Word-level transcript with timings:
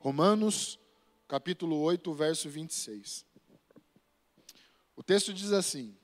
Romanos, 0.00 0.78
capítulo 1.28 1.78
8, 1.82 2.14
verso 2.14 2.48
26. 2.48 3.26
O 4.96 5.02
texto 5.02 5.32
diz 5.34 5.52
assim: 5.52 5.94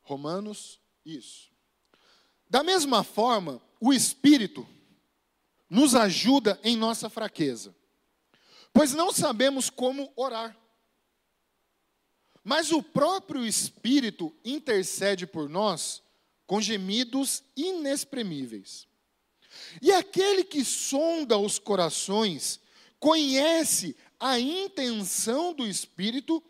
Romanos, 0.00 0.80
isso. 1.04 1.50
Da 2.48 2.62
mesma 2.62 3.04
forma, 3.04 3.62
o 3.78 3.92
Espírito 3.92 4.66
nos 5.68 5.94
ajuda 5.94 6.58
em 6.64 6.76
nossa 6.76 7.10
fraqueza, 7.10 7.76
pois 8.72 8.94
não 8.94 9.12
sabemos 9.12 9.68
como 9.68 10.10
orar. 10.16 10.58
Mas 12.42 12.72
o 12.72 12.82
próprio 12.82 13.44
Espírito 13.44 14.34
intercede 14.42 15.26
por 15.26 15.46
nós 15.46 16.02
com 16.46 16.58
gemidos 16.58 17.44
inexprimíveis. 17.54 18.88
E 19.80 19.92
aquele 19.92 20.44
que 20.44 20.64
sonda 20.64 21.38
os 21.38 21.58
corações 21.58 22.60
conhece 22.98 23.96
a 24.18 24.38
intenção 24.38 25.54
do 25.54 25.66
Espírito, 25.66 26.42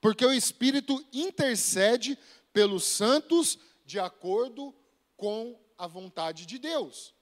porque 0.00 0.24
o 0.24 0.32
Espírito 0.32 1.04
intercede 1.12 2.18
pelos 2.52 2.84
santos 2.84 3.58
de 3.84 3.98
acordo 3.98 4.74
com 5.16 5.58
a 5.76 5.86
vontade 5.86 6.46
de 6.46 6.58
Deus. 6.58 7.14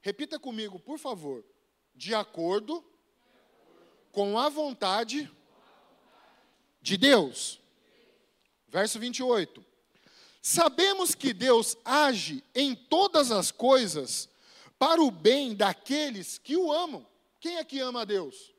Repita 0.00 0.38
comigo, 0.38 0.78
por 0.78 0.98
favor. 0.98 1.44
De 1.94 2.14
acordo 2.14 2.84
com 4.12 4.38
a 4.38 4.48
vontade 4.48 5.30
de 6.80 6.96
Deus. 6.96 7.60
Verso 8.68 8.98
28. 8.98 9.64
Sabemos 10.40 11.14
que 11.14 11.32
Deus 11.32 11.76
age 11.84 12.44
em 12.54 12.74
todas 12.74 13.32
as 13.32 13.50
coisas 13.50 14.28
para 14.78 15.02
o 15.02 15.10
bem 15.10 15.54
daqueles 15.54 16.38
que 16.38 16.56
o 16.56 16.72
amam. 16.72 17.06
Quem 17.40 17.56
é 17.56 17.64
que 17.64 17.80
ama 17.80 18.02
a 18.02 18.04
Deus? 18.04 18.52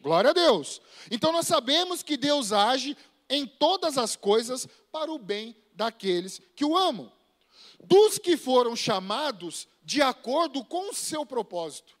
Glória 0.00 0.30
a 0.30 0.34
Deus. 0.34 0.80
Então 1.10 1.32
nós 1.32 1.46
sabemos 1.46 2.02
que 2.02 2.16
Deus 2.16 2.52
age 2.52 2.96
em 3.28 3.46
todas 3.46 3.98
as 3.98 4.16
coisas 4.16 4.66
para 4.90 5.12
o 5.12 5.18
bem 5.18 5.56
daqueles 5.74 6.40
que 6.56 6.64
o 6.64 6.76
amam. 6.76 7.12
Dos 7.82 8.18
que 8.18 8.36
foram 8.36 8.74
chamados 8.74 9.68
de 9.82 10.02
acordo 10.02 10.64
com 10.64 10.90
o 10.90 10.94
seu 10.94 11.24
propósito. 11.24 11.96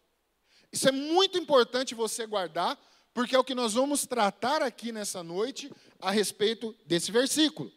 Isso 0.72 0.88
é 0.88 0.92
muito 0.92 1.38
importante 1.38 1.94
você 1.94 2.26
guardar, 2.26 2.78
porque 3.12 3.34
é 3.34 3.38
o 3.38 3.44
que 3.44 3.54
nós 3.54 3.74
vamos 3.74 4.06
tratar 4.06 4.62
aqui 4.62 4.92
nessa 4.92 5.22
noite 5.22 5.72
a 6.00 6.10
respeito 6.10 6.74
desse 6.86 7.10
versículo. 7.10 7.72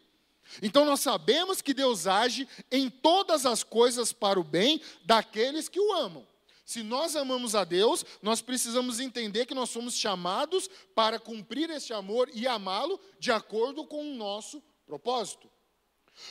Então 0.62 0.84
nós 0.84 1.00
sabemos 1.00 1.60
que 1.60 1.74
Deus 1.74 2.06
age 2.06 2.48
em 2.70 2.88
todas 2.88 3.46
as 3.46 3.62
coisas 3.62 4.12
para 4.12 4.38
o 4.38 4.44
bem 4.44 4.80
daqueles 5.04 5.68
que 5.68 5.80
o 5.80 5.92
amam. 5.92 6.26
Se 6.64 6.82
nós 6.82 7.14
amamos 7.14 7.54
a 7.54 7.62
Deus, 7.62 8.04
nós 8.22 8.40
precisamos 8.40 8.98
entender 8.98 9.44
que 9.44 9.54
nós 9.54 9.68
somos 9.68 9.94
chamados 9.94 10.68
para 10.94 11.18
cumprir 11.18 11.68
este 11.70 11.92
amor 11.92 12.30
e 12.32 12.46
amá-lo 12.46 12.98
de 13.18 13.30
acordo 13.30 13.84
com 13.84 14.00
o 14.00 14.14
nosso 14.14 14.62
propósito. 14.86 15.50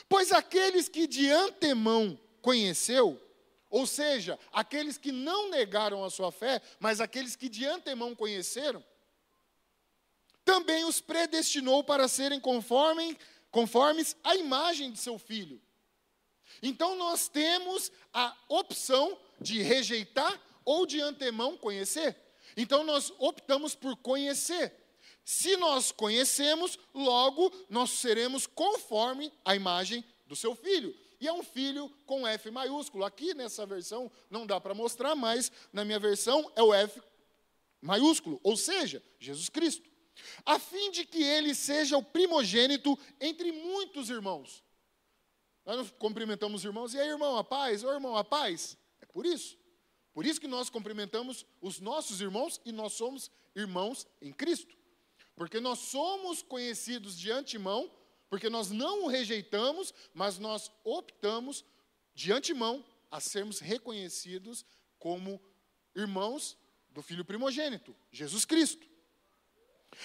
Pois 0.09 0.31
aqueles 0.31 0.89
que 0.89 1.05
de 1.05 1.29
antemão 1.29 2.19
conheceu, 2.41 3.21
ou 3.69 3.85
seja, 3.85 4.39
aqueles 4.51 4.97
que 4.97 5.11
não 5.11 5.49
negaram 5.49 6.03
a 6.03 6.09
sua 6.09 6.31
fé, 6.31 6.61
mas 6.79 6.99
aqueles 6.99 7.35
que 7.35 7.47
de 7.47 7.65
antemão 7.65 8.15
conheceram, 8.15 8.83
também 10.43 10.83
os 10.83 10.99
predestinou 10.99 11.83
para 11.83 12.07
serem 12.07 12.39
conforme, 12.39 13.17
conformes 13.53 14.17
à 14.23 14.35
imagem 14.35 14.91
de 14.91 14.97
seu 14.97 15.19
filho. 15.19 15.61
Então 16.61 16.95
nós 16.97 17.27
temos 17.27 17.91
a 18.11 18.35
opção 18.49 19.15
de 19.39 19.61
rejeitar 19.61 20.41
ou 20.65 20.87
de 20.87 20.99
antemão 20.99 21.55
conhecer. 21.55 22.17
Então 22.57 22.83
nós 22.83 23.13
optamos 23.19 23.75
por 23.75 23.95
conhecer. 23.97 24.73
Se 25.23 25.55
nós 25.55 25.91
conhecemos, 25.91 26.79
logo 26.95 27.53
nós 27.69 27.91
seremos 27.91 28.47
conforme 28.47 29.31
a 29.45 29.55
imagem 29.55 30.03
do 30.25 30.35
seu 30.35 30.55
filho. 30.55 30.93
E 31.21 31.27
é 31.27 31.31
um 31.31 31.43
filho 31.43 31.89
com 32.07 32.27
F 32.27 32.49
maiúsculo. 32.49 33.05
Aqui 33.05 33.35
nessa 33.35 33.67
versão 33.67 34.11
não 34.31 34.47
dá 34.47 34.59
para 34.59 34.73
mostrar, 34.73 35.15
mas 35.15 35.51
na 35.71 35.85
minha 35.85 35.99
versão 35.99 36.51
é 36.55 36.63
o 36.63 36.73
F 36.73 36.99
maiúsculo, 37.79 38.39
ou 38.41 38.57
seja, 38.57 39.03
Jesus 39.19 39.47
Cristo. 39.47 39.92
A 40.45 40.59
fim 40.59 40.91
de 40.91 41.05
que 41.05 41.21
ele 41.21 41.55
seja 41.55 41.97
o 41.97 42.03
primogênito 42.03 42.97
entre 43.19 43.51
muitos 43.51 44.09
irmãos. 44.09 44.63
Nós 45.65 45.91
cumprimentamos 45.91 46.61
os 46.61 46.65
irmãos, 46.65 46.93
e 46.93 46.99
aí, 46.99 47.07
irmão, 47.07 47.37
a 47.37 47.43
paz? 47.43 47.83
Ô, 47.83 47.91
irmão, 47.91 48.15
a 48.15 48.23
paz? 48.23 48.77
É 49.01 49.05
por 49.05 49.25
isso. 49.25 49.57
Por 50.13 50.25
isso 50.25 50.39
que 50.39 50.47
nós 50.47 50.69
cumprimentamos 50.69 51.45
os 51.61 51.79
nossos 51.79 52.21
irmãos 52.21 52.61
e 52.65 52.71
nós 52.71 52.93
somos 52.93 53.31
irmãos 53.55 54.05
em 54.21 54.31
Cristo. 54.31 54.75
Porque 55.35 55.59
nós 55.59 55.79
somos 55.79 56.43
conhecidos 56.43 57.17
de 57.17 57.31
antemão, 57.31 57.91
porque 58.29 58.49
nós 58.49 58.69
não 58.69 59.05
o 59.05 59.07
rejeitamos, 59.07 59.93
mas 60.13 60.37
nós 60.37 60.71
optamos 60.83 61.65
de 62.13 62.31
antemão 62.31 62.85
a 63.09 63.19
sermos 63.19 63.59
reconhecidos 63.59 64.65
como 64.99 65.41
irmãos 65.95 66.57
do 66.89 67.01
filho 67.01 67.25
primogênito, 67.25 67.95
Jesus 68.11 68.45
Cristo 68.45 68.92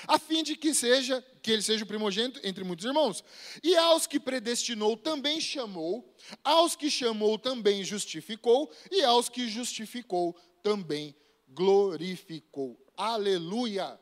a 0.06 0.18
fim 0.18 0.42
de 0.42 0.56
que 0.56 0.74
seja 0.74 1.24
que 1.42 1.50
ele 1.50 1.62
seja 1.62 1.84
o 1.84 1.86
primogênito 1.86 2.40
entre 2.42 2.64
muitos 2.64 2.84
irmãos. 2.84 3.22
E 3.62 3.76
aos 3.76 4.06
que 4.06 4.20
predestinou 4.20 4.96
também 4.96 5.40
chamou, 5.40 6.14
aos 6.44 6.76
que 6.76 6.90
chamou 6.90 7.38
também 7.38 7.84
justificou, 7.84 8.70
e 8.90 9.02
aos 9.02 9.28
que 9.28 9.48
justificou 9.48 10.36
também 10.62 11.14
glorificou. 11.48 12.78
Aleluia! 12.96 13.98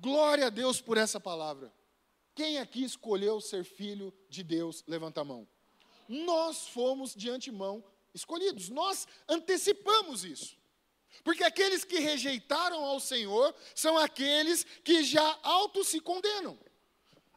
Glória 0.00 0.46
a 0.46 0.50
Deus 0.50 0.80
por 0.80 0.96
essa 0.96 1.18
palavra. 1.18 1.72
Quem 2.34 2.58
aqui 2.58 2.84
escolheu 2.84 3.40
ser 3.40 3.64
filho 3.64 4.14
de 4.28 4.44
Deus? 4.44 4.84
Levanta 4.86 5.22
a 5.22 5.24
mão. 5.24 5.48
Nós 6.08 6.68
fomos 6.68 7.14
de 7.14 7.28
antemão 7.28 7.84
escolhidos, 8.14 8.68
nós 8.68 9.06
antecipamos 9.28 10.24
isso. 10.24 10.56
Porque 11.24 11.44
aqueles 11.44 11.84
que 11.84 11.98
rejeitaram 11.98 12.84
ao 12.84 13.00
Senhor 13.00 13.54
são 13.74 13.98
aqueles 13.98 14.64
que 14.84 15.02
já 15.02 15.38
auto 15.42 15.84
se 15.84 16.00
condenam. 16.00 16.58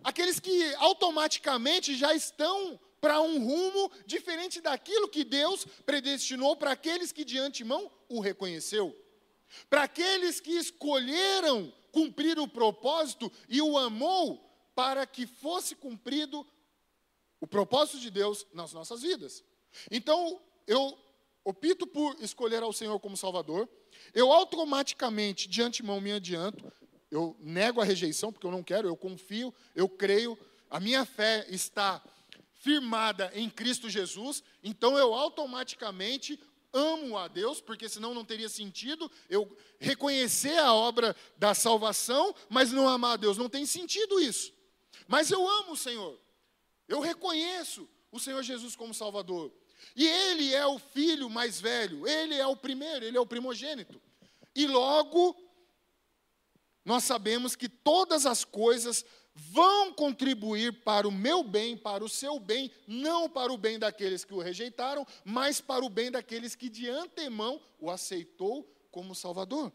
Aqueles 0.04 0.40
que 0.40 0.74
automaticamente 0.76 1.96
já 1.96 2.14
estão 2.14 2.80
para 3.00 3.20
um 3.22 3.44
rumo 3.44 3.92
diferente 4.06 4.62
daquilo 4.62 5.10
que 5.10 5.24
Deus 5.24 5.66
predestinou 5.86 6.56
para 6.56 6.72
aqueles 6.72 7.12
que 7.12 7.26
de 7.26 7.40
antemão 7.40 7.92
o 8.08 8.20
reconheceu. 8.20 8.96
Para 9.70 9.84
aqueles 9.84 10.40
que 10.40 10.52
escolheram 10.52 11.74
cumprir 11.92 12.40
o 12.40 12.48
propósito 12.48 13.32
e 13.50 13.62
o 13.62 13.78
amou 13.78 14.50
para 14.74 15.06
que 15.06 15.28
fosse 15.28 15.76
cumprido 15.76 16.48
o 17.40 17.48
propósito 17.48 18.00
de 18.00 18.10
Deus 18.10 18.46
nas 18.54 18.72
nossas 18.72 19.02
vidas. 19.02 19.44
Então, 19.90 20.40
eu 20.68 20.98
opto 21.44 21.88
por 21.88 22.16
escolher 22.22 22.64
ao 22.64 22.74
Senhor 22.74 23.00
como 23.00 23.18
Salvador, 23.18 23.68
eu 24.14 24.32
automaticamente, 24.32 25.48
de 25.48 25.62
antemão, 25.62 26.02
me 26.02 26.12
adianto, 26.12 26.72
eu 27.10 27.36
nego 27.40 27.82
a 27.82 27.86
rejeição, 27.86 28.32
porque 28.32 28.48
eu 28.48 28.52
não 28.52 28.64
quero, 28.64 28.88
eu 28.88 28.96
confio, 28.96 29.54
eu 29.76 29.88
creio, 29.90 30.38
a 30.70 30.80
minha 30.80 31.06
fé 31.06 31.46
está 31.50 32.02
firmada 32.54 33.32
em 33.34 33.50
Cristo 33.50 33.90
Jesus, 33.90 34.44
então 34.64 34.98
eu 34.98 35.14
automaticamente 35.14 36.40
amo 36.74 37.18
a 37.18 37.28
Deus, 37.28 37.60
porque 37.60 37.90
senão 37.90 38.14
não 38.14 38.24
teria 38.24 38.48
sentido 38.48 39.12
eu 39.30 39.50
reconhecer 39.80 40.58
a 40.58 40.74
obra 40.74 41.16
da 41.38 41.54
salvação, 41.54 42.34
mas 42.50 42.72
não 42.72 42.88
amar 42.88 43.14
a 43.14 43.18
Deus, 43.18 43.38
não 43.38 43.50
tem 43.50 43.66
sentido 43.66 44.20
isso. 44.20 44.54
Mas 45.08 45.32
eu 45.32 45.48
amo 45.48 45.74
o 45.74 45.78
Senhor, 45.78 46.18
eu 46.88 47.00
reconheço 47.00 47.90
o 48.12 48.20
Senhor 48.20 48.42
Jesus 48.44 48.76
como 48.76 48.94
Salvador. 48.94 49.52
E 49.96 50.08
ele 50.08 50.54
é 50.54 50.66
o 50.66 50.80
filho 50.80 51.30
mais 51.30 51.60
velho, 51.60 52.08
ele 52.08 52.36
é 52.36 52.48
o 52.48 52.56
primeiro, 52.56 53.06
ele 53.06 53.18
é 53.18 53.22
o 53.22 53.26
primogênito. 53.26 54.02
E 54.56 54.68
logo, 54.68 55.36
nós 56.84 57.04
sabemos 57.04 57.56
que 57.56 57.70
todas 57.70 58.26
as 58.26 58.44
coisas 58.44 59.06
vão 59.34 59.94
contribuir 59.94 60.84
para 60.84 61.08
o 61.08 61.12
meu 61.12 61.44
bem, 61.44 61.78
para 61.78 62.04
o 62.04 62.10
seu 62.10 62.40
bem, 62.40 62.72
não 62.88 63.30
para 63.30 63.52
o 63.52 63.58
bem 63.58 63.80
daqueles 63.80 64.26
que 64.26 64.34
o 64.34 64.40
rejeitaram, 64.40 65.06
mas 65.24 65.62
para 65.62 65.86
o 65.86 65.90
bem 65.90 66.12
daqueles 66.12 66.56
que 66.56 66.70
de 66.70 66.90
antemão 66.90 67.62
o 67.80 67.90
aceitou 67.90 68.70
como 68.92 69.16
Salvador. 69.16 69.72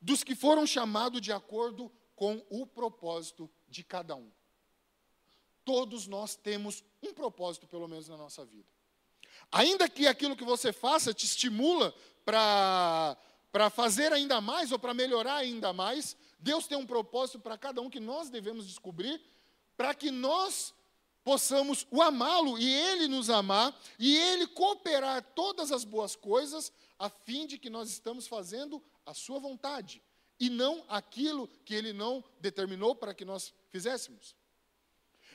Dos 0.00 0.24
que 0.24 0.34
foram 0.34 0.66
chamados 0.66 1.20
de 1.20 1.32
acordo 1.32 1.90
com 2.14 2.44
o 2.50 2.66
propósito 2.66 3.50
de 3.68 3.84
cada 3.84 4.16
um. 4.16 4.30
Todos 5.66 6.06
nós 6.06 6.36
temos 6.36 6.84
um 7.02 7.12
propósito, 7.12 7.66
pelo 7.66 7.88
menos, 7.88 8.08
na 8.08 8.16
nossa 8.16 8.44
vida. 8.44 8.68
Ainda 9.50 9.88
que 9.88 10.06
aquilo 10.06 10.36
que 10.36 10.44
você 10.44 10.72
faça 10.72 11.12
te 11.12 11.26
estimula 11.26 11.92
para 12.24 13.68
fazer 13.72 14.12
ainda 14.12 14.40
mais 14.40 14.70
ou 14.70 14.78
para 14.78 14.94
melhorar 14.94 15.38
ainda 15.38 15.72
mais, 15.72 16.16
Deus 16.38 16.68
tem 16.68 16.78
um 16.78 16.86
propósito 16.86 17.40
para 17.40 17.58
cada 17.58 17.82
um 17.82 17.90
que 17.90 17.98
nós 17.98 18.30
devemos 18.30 18.64
descobrir, 18.64 19.20
para 19.76 19.92
que 19.92 20.12
nós 20.12 20.72
possamos 21.24 21.84
o 21.90 22.00
amá-lo 22.00 22.56
e 22.56 22.72
ele 22.72 23.08
nos 23.08 23.28
amar 23.28 23.76
e 23.98 24.16
ele 24.16 24.46
cooperar 24.46 25.20
todas 25.34 25.72
as 25.72 25.82
boas 25.82 26.14
coisas 26.14 26.72
a 26.96 27.10
fim 27.10 27.44
de 27.44 27.58
que 27.58 27.68
nós 27.68 27.90
estamos 27.90 28.28
fazendo 28.28 28.80
a 29.04 29.12
sua 29.12 29.40
vontade 29.40 30.00
e 30.38 30.48
não 30.48 30.84
aquilo 30.88 31.48
que 31.64 31.74
ele 31.74 31.92
não 31.92 32.22
determinou 32.38 32.94
para 32.94 33.12
que 33.12 33.24
nós 33.24 33.52
fizéssemos. 33.68 34.36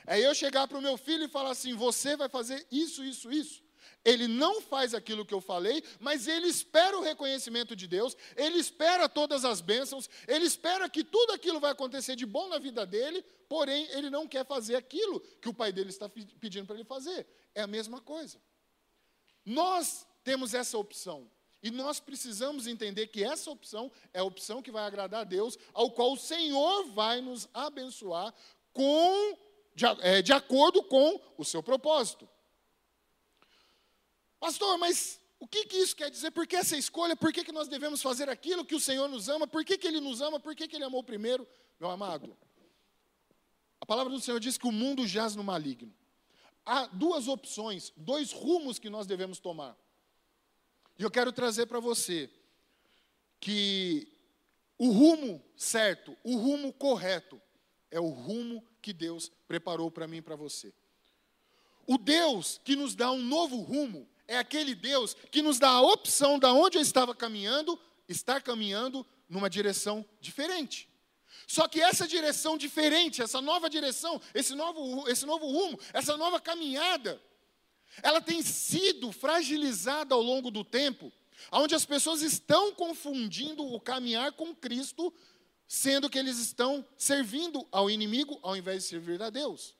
É 0.06 0.18
eu 0.20 0.34
chegar 0.34 0.66
para 0.66 0.78
o 0.78 0.82
meu 0.82 0.96
filho 0.96 1.24
e 1.24 1.28
falar 1.28 1.50
assim: 1.50 1.74
você 1.74 2.16
vai 2.16 2.28
fazer 2.28 2.66
isso, 2.70 3.04
isso, 3.04 3.30
isso. 3.30 3.62
Ele 4.04 4.26
não 4.26 4.60
faz 4.60 4.94
aquilo 4.94 5.24
que 5.24 5.32
eu 5.32 5.40
falei, 5.40 5.82
mas 6.00 6.26
ele 6.26 6.48
espera 6.48 6.98
o 6.98 7.02
reconhecimento 7.02 7.76
de 7.76 7.86
Deus, 7.86 8.16
ele 8.36 8.58
espera 8.58 9.08
todas 9.08 9.44
as 9.44 9.60
bênçãos, 9.60 10.10
ele 10.26 10.44
espera 10.44 10.88
que 10.88 11.04
tudo 11.04 11.32
aquilo 11.32 11.60
vai 11.60 11.70
acontecer 11.70 12.16
de 12.16 12.26
bom 12.26 12.48
na 12.48 12.58
vida 12.58 12.84
dele, 12.84 13.24
porém 13.48 13.86
ele 13.90 14.10
não 14.10 14.26
quer 14.26 14.44
fazer 14.44 14.74
aquilo 14.74 15.20
que 15.40 15.48
o 15.48 15.54
pai 15.54 15.72
dele 15.72 15.90
está 15.90 16.08
pedindo 16.08 16.66
para 16.66 16.74
ele 16.74 16.84
fazer. 16.84 17.26
É 17.54 17.62
a 17.62 17.66
mesma 17.66 18.00
coisa. 18.00 18.40
Nós 19.44 20.06
temos 20.24 20.54
essa 20.54 20.76
opção. 20.76 21.30
E 21.62 21.70
nós 21.70 22.00
precisamos 22.00 22.66
entender 22.66 23.06
que 23.06 23.22
essa 23.22 23.48
opção 23.48 23.90
é 24.12 24.18
a 24.18 24.24
opção 24.24 24.60
que 24.60 24.72
vai 24.72 24.84
agradar 24.84 25.20
a 25.20 25.24
Deus, 25.24 25.56
ao 25.72 25.92
qual 25.92 26.12
o 26.12 26.18
Senhor 26.18 26.86
vai 26.88 27.20
nos 27.20 27.48
abençoar 27.54 28.34
com, 28.72 29.38
de, 29.74 29.84
é, 30.00 30.22
de 30.22 30.32
acordo 30.32 30.82
com 30.82 31.20
o 31.36 31.44
seu 31.44 31.62
propósito. 31.62 32.28
Pastor, 34.38 34.76
mas 34.78 35.20
o 35.38 35.46
que, 35.46 35.64
que 35.66 35.76
isso 35.76 35.96
quer 35.96 36.10
dizer? 36.10 36.30
Por 36.30 36.46
que 36.46 36.56
essa 36.56 36.76
escolha? 36.76 37.16
Por 37.16 37.32
que, 37.32 37.44
que 37.44 37.52
nós 37.52 37.68
devemos 37.68 38.02
fazer 38.02 38.28
aquilo 38.28 38.64
que 38.64 38.74
o 38.74 38.80
Senhor 38.80 39.08
nos 39.08 39.28
ama? 39.28 39.46
Por 39.46 39.64
que, 39.64 39.78
que 39.78 39.86
Ele 39.86 40.00
nos 40.00 40.20
ama? 40.20 40.38
Por 40.38 40.54
que, 40.54 40.68
que 40.68 40.76
Ele 40.76 40.84
amou 40.84 41.02
primeiro? 41.02 41.46
Meu 41.80 41.90
amado, 41.90 42.36
a 43.80 43.86
palavra 43.86 44.12
do 44.12 44.20
Senhor 44.20 44.38
diz 44.38 44.56
que 44.56 44.66
o 44.68 44.72
mundo 44.72 45.06
jaz 45.06 45.34
no 45.34 45.42
maligno. 45.42 45.92
Há 46.64 46.86
duas 46.86 47.26
opções, 47.26 47.92
dois 47.96 48.30
rumos 48.30 48.78
que 48.78 48.88
nós 48.88 49.06
devemos 49.06 49.40
tomar. 49.40 49.76
E 50.96 51.02
eu 51.02 51.10
quero 51.10 51.32
trazer 51.32 51.66
para 51.66 51.80
você 51.80 52.30
que 53.40 54.06
o 54.78 54.90
rumo 54.90 55.44
certo, 55.56 56.16
o 56.22 56.36
rumo 56.36 56.72
correto, 56.72 57.42
é 57.92 58.00
o 58.00 58.08
rumo 58.08 58.64
que 58.80 58.92
Deus 58.92 59.30
preparou 59.46 59.90
para 59.90 60.08
mim 60.08 60.16
e 60.16 60.22
para 60.22 60.34
você. 60.34 60.72
O 61.86 61.98
Deus 61.98 62.60
que 62.64 62.74
nos 62.74 62.94
dá 62.94 63.12
um 63.12 63.22
novo 63.22 63.58
rumo 63.60 64.08
é 64.26 64.38
aquele 64.38 64.74
Deus 64.74 65.14
que 65.30 65.42
nos 65.42 65.58
dá 65.58 65.68
a 65.68 65.82
opção 65.82 66.38
da 66.38 66.52
onde 66.52 66.78
eu 66.78 66.82
estava 66.82 67.14
caminhando, 67.14 67.78
estar 68.08 68.40
caminhando 68.40 69.06
numa 69.28 69.50
direção 69.50 70.04
diferente. 70.20 70.88
Só 71.46 71.68
que 71.68 71.80
essa 71.80 72.08
direção 72.08 72.56
diferente, 72.56 73.20
essa 73.20 73.40
nova 73.40 73.68
direção, 73.68 74.20
esse 74.34 74.54
novo, 74.54 75.08
esse 75.08 75.26
novo 75.26 75.46
rumo, 75.46 75.78
essa 75.92 76.16
nova 76.16 76.40
caminhada, 76.40 77.20
ela 78.02 78.22
tem 78.22 78.42
sido 78.42 79.12
fragilizada 79.12 80.14
ao 80.14 80.22
longo 80.22 80.50
do 80.50 80.64
tempo, 80.64 81.12
onde 81.50 81.74
as 81.74 81.84
pessoas 81.84 82.22
estão 82.22 82.72
confundindo 82.72 83.66
o 83.66 83.80
caminhar 83.80 84.32
com 84.32 84.54
Cristo, 84.54 85.12
sendo 85.72 86.10
que 86.10 86.18
eles 86.18 86.36
estão 86.36 86.86
servindo 86.98 87.66
ao 87.72 87.88
inimigo 87.88 88.38
ao 88.42 88.54
invés 88.54 88.82
de 88.82 88.90
servir 88.90 89.22
a 89.22 89.30
Deus. 89.30 89.74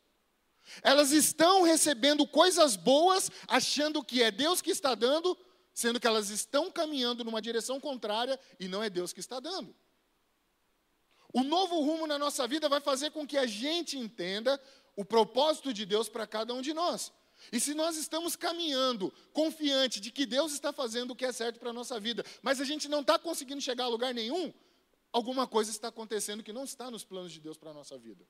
Elas 0.82 1.12
estão 1.12 1.64
recebendo 1.64 2.26
coisas 2.26 2.76
boas, 2.76 3.30
achando 3.46 4.02
que 4.02 4.22
é 4.22 4.30
Deus 4.30 4.62
que 4.62 4.70
está 4.70 4.94
dando, 4.94 5.36
sendo 5.74 6.00
que 6.00 6.06
elas 6.06 6.30
estão 6.30 6.70
caminhando 6.70 7.22
numa 7.22 7.42
direção 7.42 7.78
contrária 7.78 8.40
e 8.58 8.68
não 8.68 8.82
é 8.82 8.88
Deus 8.88 9.12
que 9.12 9.20
está 9.20 9.38
dando. 9.38 9.76
O 11.30 11.44
novo 11.44 11.78
rumo 11.82 12.06
na 12.06 12.18
nossa 12.18 12.48
vida 12.48 12.70
vai 12.70 12.80
fazer 12.80 13.10
com 13.10 13.26
que 13.26 13.36
a 13.36 13.46
gente 13.46 13.98
entenda 13.98 14.58
o 14.96 15.04
propósito 15.04 15.74
de 15.74 15.84
Deus 15.84 16.08
para 16.08 16.26
cada 16.26 16.54
um 16.54 16.62
de 16.62 16.72
nós. 16.72 17.12
E 17.52 17.60
se 17.60 17.74
nós 17.74 17.98
estamos 17.98 18.34
caminhando 18.34 19.12
confiante 19.34 20.00
de 20.00 20.10
que 20.10 20.24
Deus 20.24 20.54
está 20.54 20.72
fazendo 20.72 21.10
o 21.10 21.14
que 21.14 21.26
é 21.26 21.32
certo 21.32 21.60
para 21.60 21.68
a 21.68 21.74
nossa 21.74 22.00
vida, 22.00 22.24
mas 22.40 22.62
a 22.62 22.64
gente 22.64 22.88
não 22.88 23.02
está 23.02 23.18
conseguindo 23.18 23.60
chegar 23.60 23.84
a 23.84 23.88
lugar 23.88 24.14
nenhum, 24.14 24.50
alguma 25.12 25.46
coisa 25.46 25.70
está 25.70 25.88
acontecendo 25.88 26.42
que 26.42 26.52
não 26.52 26.64
está 26.64 26.90
nos 26.90 27.04
planos 27.04 27.32
de 27.32 27.40
Deus 27.40 27.56
para 27.56 27.70
a 27.70 27.74
nossa 27.74 27.98
vida. 27.98 28.24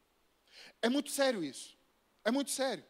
É 0.80 0.88
muito 0.88 1.10
sério 1.10 1.42
isso. 1.44 1.76
É 2.24 2.30
muito 2.30 2.50
sério. 2.50 2.84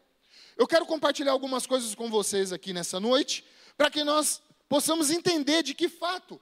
Eu 0.57 0.67
quero 0.67 0.85
compartilhar 0.85 1.31
algumas 1.31 1.65
coisas 1.65 1.93
com 1.95 2.09
vocês 2.09 2.51
aqui 2.51 2.73
nessa 2.73 2.99
noite, 2.99 3.45
para 3.77 3.89
que 3.89 4.03
nós 4.03 4.41
possamos 4.67 5.09
entender 5.09 5.63
de 5.63 5.73
que 5.73 5.89
fato, 5.89 6.39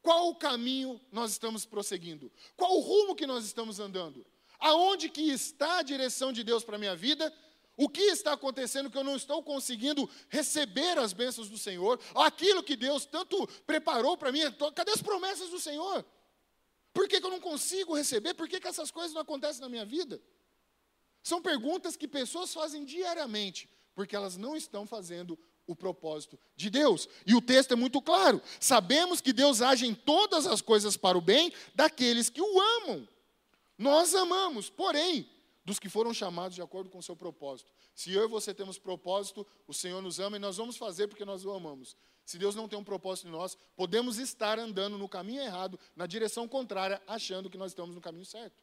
qual 0.00 0.28
o 0.28 0.34
caminho 0.34 1.00
nós 1.10 1.32
estamos 1.32 1.64
prosseguindo, 1.64 2.30
qual 2.56 2.76
o 2.76 2.80
rumo 2.80 3.14
que 3.14 3.26
nós 3.26 3.44
estamos 3.44 3.78
andando, 3.78 4.24
aonde 4.58 5.08
que 5.08 5.30
está 5.30 5.78
a 5.78 5.82
direção 5.82 6.32
de 6.32 6.42
Deus 6.42 6.64
para 6.64 6.76
a 6.76 6.78
minha 6.78 6.96
vida, 6.96 7.32
o 7.76 7.88
que 7.88 8.02
está 8.02 8.32
acontecendo 8.32 8.90
que 8.90 8.98
eu 8.98 9.04
não 9.04 9.16
estou 9.16 9.42
conseguindo 9.42 10.08
receber 10.28 10.98
as 10.98 11.12
bênçãos 11.12 11.48
do 11.48 11.58
Senhor, 11.58 11.98
aquilo 12.14 12.62
que 12.62 12.76
Deus 12.76 13.04
tanto 13.04 13.46
preparou 13.66 14.16
para 14.16 14.32
mim, 14.32 14.40
cadê 14.74 14.92
as 14.92 15.02
promessas 15.02 15.50
do 15.50 15.60
Senhor? 15.60 16.04
Por 16.92 17.08
que, 17.08 17.20
que 17.20 17.26
eu 17.26 17.30
não 17.30 17.40
consigo 17.40 17.94
receber? 17.94 18.34
Por 18.34 18.48
que, 18.48 18.60
que 18.60 18.68
essas 18.68 18.90
coisas 18.90 19.14
não 19.14 19.22
acontecem 19.22 19.60
na 19.60 19.68
minha 19.68 19.84
vida? 19.84 20.20
São 21.22 21.40
perguntas 21.40 21.96
que 21.96 22.08
pessoas 22.08 22.52
fazem 22.52 22.84
diariamente, 22.84 23.68
porque 23.94 24.14
elas 24.16 24.36
não 24.36 24.56
estão 24.56 24.86
fazendo 24.86 25.38
o 25.66 25.76
propósito 25.76 26.38
de 26.56 26.68
Deus. 26.68 27.08
E 27.26 27.34
o 27.34 27.40
texto 27.40 27.72
é 27.72 27.76
muito 27.76 28.02
claro: 28.02 28.42
sabemos 28.60 29.20
que 29.20 29.32
Deus 29.32 29.62
age 29.62 29.86
em 29.86 29.94
todas 29.94 30.46
as 30.46 30.60
coisas 30.60 30.96
para 30.96 31.16
o 31.16 31.20
bem 31.20 31.52
daqueles 31.74 32.28
que 32.28 32.40
o 32.42 32.60
amam. 32.60 33.08
Nós 33.78 34.14
amamos, 34.14 34.68
porém, 34.68 35.28
dos 35.64 35.78
que 35.78 35.88
foram 35.88 36.12
chamados 36.12 36.54
de 36.54 36.62
acordo 36.62 36.90
com 36.90 36.98
o 36.98 37.02
seu 37.02 37.16
propósito. 37.16 37.72
Se 37.94 38.12
eu 38.12 38.24
e 38.24 38.28
você 38.28 38.52
temos 38.52 38.78
propósito, 38.78 39.46
o 39.66 39.72
Senhor 39.72 40.02
nos 40.02 40.18
ama 40.18 40.36
e 40.36 40.40
nós 40.40 40.56
vamos 40.56 40.76
fazer 40.76 41.08
porque 41.08 41.24
nós 41.24 41.44
o 41.44 41.50
amamos. 41.52 41.96
Se 42.24 42.38
Deus 42.38 42.54
não 42.54 42.68
tem 42.68 42.78
um 42.78 42.84
propósito 42.84 43.28
em 43.28 43.30
nós, 43.30 43.56
podemos 43.76 44.18
estar 44.18 44.58
andando 44.58 44.96
no 44.96 45.08
caminho 45.08 45.42
errado, 45.42 45.78
na 45.96 46.06
direção 46.06 46.46
contrária, 46.46 47.02
achando 47.06 47.50
que 47.50 47.58
nós 47.58 47.72
estamos 47.72 47.94
no 47.94 48.00
caminho 48.00 48.24
certo. 48.24 48.62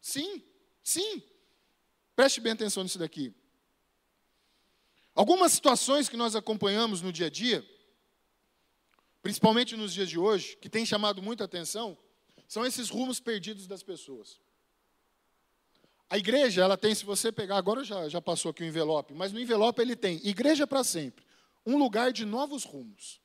Sim, 0.00 0.42
Sim. 0.82 1.22
Preste 2.16 2.40
bem 2.40 2.52
atenção 2.52 2.82
nisso 2.82 2.98
daqui. 2.98 3.32
Algumas 5.14 5.52
situações 5.52 6.08
que 6.08 6.16
nós 6.16 6.34
acompanhamos 6.34 7.00
no 7.02 7.12
dia 7.12 7.26
a 7.26 7.30
dia, 7.30 7.64
principalmente 9.22 9.76
nos 9.76 9.92
dias 9.92 10.08
de 10.08 10.18
hoje, 10.18 10.56
que 10.56 10.68
tem 10.68 10.84
chamado 10.84 11.22
muita 11.22 11.44
atenção, 11.44 11.96
são 12.48 12.64
esses 12.64 12.88
rumos 12.88 13.20
perdidos 13.20 13.66
das 13.66 13.82
pessoas. 13.82 14.40
A 16.08 16.18
igreja, 16.18 16.62
ela 16.62 16.76
tem, 16.76 16.94
se 16.94 17.04
você 17.04 17.30
pegar, 17.30 17.56
agora 17.56 17.84
já, 17.84 18.08
já 18.08 18.20
passou 18.20 18.50
aqui 18.50 18.62
o 18.62 18.66
envelope, 18.66 19.14
mas 19.14 19.32
no 19.32 19.40
envelope 19.40 19.80
ele 19.80 19.96
tem 19.96 20.20
Igreja 20.26 20.66
para 20.66 20.84
sempre, 20.84 21.24
um 21.64 21.78
lugar 21.78 22.12
de 22.12 22.24
novos 22.24 22.64
rumos. 22.64 23.20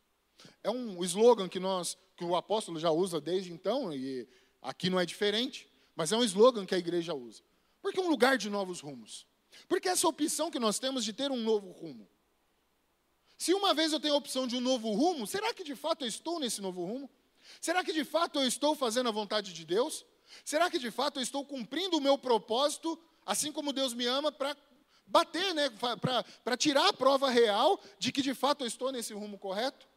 É 0.64 0.70
um 0.70 1.04
slogan 1.04 1.48
que 1.48 1.60
nós, 1.60 1.98
que 2.16 2.24
o 2.24 2.36
apóstolo 2.36 2.80
já 2.80 2.92
usa 2.92 3.20
desde 3.20 3.52
então, 3.52 3.94
e 3.94 4.28
aqui 4.62 4.90
não 4.90 5.00
é 5.00 5.06
diferente, 5.06 5.68
mas 5.96 6.12
é 6.12 6.18
um 6.18 6.24
slogan 6.24 6.66
que 6.66 6.76
a 6.76 6.78
igreja 6.78 7.14
usa. 7.14 7.42
Porque 7.82 8.00
um 8.00 8.10
lugar 8.10 8.38
de 8.38 8.50
novos 8.50 8.80
rumos. 8.80 9.26
Porque 9.68 9.88
essa 9.90 10.08
opção 10.08 10.52
que 10.52 10.60
nós 10.60 10.78
temos 10.80 11.04
de 11.04 11.14
ter 11.14 11.32
um 11.32 11.42
novo 11.42 11.72
rumo. 11.72 12.08
Se 13.38 13.54
uma 13.54 13.74
vez 13.74 13.94
eu 13.94 14.00
tenho 14.00 14.16
a 14.16 14.18
opção 14.18 14.48
de 14.48 14.56
um 14.56 14.62
novo 14.62 14.92
rumo, 14.92 15.28
será 15.28 15.54
que 15.54 15.64
de 15.64 15.76
fato 15.76 16.04
eu 16.04 16.08
estou 16.08 16.40
nesse 16.40 16.62
novo 16.62 16.84
rumo? 16.84 17.10
Será 17.62 17.84
que 17.84 17.94
de 17.94 18.04
fato 18.04 18.40
eu 18.40 18.48
estou 18.48 18.76
fazendo 18.76 19.10
a 19.10 19.12
vontade 19.12 19.54
de 19.54 19.64
Deus? 19.64 20.06
Será 20.44 20.70
que 20.70 20.80
de 20.80 20.92
fato 20.92 21.20
eu 21.20 21.24
estou 21.24 21.46
cumprindo 21.46 21.98
o 21.98 22.02
meu 22.02 22.18
propósito, 22.18 23.00
assim 23.26 23.52
como 23.52 23.72
Deus 23.72 23.94
me 23.94 24.06
ama, 24.06 24.32
para 24.32 24.56
bater, 25.08 25.54
né, 25.54 25.70
para 26.44 26.58
tirar 26.58 26.90
a 26.90 26.94
prova 26.94 27.30
real 27.30 27.82
de 27.98 28.12
que 28.12 28.22
de 28.22 28.34
fato 28.34 28.64
eu 28.64 28.68
estou 28.68 28.92
nesse 28.92 29.14
rumo 29.14 29.38
correto? 29.38 29.88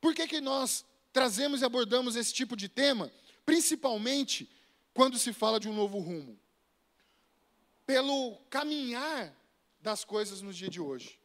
Por 0.00 0.14
que, 0.14 0.26
que 0.26 0.40
nós 0.40 0.84
trazemos 1.12 1.60
e 1.60 1.64
abordamos 1.64 2.16
esse 2.16 2.32
tipo 2.32 2.56
de 2.56 2.68
tema? 2.68 3.10
Principalmente 3.44 4.50
quando 4.92 5.18
se 5.18 5.32
fala 5.32 5.60
de 5.60 5.68
um 5.68 5.74
novo 5.74 5.98
rumo? 5.98 6.38
Pelo 7.86 8.36
caminhar 8.48 9.36
das 9.80 10.04
coisas 10.04 10.42
no 10.42 10.52
dia 10.52 10.68
de 10.68 10.80
hoje. 10.80 11.18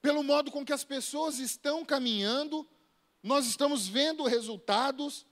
Pelo 0.00 0.22
modo 0.22 0.50
com 0.50 0.64
que 0.64 0.72
as 0.72 0.84
pessoas 0.84 1.38
estão 1.38 1.84
caminhando, 1.84 2.68
nós 3.22 3.46
estamos 3.46 3.86
vendo 3.86 4.24
resultados 4.24 5.26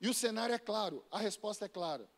e 0.00 0.08
o 0.08 0.14
cenário 0.14 0.54
é 0.54 0.58
claro, 0.58 1.04
a 1.10 1.18
resposta 1.18 1.64
é 1.64 1.68
clara. 1.68 2.08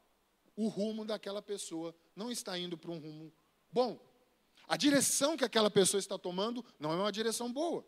O 0.56 0.68
rumo 0.68 1.04
daquela 1.04 1.42
pessoa 1.42 1.94
não 2.14 2.30
está 2.30 2.58
indo 2.58 2.76
para 2.76 2.90
um 2.90 2.98
rumo 2.98 3.32
bom. 3.70 3.98
A 4.66 4.76
direção 4.76 5.36
que 5.36 5.44
aquela 5.44 5.70
pessoa 5.70 5.98
está 5.98 6.18
tomando 6.18 6.64
não 6.78 6.92
é 6.92 6.96
uma 6.96 7.12
direção 7.12 7.52
boa. 7.52 7.84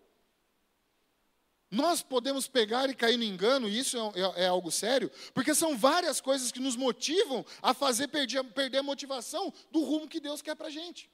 Nós 1.71 2.03
podemos 2.03 2.47
pegar 2.47 2.89
e 2.89 2.95
cair 2.95 3.17
no 3.17 3.25
engano, 3.25 3.69
e 3.69 3.79
isso 3.79 3.97
é, 3.99 4.21
é, 4.21 4.45
é, 4.45 4.47
algo 4.47 4.71
sério, 4.71 5.11
porque 5.35 5.55
são 5.55 5.77
várias 5.77 6.21
coisas 6.21 6.53
que 6.53 6.61
nos 6.61 6.77
motivam 6.77 7.45
a 7.61 7.75
fazer 7.75 8.09
perder, 8.09 8.45
perder 8.53 8.79
a 8.79 8.83
motivação 8.83 9.53
do 9.73 9.83
rumo 9.83 10.07
que 10.07 10.21
Deus 10.21 10.41
quer 10.41 10.55
para 10.55 10.69
a 10.69 10.71
gente. 10.71 11.11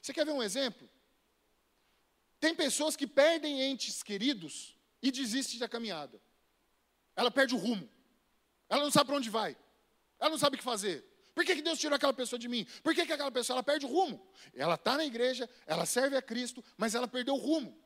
Você 0.00 0.12
quer 0.12 0.24
ver 0.24 0.32
um 0.32 0.42
exemplo? 0.42 0.88
Tem 2.40 2.54
pessoas 2.54 2.96
que 2.96 3.06
perdem 3.06 3.62
entes 3.62 4.02
queridos 4.02 4.74
e 5.02 5.10
desistem 5.12 5.58
da 5.58 5.68
caminhada. 5.68 6.20
Ela 7.14 7.30
perde 7.30 7.54
o 7.54 7.58
rumo. 7.58 7.88
Ela 8.68 8.82
não 8.82 8.90
sabe 8.90 9.06
para 9.06 9.16
onde 9.16 9.28
vai. 9.28 9.56
Ela 10.18 10.30
não 10.30 10.38
sabe 10.38 10.56
o 10.56 10.58
que 10.58 10.64
fazer. 10.64 11.04
Por 11.34 11.44
que, 11.44 11.56
que 11.56 11.62
Deus 11.62 11.78
tirou 11.78 11.96
aquela 11.96 12.12
pessoa 12.12 12.38
de 12.38 12.48
mim? 12.48 12.66
Por 12.82 12.94
que, 12.94 13.06
que 13.06 13.12
aquela 13.12 13.30
pessoa 13.30 13.56
ela 13.56 13.62
perde 13.62 13.86
o 13.86 13.88
rumo? 13.88 14.26
Ela 14.54 14.74
está 14.74 14.96
na 14.96 15.04
igreja, 15.04 15.48
ela 15.66 15.86
serve 15.86 16.16
a 16.16 16.22
Cristo, 16.22 16.62
mas 16.76 16.94
ela 16.94 17.08
perdeu 17.08 17.34
o 17.34 17.38
rumo. 17.38 17.76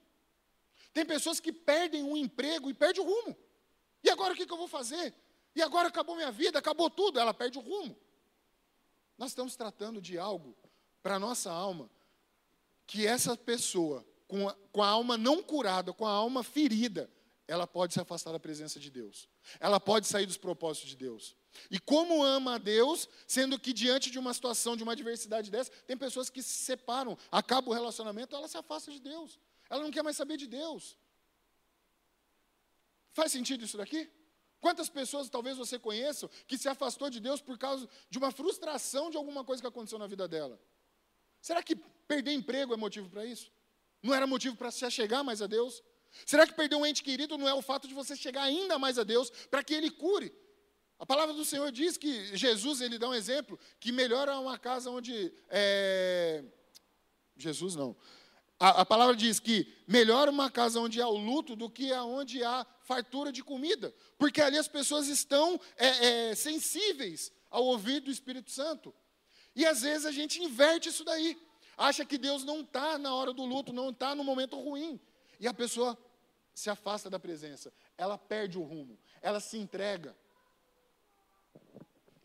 Tem 0.93 1.05
pessoas 1.05 1.39
que 1.39 1.53
perdem 1.53 2.03
um 2.03 2.17
emprego 2.17 2.69
e 2.69 2.75
perdem 2.75 3.05
o 3.05 3.07
rumo. 3.07 3.37
E 4.03 4.11
agora 4.11 4.35
o 4.35 4.37
que, 4.37 4.47
que 4.47 4.53
eu 4.53 4.57
vou 4.57 4.69
fazer? 4.69 5.15
E 5.55 5.63
agora 5.63 5.89
acabou 5.89 6.17
minha 6.17 6.33
vida, 6.33 6.59
acabou 6.59 6.91
tudo, 6.91 7.21
ela 7.21 7.33
perde 7.33 7.59
o 7.59 7.61
rumo. 7.61 7.97
Nós 9.17 9.31
estamos 9.31 9.57
tratando 9.57 10.01
de 10.01 10.19
algo 10.19 10.57
para 11.03 11.17
a 11.17 11.19
nossa 11.19 11.51
alma, 11.51 11.89
que 12.87 13.07
essa 13.07 13.37
pessoa, 13.37 14.05
com 14.27 14.49
a, 14.49 14.55
com 14.73 14.83
a 14.83 14.89
alma 14.89 15.17
não 15.17 15.43
curada, 15.43 15.93
com 15.93 16.07
a 16.07 16.11
alma 16.11 16.43
ferida, 16.43 17.11
ela 17.49 17.67
pode 17.67 17.95
se 17.95 18.01
afastar 18.01 18.33
da 18.33 18.41
presença 18.41 18.81
de 18.81 18.91
Deus. 18.91 19.29
Ela 19.61 19.79
pode 19.79 20.07
sair 20.07 20.27
dos 20.27 20.37
propósitos 20.37 20.91
de 20.91 20.97
Deus. 20.97 21.37
E 21.71 21.79
como 21.79 22.23
ama 22.23 22.57
a 22.57 22.59
Deus, 22.59 23.09
sendo 23.27 23.59
que 23.59 23.73
diante 23.73 24.11
de 24.11 24.19
uma 24.19 24.35
situação, 24.35 24.77
de 24.77 24.83
uma 24.83 24.93
adversidade 24.93 25.51
dessa, 25.51 25.71
tem 25.87 25.97
pessoas 25.97 26.29
que 26.29 26.43
se 26.43 26.65
separam, 26.65 27.17
acaba 27.31 27.71
o 27.71 27.73
relacionamento, 27.73 28.35
ela 28.35 28.49
se 28.49 28.57
afasta 28.57 28.91
de 28.91 29.01
Deus. 29.01 29.39
Ela 29.71 29.83
não 29.83 29.91
quer 29.91 30.03
mais 30.03 30.17
saber 30.17 30.37
de 30.37 30.47
Deus. 30.47 30.99
Faz 33.13 33.33
sentido 33.33 33.65
isso 33.65 33.77
daqui? 33.77 34.11
Quantas 34.61 34.89
pessoas 34.89 35.31
talvez 35.31 35.57
você 35.57 35.79
conheça 35.79 36.29
que 36.47 36.59
se 36.59 36.69
afastou 36.69 37.09
de 37.09 37.21
Deus 37.21 37.41
por 37.41 37.57
causa 37.57 37.89
de 38.11 38.19
uma 38.19 38.33
frustração 38.33 39.11
de 39.11 39.17
alguma 39.17 39.45
coisa 39.45 39.63
que 39.63 39.69
aconteceu 39.69 39.99
na 39.99 40.07
vida 40.07 40.27
dela? 40.27 40.61
Será 41.41 41.63
que 41.63 41.77
perder 41.77 42.33
emprego 42.33 42.75
é 42.75 42.77
motivo 42.77 43.09
para 43.09 43.25
isso? 43.25 43.53
Não 44.03 44.13
era 44.13 44.27
motivo 44.27 44.57
para 44.57 44.71
se 44.71 44.85
achegar 44.85 45.23
mais 45.23 45.41
a 45.41 45.47
Deus? 45.47 45.83
Será 46.25 46.47
que 46.47 46.55
perder 46.55 46.77
um 46.77 46.87
ente 46.87 47.03
querido 47.03 47.37
não 47.37 47.49
é 47.49 47.55
o 47.55 47.63
fato 47.63 47.87
de 47.87 47.95
você 47.95 48.17
chegar 48.17 48.43
ainda 48.43 48.79
mais 48.79 48.99
a 48.99 49.05
Deus 49.05 49.31
para 49.51 49.63
que 49.63 49.75
Ele 49.75 49.91
cure? 49.91 50.33
A 50.99 51.05
palavra 51.05 51.35
do 51.35 51.45
Senhor 51.45 51.71
diz 51.71 51.97
que 51.97 52.37
Jesus, 52.37 52.81
ele 52.81 52.99
dá 52.99 53.09
um 53.09 53.15
exemplo, 53.15 53.59
que 53.79 53.93
melhor 53.93 54.29
é 54.29 54.35
uma 54.35 54.59
casa 54.59 54.91
onde. 54.91 55.33
É... 55.51 56.43
Jesus 57.37 57.75
não. 57.75 57.95
A, 58.59 58.81
a, 58.81 58.87
palavra 58.87 59.15
diz 59.15 59.39
que 59.39 59.71
melhor 59.87 60.31
uma 60.31 60.51
casa 60.51 60.81
onde 60.81 61.03
há 61.03 61.07
o 61.07 61.19
luto 61.19 61.55
do 61.55 61.69
que 61.69 61.93
onde 61.93 62.43
há 62.43 62.67
fartura 62.85 63.31
de 63.31 63.45
comida, 63.45 63.95
porque 64.17 64.41
ali 64.41 64.57
as 64.57 64.67
pessoas 64.67 65.09
estão 65.09 65.61
é, 65.77 66.31
é, 66.31 66.35
sensíveis 66.35 67.31
ao 67.51 67.65
ouvir 67.67 68.01
do 68.01 68.11
Espírito 68.11 68.51
Santo. 68.51 68.95
E 69.55 69.67
às 69.67 69.83
vezes 69.83 70.07
a 70.07 70.11
gente 70.11 70.43
inverte 70.43 70.89
isso 70.89 71.05
daí, 71.05 71.37
acha 71.77 72.07
que 72.07 72.17
Deus 72.17 72.45
não 72.45 72.63
está 72.63 72.97
na 72.97 73.15
hora 73.15 73.35
do 73.35 73.45
luto, 73.45 73.75
não 73.75 73.91
está 73.91 74.15
no 74.15 74.25
momento 74.25 74.59
ruim, 74.59 74.99
e 75.39 75.47
a 75.47 75.53
pessoa 75.53 75.99
se 76.57 76.71
afasta 76.71 77.11
da 77.11 77.21
presença, 77.21 77.71
ela 77.99 78.17
perde 78.17 78.57
o 78.57 78.63
rumo, 78.63 78.99
ela 79.21 79.41
se 79.41 79.59
entrega. 79.59 80.17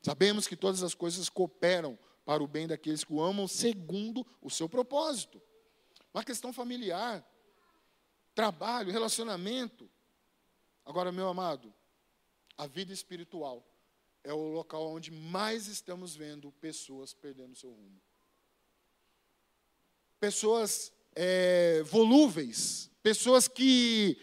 Sabemos 0.02 0.48
que 0.48 0.56
todas 0.56 0.82
as 0.82 0.94
coisas 0.94 1.28
cooperam 1.28 2.00
para 2.24 2.42
o 2.42 2.48
bem 2.48 2.66
daqueles 2.66 3.04
que 3.04 3.12
o 3.12 3.22
amam 3.22 3.46
segundo 3.46 4.26
o 4.42 4.50
seu 4.50 4.70
propósito. 4.70 5.42
Uma 6.14 6.24
questão 6.24 6.54
familiar, 6.54 7.30
trabalho, 8.34 8.90
relacionamento. 8.90 9.92
Agora, 10.86 11.12
meu 11.12 11.28
amado, 11.28 11.74
a 12.58 12.68
vida 12.68 12.94
espiritual 12.94 13.68
é 14.24 14.32
o 14.32 14.48
local 14.48 14.88
onde 14.88 15.12
mais 15.12 15.68
estamos 15.68 16.16
vendo 16.16 16.54
pessoas 16.54 17.14
perdendo 17.14 17.58
seu 17.58 17.72
rumo. 17.72 18.02
Pessoas 20.22 20.94
é, 21.14 21.84
volúveis, 21.84 22.91
pessoas 23.02 23.48
que 23.48 24.18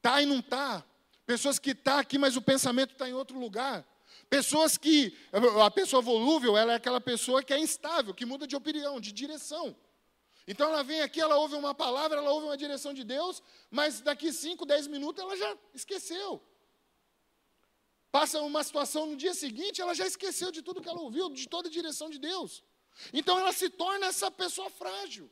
tá 0.00 0.22
e 0.22 0.26
não 0.26 0.40
tá, 0.40 0.84
pessoas 1.26 1.58
que 1.58 1.74
tá 1.74 2.00
aqui, 2.00 2.18
mas 2.18 2.36
o 2.36 2.42
pensamento 2.42 2.92
está 2.92 3.08
em 3.08 3.12
outro 3.12 3.38
lugar. 3.38 3.86
Pessoas 4.28 4.76
que. 4.76 5.16
A 5.64 5.70
pessoa 5.70 6.02
volúvel, 6.02 6.56
ela 6.56 6.72
é 6.72 6.76
aquela 6.76 7.00
pessoa 7.00 7.42
que 7.42 7.52
é 7.52 7.58
instável, 7.58 8.14
que 8.14 8.26
muda 8.26 8.46
de 8.46 8.56
opinião, 8.56 9.00
de 9.00 9.12
direção. 9.12 9.76
Então 10.46 10.68
ela 10.68 10.82
vem 10.82 11.00
aqui, 11.00 11.20
ela 11.20 11.36
ouve 11.36 11.54
uma 11.54 11.74
palavra, 11.74 12.18
ela 12.18 12.30
ouve 12.30 12.46
uma 12.46 12.56
direção 12.56 12.92
de 12.92 13.02
Deus, 13.02 13.42
mas 13.70 14.00
daqui 14.00 14.32
5, 14.32 14.66
10 14.66 14.88
minutos 14.88 15.22
ela 15.22 15.36
já 15.36 15.56
esqueceu. 15.72 16.42
Passa 18.12 18.40
uma 18.42 18.62
situação 18.62 19.06
no 19.06 19.16
dia 19.16 19.34
seguinte, 19.34 19.80
ela 19.80 19.94
já 19.94 20.06
esqueceu 20.06 20.52
de 20.52 20.62
tudo 20.62 20.82
que 20.82 20.88
ela 20.88 21.00
ouviu, 21.00 21.30
de 21.30 21.48
toda 21.48 21.68
a 21.68 21.72
direção 21.72 22.10
de 22.10 22.18
Deus. 22.18 22.62
Então 23.12 23.38
ela 23.38 23.52
se 23.52 23.70
torna 23.70 24.06
essa 24.06 24.30
pessoa 24.30 24.68
frágil. 24.70 25.30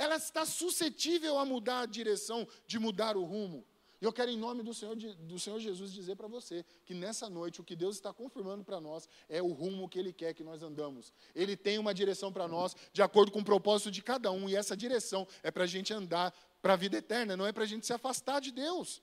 Ela 0.00 0.16
está 0.16 0.46
suscetível 0.46 1.38
a 1.38 1.44
mudar 1.44 1.80
a 1.80 1.86
direção, 1.86 2.48
de 2.66 2.78
mudar 2.78 3.18
o 3.18 3.22
rumo. 3.22 3.66
E 4.00 4.04
eu 4.06 4.10
quero, 4.10 4.30
em 4.30 4.38
nome 4.38 4.62
do 4.62 4.72
Senhor, 4.72 4.96
do 4.96 5.38
Senhor 5.38 5.60
Jesus, 5.60 5.92
dizer 5.92 6.16
para 6.16 6.26
você 6.26 6.64
que 6.86 6.94
nessa 6.94 7.28
noite 7.28 7.60
o 7.60 7.64
que 7.64 7.76
Deus 7.76 7.96
está 7.96 8.10
confirmando 8.10 8.64
para 8.64 8.80
nós 8.80 9.06
é 9.28 9.42
o 9.42 9.52
rumo 9.52 9.90
que 9.90 9.98
Ele 9.98 10.10
quer 10.10 10.32
que 10.32 10.42
nós 10.42 10.62
andamos. 10.62 11.12
Ele 11.34 11.54
tem 11.54 11.78
uma 11.78 11.92
direção 11.92 12.32
para 12.32 12.48
nós, 12.48 12.74
de 12.94 13.02
acordo 13.02 13.30
com 13.30 13.40
o 13.40 13.44
propósito 13.44 13.90
de 13.90 14.00
cada 14.00 14.32
um, 14.32 14.48
e 14.48 14.56
essa 14.56 14.74
direção 14.74 15.28
é 15.42 15.50
para 15.50 15.64
a 15.64 15.66
gente 15.66 15.92
andar 15.92 16.32
para 16.62 16.72
a 16.72 16.76
vida 16.76 16.96
eterna, 16.96 17.36
não 17.36 17.46
é 17.46 17.52
para 17.52 17.64
a 17.64 17.66
gente 17.66 17.84
se 17.84 17.92
afastar 17.92 18.40
de 18.40 18.52
Deus. 18.52 19.02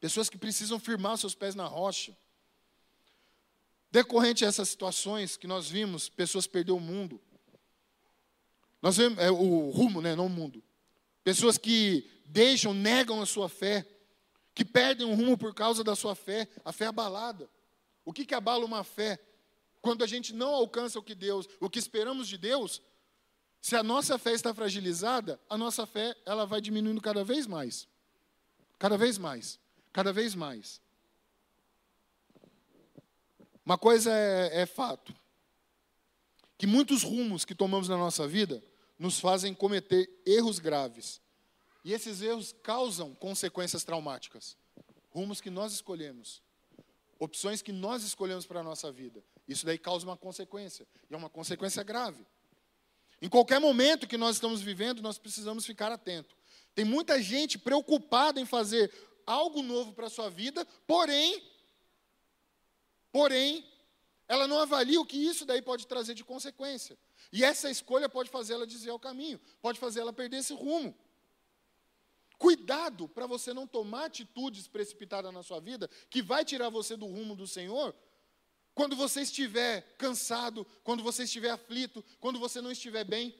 Pessoas 0.00 0.28
que 0.28 0.36
precisam 0.36 0.80
firmar 0.80 1.16
seus 1.18 1.36
pés 1.36 1.54
na 1.54 1.66
rocha. 1.66 2.16
Decorrente 3.92 4.44
a 4.44 4.48
essas 4.48 4.68
situações 4.68 5.36
que 5.36 5.46
nós 5.46 5.68
vimos, 5.68 6.08
pessoas 6.08 6.48
perderam 6.48 6.78
o 6.78 6.80
mundo. 6.80 7.20
Nós 8.82 8.96
vemos 8.96 9.18
é, 9.18 9.30
o 9.30 9.70
rumo, 9.70 10.00
né, 10.00 10.14
não 10.14 10.26
o 10.26 10.30
mundo. 10.30 10.62
Pessoas 11.24 11.58
que 11.58 12.08
deixam, 12.26 12.72
negam 12.72 13.20
a 13.20 13.26
sua 13.26 13.48
fé, 13.48 13.86
que 14.54 14.64
perdem 14.64 15.06
o 15.06 15.14
rumo 15.14 15.36
por 15.36 15.54
causa 15.54 15.82
da 15.82 15.94
sua 15.94 16.14
fé, 16.14 16.48
a 16.64 16.72
fé 16.72 16.86
abalada. 16.86 17.48
O 18.04 18.12
que, 18.12 18.24
que 18.24 18.34
abala 18.34 18.64
uma 18.64 18.84
fé? 18.84 19.18
Quando 19.82 20.02
a 20.02 20.06
gente 20.06 20.34
não 20.34 20.54
alcança 20.54 20.98
o 20.98 21.02
que 21.02 21.14
Deus, 21.14 21.48
o 21.60 21.68
que 21.68 21.78
esperamos 21.78 22.28
de 22.28 22.38
Deus, 22.38 22.82
se 23.60 23.74
a 23.74 23.82
nossa 23.82 24.16
fé 24.18 24.32
está 24.32 24.54
fragilizada, 24.54 25.40
a 25.50 25.58
nossa 25.58 25.86
fé 25.86 26.16
ela 26.24 26.46
vai 26.46 26.60
diminuindo 26.60 27.00
cada 27.00 27.24
vez 27.24 27.46
mais. 27.46 27.88
Cada 28.78 28.96
vez 28.96 29.18
mais. 29.18 29.58
Cada 29.92 30.12
vez 30.12 30.34
mais. 30.34 30.80
Uma 33.64 33.76
coisa 33.76 34.12
é, 34.12 34.62
é 34.62 34.66
fato: 34.66 35.12
que 36.58 36.66
muitos 36.66 37.02
rumos 37.02 37.44
que 37.44 37.54
tomamos 37.54 37.88
na 37.88 37.96
nossa 37.96 38.26
vida 38.26 38.62
nos 38.98 39.20
fazem 39.20 39.54
cometer 39.54 40.08
erros 40.24 40.58
graves 40.58 41.20
e 41.86 41.92
esses 41.92 42.20
erros 42.20 42.52
causam 42.64 43.14
consequências 43.14 43.84
traumáticas. 43.84 44.56
Rumos 45.10 45.40
que 45.40 45.50
nós 45.50 45.72
escolhemos, 45.72 46.42
opções 47.16 47.62
que 47.62 47.70
nós 47.70 48.02
escolhemos 48.02 48.44
para 48.44 48.58
a 48.58 48.62
nossa 48.62 48.90
vida. 48.90 49.22
Isso 49.46 49.64
daí 49.64 49.78
causa 49.78 50.04
uma 50.04 50.16
consequência, 50.16 50.84
e 51.08 51.14
é 51.14 51.16
uma 51.16 51.30
consequência 51.30 51.84
grave. 51.84 52.26
Em 53.22 53.28
qualquer 53.28 53.60
momento 53.60 54.08
que 54.08 54.16
nós 54.16 54.34
estamos 54.34 54.60
vivendo, 54.60 55.00
nós 55.00 55.16
precisamos 55.16 55.64
ficar 55.64 55.92
atento. 55.92 56.36
Tem 56.74 56.84
muita 56.84 57.22
gente 57.22 57.56
preocupada 57.56 58.40
em 58.40 58.44
fazer 58.44 58.92
algo 59.24 59.62
novo 59.62 59.92
para 59.92 60.06
a 60.06 60.10
sua 60.10 60.28
vida, 60.28 60.66
porém, 60.88 61.40
porém, 63.12 63.64
ela 64.28 64.48
não 64.48 64.58
avalia 64.58 65.00
o 65.00 65.06
que 65.06 65.16
isso 65.16 65.44
daí 65.44 65.62
pode 65.62 65.86
trazer 65.86 66.14
de 66.14 66.24
consequência. 66.24 66.98
E 67.32 67.44
essa 67.44 67.70
escolha 67.70 68.08
pode 68.08 68.30
fazer 68.30 68.54
ela 68.54 68.66
desviar 68.66 68.94
o 68.94 69.00
caminho, 69.00 69.40
pode 69.60 69.78
fazer 69.78 70.00
ela 70.00 70.12
perder 70.12 70.38
esse 70.38 70.54
rumo. 70.54 70.96
Cuidado 72.38 73.08
para 73.08 73.26
você 73.26 73.54
não 73.54 73.66
tomar 73.66 74.06
atitudes 74.06 74.68
precipitadas 74.68 75.32
na 75.32 75.42
sua 75.42 75.60
vida 75.60 75.88
que 76.10 76.20
vai 76.20 76.44
tirar 76.44 76.68
você 76.68 76.96
do 76.96 77.06
rumo 77.06 77.34
do 77.34 77.46
Senhor. 77.46 77.94
Quando 78.74 78.94
você 78.94 79.22
estiver 79.22 79.96
cansado, 79.96 80.66
quando 80.84 81.02
você 81.02 81.22
estiver 81.22 81.50
aflito, 81.50 82.04
quando 82.20 82.38
você 82.38 82.60
não 82.60 82.70
estiver 82.70 83.04
bem. 83.04 83.34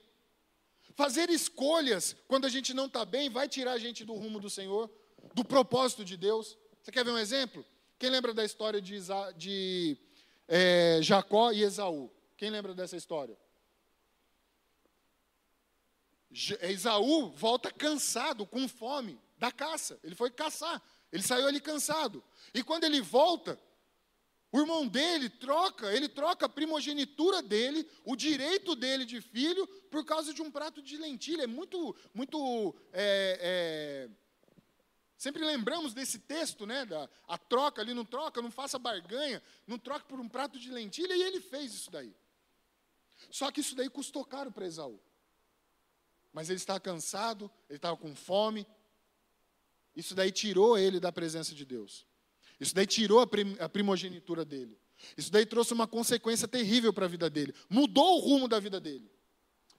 Fazer 0.95 1.29
escolhas 1.29 2.17
quando 2.27 2.47
a 2.47 2.49
gente 2.49 2.73
não 2.73 2.87
está 2.87 3.05
bem 3.05 3.29
vai 3.29 3.47
tirar 3.47 3.73
a 3.73 3.79
gente 3.79 4.03
do 4.03 4.15
rumo 4.15 4.41
do 4.41 4.49
Senhor, 4.49 4.91
do 5.35 5.45
propósito 5.45 6.05
de 6.05 6.17
Deus. 6.17 6.57
Você 6.81 6.91
quer 6.91 7.05
ver 7.05 7.11
um 7.11 7.19
exemplo? 7.19 7.67
Quem 7.99 8.09
lembra 8.09 8.33
da 8.33 8.45
história 8.45 8.81
de, 8.81 8.95
Isa, 8.95 9.33
de 9.33 9.99
é, 10.49 11.01
Jacó 11.03 11.53
e 11.53 11.63
Esaú? 11.63 12.11
Quem 12.37 12.51
lembra 12.51 12.75
dessa 12.75 12.97
história? 12.97 13.37
Esaú 16.61 17.31
volta 17.31 17.71
cansado, 17.71 18.47
com 18.47 18.69
fome, 18.69 19.19
da 19.39 19.51
caça. 19.51 19.99
Ele 20.05 20.15
foi 20.15 20.31
caçar. 20.31 20.83
Ele 21.11 21.23
saiu 21.23 21.47
ali 21.47 21.61
cansado. 21.61 22.23
E 22.53 22.63
quando 22.63 22.85
ele 22.85 23.01
volta, 23.01 23.59
o 24.53 24.61
irmão 24.61 24.87
dele 24.87 25.29
troca, 25.29 25.93
ele 25.93 26.09
troca 26.09 26.47
a 26.47 26.49
primogenitura 26.49 27.43
dele, 27.43 27.89
o 28.05 28.15
direito 28.15 28.75
dele 28.75 29.05
de 29.05 29.21
filho, 29.21 29.67
por 29.91 30.05
causa 30.05 30.33
de 30.33 30.43
um 30.43 30.51
prato 30.51 30.83
de 30.83 30.97
lentilha. 30.97 31.43
É 31.43 31.47
muito, 31.47 31.95
muito. 32.13 32.75
É, 32.93 34.09
é... 34.09 34.26
Sempre 35.17 35.45
lembramos 35.45 35.95
desse 35.95 36.19
texto, 36.19 36.67
né? 36.67 36.85
Da, 36.85 37.09
a 37.27 37.39
troca 37.39 37.81
ali, 37.81 37.95
não 37.95 38.05
troca, 38.05 38.43
não 38.43 38.51
faça 38.51 38.79
barganha, 38.79 39.43
não 39.67 39.79
troca 39.79 40.05
por 40.05 40.21
um 40.21 40.29
prato 40.29 40.59
de 40.59 40.71
lentilha, 40.71 41.15
e 41.17 41.23
ele 41.23 41.41
fez 41.41 41.73
isso 41.73 41.91
daí. 41.91 42.15
Só 43.31 43.51
que 43.51 43.61
isso 43.61 43.75
daí 43.75 43.89
custou 43.89 44.25
caro 44.25 44.53
para 44.53 44.67
Esaú 44.67 45.01
mas 46.37 46.51
ele 46.51 46.59
estava 46.59 46.79
cansado, 46.79 47.51
ele 47.67 47.79
estava 47.79 47.97
com 47.97 48.15
fome. 48.15 48.67
Isso 49.97 50.15
daí 50.15 50.31
tirou 50.31 50.77
ele 50.77 51.01
da 51.01 51.11
presença 51.11 51.55
de 51.55 51.65
Deus. 51.65 52.07
Isso 52.61 52.75
daí 52.75 52.87
tirou 52.87 53.21
a 53.21 53.69
primogenitura 53.71 54.45
dele. 54.45 54.79
Isso 55.17 55.33
daí 55.33 55.47
trouxe 55.47 55.73
uma 55.73 55.87
consequência 55.87 56.47
terrível 56.47 56.93
para 56.93 57.07
a 57.07 57.09
vida 57.09 57.31
dele. 57.31 57.55
Mudou 57.71 58.19
o 58.19 58.21
rumo 58.21 58.49
da 58.49 58.61
vida 58.61 58.79
dele. 58.79 59.11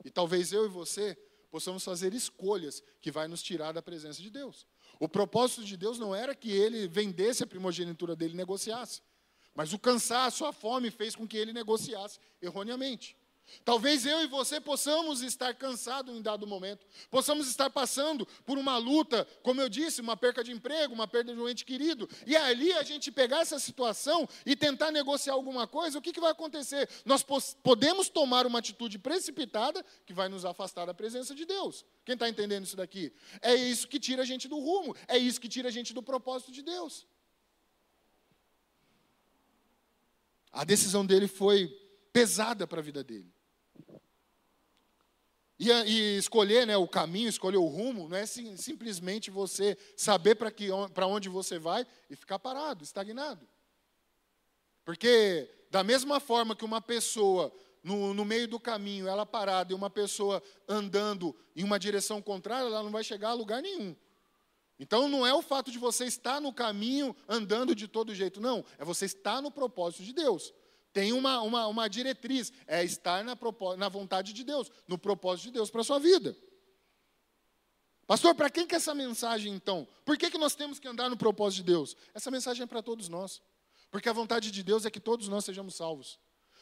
E 0.03 0.09
talvez 0.09 0.51
eu 0.51 0.65
e 0.65 0.67
você 0.67 1.15
possamos 1.51 1.83
fazer 1.83 2.11
escolhas 2.11 2.81
que 3.01 3.11
vai 3.11 3.27
nos 3.27 3.43
tirar 3.43 3.71
da 3.71 3.83
presença 3.83 4.19
de 4.19 4.31
Deus. 4.31 4.65
O 4.99 5.07
propósito 5.07 5.63
de 5.63 5.77
Deus 5.77 5.99
não 5.99 6.15
era 6.15 6.33
que 6.33 6.51
ele 6.51 6.87
vendesse 6.87 7.43
a 7.43 7.47
primogenitura 7.47 8.15
dele 8.15 8.33
e 8.33 8.37
negociasse. 8.37 9.01
Mas 9.53 9.73
o 9.73 9.79
cansaço, 9.79 10.45
a 10.45 10.53
fome 10.53 10.91
fez 10.91 11.15
com 11.15 11.27
que 11.27 11.37
ele 11.37 11.53
negociasse 11.53 12.19
erroneamente. 12.41 13.17
Talvez 13.63 14.05
eu 14.05 14.21
e 14.23 14.27
você 14.27 14.59
possamos 14.59 15.21
estar 15.21 15.53
cansados 15.53 16.15
em 16.15 16.21
dado 16.21 16.45
momento, 16.45 16.85
possamos 17.09 17.47
estar 17.47 17.69
passando 17.69 18.25
por 18.45 18.57
uma 18.57 18.77
luta, 18.77 19.27
como 19.41 19.61
eu 19.61 19.69
disse, 19.69 20.01
uma 20.01 20.17
perca 20.17 20.43
de 20.43 20.51
emprego, 20.51 20.93
uma 20.93 21.07
perda 21.07 21.33
de 21.33 21.39
um 21.39 21.47
ente 21.47 21.65
querido, 21.65 22.09
e 22.25 22.35
ali 22.35 22.71
a 22.73 22.83
gente 22.83 23.11
pegar 23.11 23.41
essa 23.41 23.59
situação 23.59 24.27
e 24.45 24.55
tentar 24.55 24.91
negociar 24.91 25.33
alguma 25.33 25.67
coisa, 25.67 25.97
o 25.97 26.01
que, 26.01 26.13
que 26.13 26.19
vai 26.19 26.31
acontecer? 26.31 26.89
Nós 27.05 27.23
podemos 27.63 28.09
tomar 28.09 28.45
uma 28.45 28.59
atitude 28.59 28.99
precipitada 28.99 29.83
que 30.05 30.13
vai 30.13 30.29
nos 30.29 30.45
afastar 30.45 30.85
da 30.85 30.93
presença 30.93 31.33
de 31.33 31.45
Deus. 31.45 31.85
Quem 32.05 32.13
está 32.13 32.27
entendendo 32.29 32.63
isso 32.63 32.77
daqui? 32.77 33.13
É 33.41 33.53
isso 33.53 33.87
que 33.87 33.99
tira 33.99 34.21
a 34.21 34.25
gente 34.25 34.47
do 34.47 34.59
rumo, 34.59 34.95
é 35.07 35.17
isso 35.17 35.39
que 35.41 35.49
tira 35.49 35.69
a 35.69 35.71
gente 35.71 35.93
do 35.93 36.03
propósito 36.03 36.51
de 36.51 36.61
Deus. 36.61 37.05
A 40.51 40.63
decisão 40.63 41.05
dele 41.05 41.27
foi 41.27 41.67
pesada 42.11 42.65
para 42.65 42.79
a 42.79 42.83
vida 42.83 43.03
dele. 43.03 43.31
E, 45.59 45.71
e, 45.71 46.17
escolher 46.17 46.67
né, 46.67 46.77
o 46.77 46.87
caminho, 46.87 47.27
escolher 47.27 47.57
o 47.57 47.65
rumo, 47.65 48.07
não 48.07 48.15
é 48.15 48.25
sim, 48.25 48.55
simplesmente 48.57 49.31
você 49.31 49.75
saber 49.95 50.35
para 50.35 51.07
onde 51.07 51.29
você 51.29 51.57
vai 51.57 51.85
e 52.09 52.15
ficar 52.15 52.37
parado, 52.37 52.83
estagnado. 52.83 53.47
Porque, 54.85 55.49
da 55.71 55.83
mesma 55.83 56.19
forma 56.19 56.55
que 56.55 56.63
uma 56.63 56.81
pessoa 56.81 57.51
no, 57.83 58.13
no 58.13 58.23
meio 58.23 58.47
do 58.47 58.59
caminho, 58.59 59.07
ela 59.07 59.25
parada, 59.25 59.71
e 59.71 59.75
uma 59.75 59.89
pessoa 59.89 60.43
andando 60.67 61.35
em 61.55 61.63
uma 61.63 61.79
direção 61.79 62.21
contrária, 62.21 62.67
ela 62.67 62.83
não 62.83 62.91
vai 62.91 63.03
chegar 63.03 63.29
a 63.29 63.33
lugar 63.33 63.61
nenhum. 63.61 63.95
Então, 64.79 65.09
não 65.09 65.25
é 65.25 65.33
o 65.33 65.41
fato 65.41 65.71
de 65.71 65.79
você 65.79 66.05
estar 66.05 66.39
no 66.39 66.53
caminho 66.53 67.15
andando 67.27 67.73
de 67.73 67.87
todo 67.87 68.13
jeito, 68.13 68.39
não. 68.39 68.63
É 68.77 68.85
você 68.85 69.05
estar 69.05 69.41
no 69.41 69.49
propósito 69.49 70.03
de 70.03 70.13
Deus 70.13 70.53
tem 70.97 71.13
uma, 71.13 71.41
uma, 71.43 71.67
uma 71.67 71.87
diretriz, 71.87 72.51
é 72.65 72.83
estar 72.83 73.23
na, 73.23 73.37
na 73.77 73.87
vontade 73.87 74.33
de 74.33 74.43
Deus, 74.43 74.71
no 74.87 74.97
propósito 74.97 75.45
de 75.45 75.51
Deus 75.51 75.69
para 75.69 75.81
a 75.81 75.83
sua 75.83 75.99
vida. 75.99 76.35
Pastor, 78.07 78.33
para 78.33 78.49
quem 78.49 78.65
que 78.65 78.73
é 78.73 78.77
essa 78.77 78.95
mensagem 78.95 79.53
então? 79.53 79.87
Por 80.03 80.17
que, 80.17 80.31
que 80.31 80.39
nós 80.39 80.55
temos 80.55 80.79
que 80.79 80.87
andar 80.87 81.07
no 81.07 81.15
propósito 81.15 81.57
de 81.57 81.71
Deus? 81.71 81.95
Essa 82.15 82.31
mensagem 82.31 82.63
é 82.63 82.65
para 82.65 82.81
todos 82.81 83.09
nós. 83.09 83.43
Porque 83.91 84.09
a 84.09 84.13
vontade 84.13 84.49
de 84.49 84.63
Deus 84.63 84.87
é 84.87 84.89
que 84.89 84.99
todos 84.99 85.27
nós 85.27 85.45
sejamos 85.45 85.75
salvos. 85.75 86.19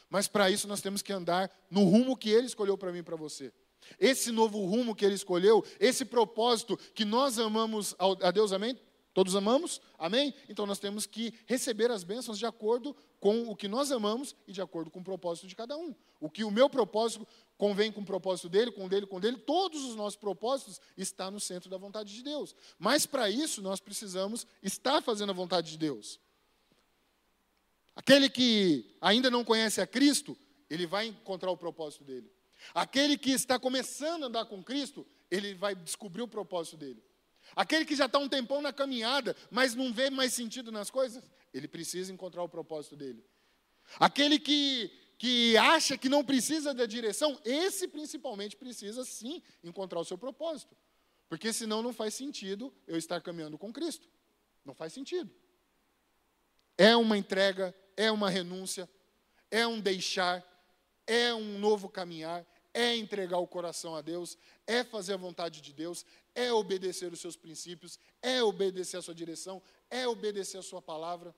Mas 0.10 0.28
para 0.28 0.50
isso 0.52 0.68
nós 0.68 0.82
temos 0.82 1.02
que 1.02 1.14
andar 1.14 1.50
no 1.72 1.86
rumo 1.86 2.18
que 2.18 2.30
Ele 2.30 2.46
escolheu 2.46 2.78
para 2.78 2.92
mim 2.92 3.00
e 3.00 3.04
para 3.04 3.16
você. 3.16 3.54
Esse 3.98 4.34
novo 4.34 4.66
rumo 4.66 4.94
que 4.94 5.06
Ele 5.06 5.16
escolheu, 5.16 5.64
esse 5.80 6.04
propósito 6.04 6.76
que 6.94 7.06
nós 7.06 7.40
amamos 7.40 7.96
a 7.98 8.32
Deus, 8.32 8.52
amém? 8.52 8.78
Todos 9.16 9.34
amamos? 9.34 9.80
Amém? 9.98 10.34
Então 10.50 10.66
nós 10.66 10.78
temos 10.78 11.06
que 11.06 11.34
receber 11.46 11.90
as 11.90 12.04
bênçãos 12.04 12.38
de 12.38 12.46
acordo 12.46 12.94
com 13.18 13.48
o 13.48 13.56
que 13.56 13.66
nós 13.66 13.90
amamos 13.90 14.36
e 14.46 14.52
de 14.52 14.62
acordo 14.62 14.92
com 14.92 15.00
o 15.00 15.04
propósito 15.04 15.48
de 15.48 15.56
cada 15.56 15.78
um. 15.78 15.96
O 16.20 16.30
que 16.30 16.44
o 16.44 16.52
meu 16.52 16.70
propósito 16.70 17.26
convém 17.58 17.94
com 17.94 18.02
o 18.02 18.06
propósito 18.06 18.50
dele, 18.50 18.74
com 18.74 18.86
o 18.86 18.90
dele, 18.90 19.08
com 19.08 19.16
o 19.16 19.20
dele, 19.22 19.38
todos 19.38 19.86
os 19.86 19.96
nossos 19.96 20.20
propósitos 20.20 20.82
estão 20.98 21.32
no 21.32 21.40
centro 21.40 21.70
da 21.70 21.78
vontade 21.78 22.14
de 22.14 22.22
Deus. 22.22 22.54
Mas 22.78 23.06
para 23.06 23.30
isso 23.30 23.62
nós 23.62 23.80
precisamos 23.80 24.46
estar 24.62 25.02
fazendo 25.02 25.30
a 25.30 25.34
vontade 25.34 25.72
de 25.72 25.78
Deus. 25.78 26.20
Aquele 27.96 28.30
que 28.30 28.98
ainda 29.00 29.32
não 29.32 29.46
conhece 29.46 29.80
a 29.80 29.88
Cristo, 29.88 30.38
ele 30.70 30.86
vai 30.86 31.08
encontrar 31.08 31.52
o 31.52 31.58
propósito 31.58 32.04
dele. 32.04 32.30
Aquele 32.74 33.18
que 33.18 33.32
está 33.32 33.58
começando 33.58 34.24
a 34.24 34.28
andar 34.28 34.44
com 34.44 34.62
Cristo, 34.62 35.08
ele 35.32 35.54
vai 35.54 35.74
descobrir 35.74 36.22
o 36.22 36.28
propósito 36.28 36.76
dele. 36.76 37.02
Aquele 37.56 37.86
que 37.86 37.96
já 37.96 38.06
está 38.06 38.18
um 38.18 38.30
tempão 38.30 38.62
na 38.62 38.72
caminhada, 38.72 39.36
mas 39.52 39.76
não 39.76 39.92
vê 39.92 40.10
mais 40.10 40.34
sentido 40.34 40.72
nas 40.72 40.90
coisas, 40.90 41.24
ele 41.54 41.68
precisa 41.68 42.12
encontrar 42.12 42.44
o 42.44 42.50
propósito 42.50 42.96
dele. 42.96 43.24
Aquele 44.00 44.40
que, 44.40 44.92
que 45.18 45.58
acha 45.58 45.98
que 45.98 46.10
não 46.10 46.24
precisa 46.24 46.74
da 46.74 46.86
direção, 46.86 47.40
esse 47.44 47.88
principalmente 47.88 48.56
precisa 48.56 49.04
sim 49.04 49.44
encontrar 49.64 50.00
o 50.00 50.06
seu 50.06 50.18
propósito. 50.18 50.76
Porque 51.28 51.52
senão 51.52 51.82
não 51.82 51.94
faz 51.94 52.14
sentido 52.14 52.74
eu 52.88 52.98
estar 52.98 53.22
caminhando 53.22 53.58
com 53.58 53.74
Cristo. 53.74 54.08
Não 54.64 54.74
faz 54.74 54.94
sentido. 54.94 55.34
É 56.78 56.96
uma 56.96 57.18
entrega, 57.18 57.74
é 57.96 58.12
uma 58.12 58.30
renúncia, 58.30 58.90
é 59.50 59.66
um 59.66 59.80
deixar, 59.80 60.44
é 61.08 61.34
um 61.34 61.58
novo 61.60 61.88
caminhar, 61.88 62.46
é 62.76 62.94
entregar 62.94 63.38
o 63.38 63.48
coração 63.48 63.96
a 63.96 64.02
Deus, 64.02 64.38
é 64.68 64.84
fazer 64.84 65.14
a 65.14 65.18
vontade 65.18 65.62
de 65.62 65.72
Deus, 65.72 66.06
é 66.36 66.52
obedecer 66.52 67.12
os 67.14 67.22
seus 67.22 67.38
princípios, 67.38 67.98
é 68.22 68.44
obedecer 68.44 68.98
a 68.98 69.02
sua 69.02 69.16
direção, 69.16 69.64
é 69.90 70.06
obedecer 70.06 70.58
a 70.58 70.62
sua 70.62 70.82
palavra. 70.82 71.34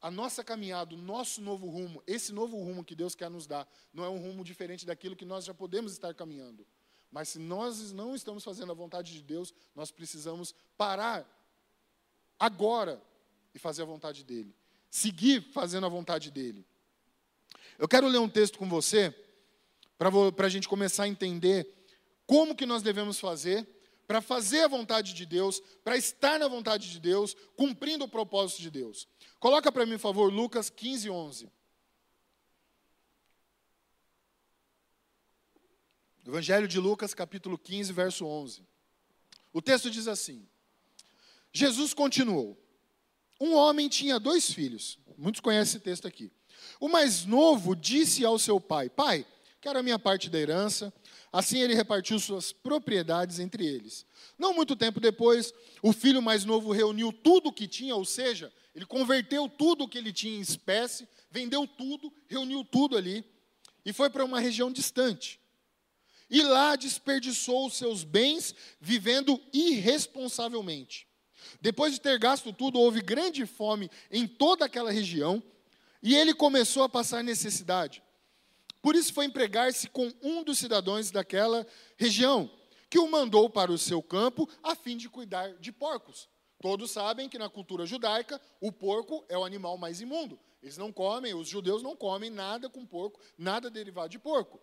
A 0.00 0.10
nossa 0.10 0.42
caminhada, 0.42 0.94
o 0.94 0.98
nosso 0.98 1.42
novo 1.42 1.68
rumo, 1.68 2.02
esse 2.06 2.32
novo 2.32 2.56
rumo 2.56 2.82
que 2.82 2.94
Deus 2.94 3.14
quer 3.14 3.28
nos 3.28 3.46
dar, 3.46 3.68
não 3.92 4.02
é 4.02 4.08
um 4.08 4.18
rumo 4.18 4.42
diferente 4.42 4.86
daquilo 4.86 5.14
que 5.14 5.26
nós 5.26 5.44
já 5.44 5.52
podemos 5.52 5.92
estar 5.92 6.14
caminhando. 6.14 6.66
Mas 7.10 7.28
se 7.28 7.38
nós 7.38 7.92
não 7.92 8.14
estamos 8.14 8.42
fazendo 8.42 8.72
a 8.72 8.74
vontade 8.74 9.12
de 9.12 9.22
Deus, 9.22 9.52
nós 9.74 9.90
precisamos 9.90 10.54
parar 10.78 11.28
agora 12.38 13.02
e 13.54 13.58
fazer 13.58 13.82
a 13.82 13.86
vontade 13.86 14.24
dele. 14.24 14.56
Seguir 14.88 15.42
fazendo 15.52 15.84
a 15.84 15.90
vontade 15.90 16.30
dele. 16.30 16.66
Eu 17.78 17.88
quero 17.88 18.08
ler 18.08 18.18
um 18.18 18.28
texto 18.28 18.58
com 18.58 18.68
você, 18.68 19.14
para 19.98 20.46
a 20.46 20.50
gente 20.50 20.68
começar 20.68 21.04
a 21.04 21.08
entender 21.08 21.66
como 22.26 22.54
que 22.54 22.66
nós 22.66 22.82
devemos 22.82 23.18
fazer 23.18 23.66
para 24.06 24.22
fazer 24.22 24.60
a 24.60 24.68
vontade 24.68 25.12
de 25.12 25.26
Deus, 25.26 25.60
para 25.82 25.96
estar 25.96 26.38
na 26.38 26.48
vontade 26.48 26.90
de 26.90 27.00
Deus, 27.00 27.34
cumprindo 27.56 28.04
o 28.04 28.08
propósito 28.08 28.62
de 28.62 28.70
Deus. 28.70 29.08
Coloca 29.40 29.72
para 29.72 29.84
mim, 29.84 29.92
por 29.92 30.00
favor, 30.00 30.32
Lucas 30.32 30.70
15, 30.70 31.10
11. 31.10 31.50
Evangelho 36.24 36.66
de 36.66 36.78
Lucas, 36.78 37.14
capítulo 37.14 37.58
15, 37.58 37.92
verso 37.92 38.26
11. 38.26 38.62
O 39.52 39.62
texto 39.62 39.90
diz 39.90 40.08
assim: 40.08 40.46
Jesus 41.52 41.94
continuou. 41.94 42.60
Um 43.40 43.54
homem 43.54 43.88
tinha 43.88 44.18
dois 44.18 44.50
filhos. 44.50 44.98
Muitos 45.16 45.40
conhecem 45.40 45.76
esse 45.76 45.80
texto 45.80 46.06
aqui. 46.08 46.32
O 46.80 46.88
mais 46.88 47.24
novo 47.24 47.74
disse 47.74 48.24
ao 48.24 48.38
seu 48.38 48.60
pai: 48.60 48.88
Pai, 48.88 49.26
quero 49.60 49.78
a 49.78 49.82
minha 49.82 49.98
parte 49.98 50.28
da 50.28 50.38
herança. 50.38 50.92
Assim 51.32 51.60
ele 51.60 51.74
repartiu 51.74 52.18
suas 52.18 52.52
propriedades 52.52 53.38
entre 53.38 53.66
eles. 53.66 54.06
Não 54.38 54.54
muito 54.54 54.74
tempo 54.74 55.00
depois, 55.00 55.52
o 55.82 55.92
filho 55.92 56.22
mais 56.22 56.44
novo 56.44 56.72
reuniu 56.72 57.12
tudo 57.12 57.48
o 57.48 57.52
que 57.52 57.66
tinha, 57.66 57.94
ou 57.94 58.04
seja, 58.04 58.52
ele 58.74 58.86
converteu 58.86 59.48
tudo 59.48 59.84
o 59.84 59.88
que 59.88 59.98
ele 59.98 60.12
tinha 60.12 60.38
em 60.38 60.40
espécie, 60.40 61.08
vendeu 61.30 61.66
tudo, 61.66 62.12
reuniu 62.28 62.64
tudo 62.64 62.96
ali 62.96 63.24
e 63.84 63.92
foi 63.92 64.08
para 64.08 64.24
uma 64.24 64.40
região 64.40 64.72
distante. 64.72 65.40
E 66.28 66.42
lá 66.42 66.74
desperdiçou 66.74 67.66
os 67.66 67.76
seus 67.76 68.02
bens 68.02 68.54
vivendo 68.80 69.40
irresponsavelmente. 69.52 71.06
Depois 71.60 71.92
de 71.92 72.00
ter 72.00 72.18
gasto 72.18 72.52
tudo, 72.52 72.80
houve 72.80 73.00
grande 73.00 73.46
fome 73.46 73.90
em 74.10 74.26
toda 74.26 74.64
aquela 74.64 74.90
região 74.90 75.42
e 76.02 76.14
ele 76.14 76.34
começou 76.34 76.82
a 76.82 76.88
passar 76.88 77.22
necessidade. 77.22 78.02
Por 78.82 78.94
isso 78.94 79.12
foi 79.12 79.24
empregar-se 79.24 79.88
com 79.88 80.12
um 80.22 80.44
dos 80.44 80.58
cidadãos 80.58 81.10
daquela 81.10 81.66
região, 81.96 82.50
que 82.88 82.98
o 82.98 83.10
mandou 83.10 83.50
para 83.50 83.72
o 83.72 83.78
seu 83.78 84.02
campo 84.02 84.48
a 84.62 84.74
fim 84.76 84.96
de 84.96 85.08
cuidar 85.08 85.54
de 85.58 85.72
porcos. 85.72 86.28
Todos 86.60 86.90
sabem 86.90 87.28
que 87.28 87.38
na 87.38 87.48
cultura 87.48 87.84
judaica 87.84 88.40
o 88.60 88.70
porco 88.72 89.24
é 89.28 89.36
o 89.36 89.44
animal 89.44 89.76
mais 89.76 90.00
imundo. 90.00 90.38
Eles 90.62 90.76
não 90.76 90.92
comem, 90.92 91.34
os 91.34 91.48
judeus 91.48 91.82
não 91.82 91.94
comem 91.94 92.30
nada 92.30 92.68
com 92.68 92.86
porco, 92.86 93.20
nada 93.36 93.70
derivado 93.70 94.08
de 94.08 94.18
porco. 94.18 94.60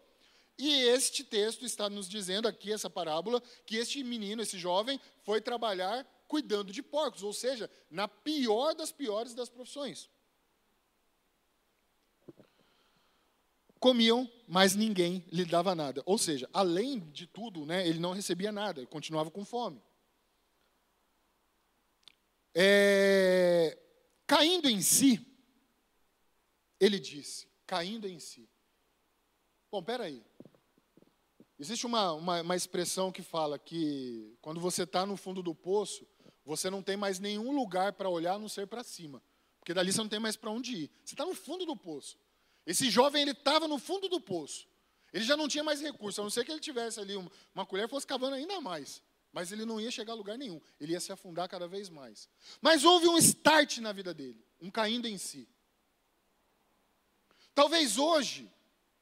E 0.58 0.69
este 0.84 1.24
texto 1.24 1.65
está 1.65 1.89
nos 1.89 2.08
dizendo 2.08 2.48
aqui, 2.48 2.72
essa 2.72 2.89
parábola, 2.89 3.41
que 3.65 3.76
este 3.76 4.04
menino, 4.04 4.41
esse 4.41 4.58
jovem, 4.58 5.00
foi 5.24 5.41
trabalhar 5.41 6.06
cuidando 6.28 6.72
de 6.72 6.82
porcos, 6.82 7.24
ou 7.24 7.34
seja, 7.34 7.69
na 7.89 8.08
pior 8.08 8.74
das 8.74 8.91
piores 8.91 9.34
das 9.34 9.50
profissões. 9.50 10.10
Comiam, 13.84 14.32
mas 14.48 14.76
ninguém 14.76 15.26
lhe 15.30 15.43
dava 15.43 15.76
nada. 15.76 16.02
Ou 16.06 16.17
seja, 16.17 16.50
além 16.54 17.02
de 17.12 17.28
tudo, 17.28 17.65
né, 17.65 17.86
ele 17.86 18.00
não 18.00 18.13
recebia 18.13 18.50
nada, 18.50 18.86
continuava 18.88 19.30
com 19.30 19.43
fome. 19.43 19.84
É, 22.56 23.78
caindo 24.26 24.69
em 24.69 24.82
si, 24.82 25.19
ele 26.80 26.98
disse, 26.98 27.46
caindo 27.67 28.08
em 28.08 28.19
si. 28.19 28.50
Bom, 29.69 29.84
peraí. 29.84 30.24
Existe 31.60 31.86
uma, 31.86 32.13
uma, 32.13 32.41
uma 32.41 32.56
expressão 32.56 33.12
que 33.12 33.22
fala 33.22 33.60
que 33.60 34.38
quando 34.39 34.62
você 34.62 34.84
está 34.84 35.06
no 35.06 35.17
fundo 35.17 35.43
do 35.43 35.54
poço, 35.54 36.08
você 36.46 36.69
não 36.69 36.82
tem 36.82 36.96
mais 36.96 37.19
nenhum 37.19 37.52
lugar 37.52 37.91
para 37.91 38.08
olhar 38.08 38.36
a 38.36 38.39
não 38.39 38.48
ser 38.48 38.65
para 38.65 38.82
cima. 38.82 39.22
Porque 39.60 39.74
dali 39.74 39.91
você 39.91 40.00
não 40.00 40.08
tem 40.08 40.19
mais 40.19 40.38
para 40.38 40.52
onde 40.52 40.74
ir. 40.74 40.91
Você 41.04 41.15
está 41.15 41.26
no 41.26 41.36
fundo 41.36 41.65
do 41.65 41.76
poço. 41.76 42.17
Esse 42.65 42.89
jovem, 42.89 43.21
ele 43.21 43.32
estava 43.32 43.67
no 43.67 43.78
fundo 43.78 44.08
do 44.08 44.19
poço. 44.19 44.67
Ele 45.12 45.23
já 45.23 45.38
não 45.38 45.47
tinha 45.47 45.63
mais 45.63 45.80
recurso, 45.82 46.21
a 46.21 46.23
não 46.23 46.32
ser 46.32 46.43
que 46.43 46.52
ele 46.52 46.60
tivesse 46.60 46.99
ali 46.99 47.15
uma, 47.15 47.32
uma 47.54 47.65
colher 47.65 47.88
fosse 47.88 48.08
cavando 48.08 48.36
ainda 48.36 48.60
mais. 48.60 49.02
Mas 49.32 49.52
ele 49.52 49.65
não 49.65 49.80
ia 49.80 49.91
chegar 49.91 50.13
a 50.13 50.15
lugar 50.15 50.38
nenhum. 50.38 50.62
Ele 50.80 50.93
ia 50.93 50.99
se 50.99 51.12
afundar 51.12 51.47
cada 51.47 51.67
vez 51.67 51.89
mais. 51.89 52.30
Mas 52.62 52.84
houve 52.84 53.08
um 53.08 53.17
start 53.17 53.78
na 53.80 53.91
vida 53.91 54.13
dele, 54.13 54.43
um 54.62 54.71
caindo 54.71 55.08
em 55.08 55.17
si. 55.17 55.47
Talvez 57.54 57.97
hoje, 57.97 58.52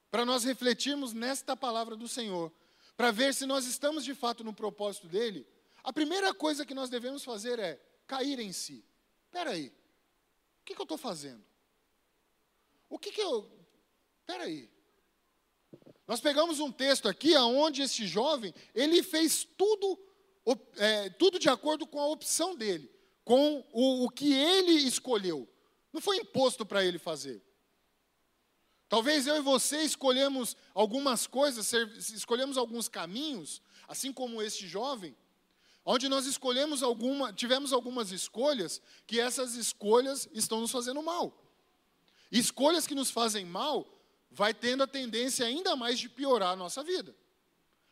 para 0.10 0.26
nós 0.26 0.44
refletirmos 0.44 1.14
nesta 1.14 1.56
palavra 1.56 1.96
do 1.96 2.08
Senhor, 2.08 2.52
para 2.98 3.12
ver 3.12 3.34
se 3.34 3.46
nós 3.46 3.66
estamos 3.66 4.04
de 4.04 4.14
fato 4.14 4.44
no 4.44 4.54
propósito 4.54 5.08
dele, 5.08 5.48
a 5.84 5.94
primeira 5.94 6.34
coisa 6.34 6.66
que 6.66 6.74
nós 6.74 6.90
devemos 6.90 7.24
fazer 7.24 7.58
é 7.60 7.82
cair 8.06 8.40
em 8.40 8.52
si. 8.52 8.86
Espera 9.26 9.52
aí, 9.52 9.68
o 9.68 10.66
que, 10.66 10.76
que 10.76 10.82
eu 10.82 10.84
estou 10.84 10.98
fazendo? 10.98 11.44
O 12.92 13.00
que, 13.00 13.10
que 13.10 13.22
eu. 13.22 13.50
Aí. 14.28 14.70
Nós 16.06 16.20
pegamos 16.20 16.60
um 16.60 16.70
texto 16.70 17.08
aqui 17.08 17.36
onde 17.38 17.82
esse 17.82 18.06
jovem, 18.06 18.54
ele 18.76 19.02
fez 19.02 19.48
tudo, 19.58 19.98
é, 20.76 21.10
tudo 21.12 21.40
de 21.40 21.48
acordo 21.48 21.88
com 21.88 22.02
a 22.02 22.08
opção 22.08 22.54
dele, 22.54 22.92
com 23.24 23.66
o, 23.72 24.06
o 24.06 24.10
que 24.10 24.34
ele 24.34 24.74
escolheu. 24.74 25.48
Não 25.94 26.02
foi 26.02 26.18
imposto 26.18 26.66
para 26.66 26.84
ele 26.84 27.00
fazer. 27.00 27.42
Talvez 28.90 29.26
eu 29.26 29.38
e 29.38 29.42
você 29.42 29.84
escolhemos 29.84 30.58
algumas 30.74 31.26
coisas, 31.26 31.72
escolhemos 32.12 32.58
alguns 32.58 32.90
caminhos, 32.90 33.62
assim 33.88 34.12
como 34.12 34.42
este 34.42 34.68
jovem, 34.68 35.16
onde 35.86 36.10
nós 36.10 36.26
escolhemos 36.26 36.84
alguma, 36.84 37.32
tivemos 37.32 37.72
algumas 37.72 38.12
escolhas 38.12 38.82
que 39.08 39.18
essas 39.18 39.56
escolhas 39.56 40.28
estão 40.34 40.60
nos 40.60 40.72
fazendo 40.72 41.02
mal. 41.02 41.41
Escolhas 42.32 42.88
que 42.88 42.96
nos 42.96 43.12
fazem 43.12 43.46
mal 43.46 43.88
vai 44.30 44.54
tendo 44.54 44.84
a 44.84 44.88
tendência 44.88 45.46
ainda 45.46 45.76
mais 45.76 46.00
de 46.00 46.08
piorar 46.08 46.54
a 46.54 46.56
nossa 46.56 46.84
vida. 46.84 47.16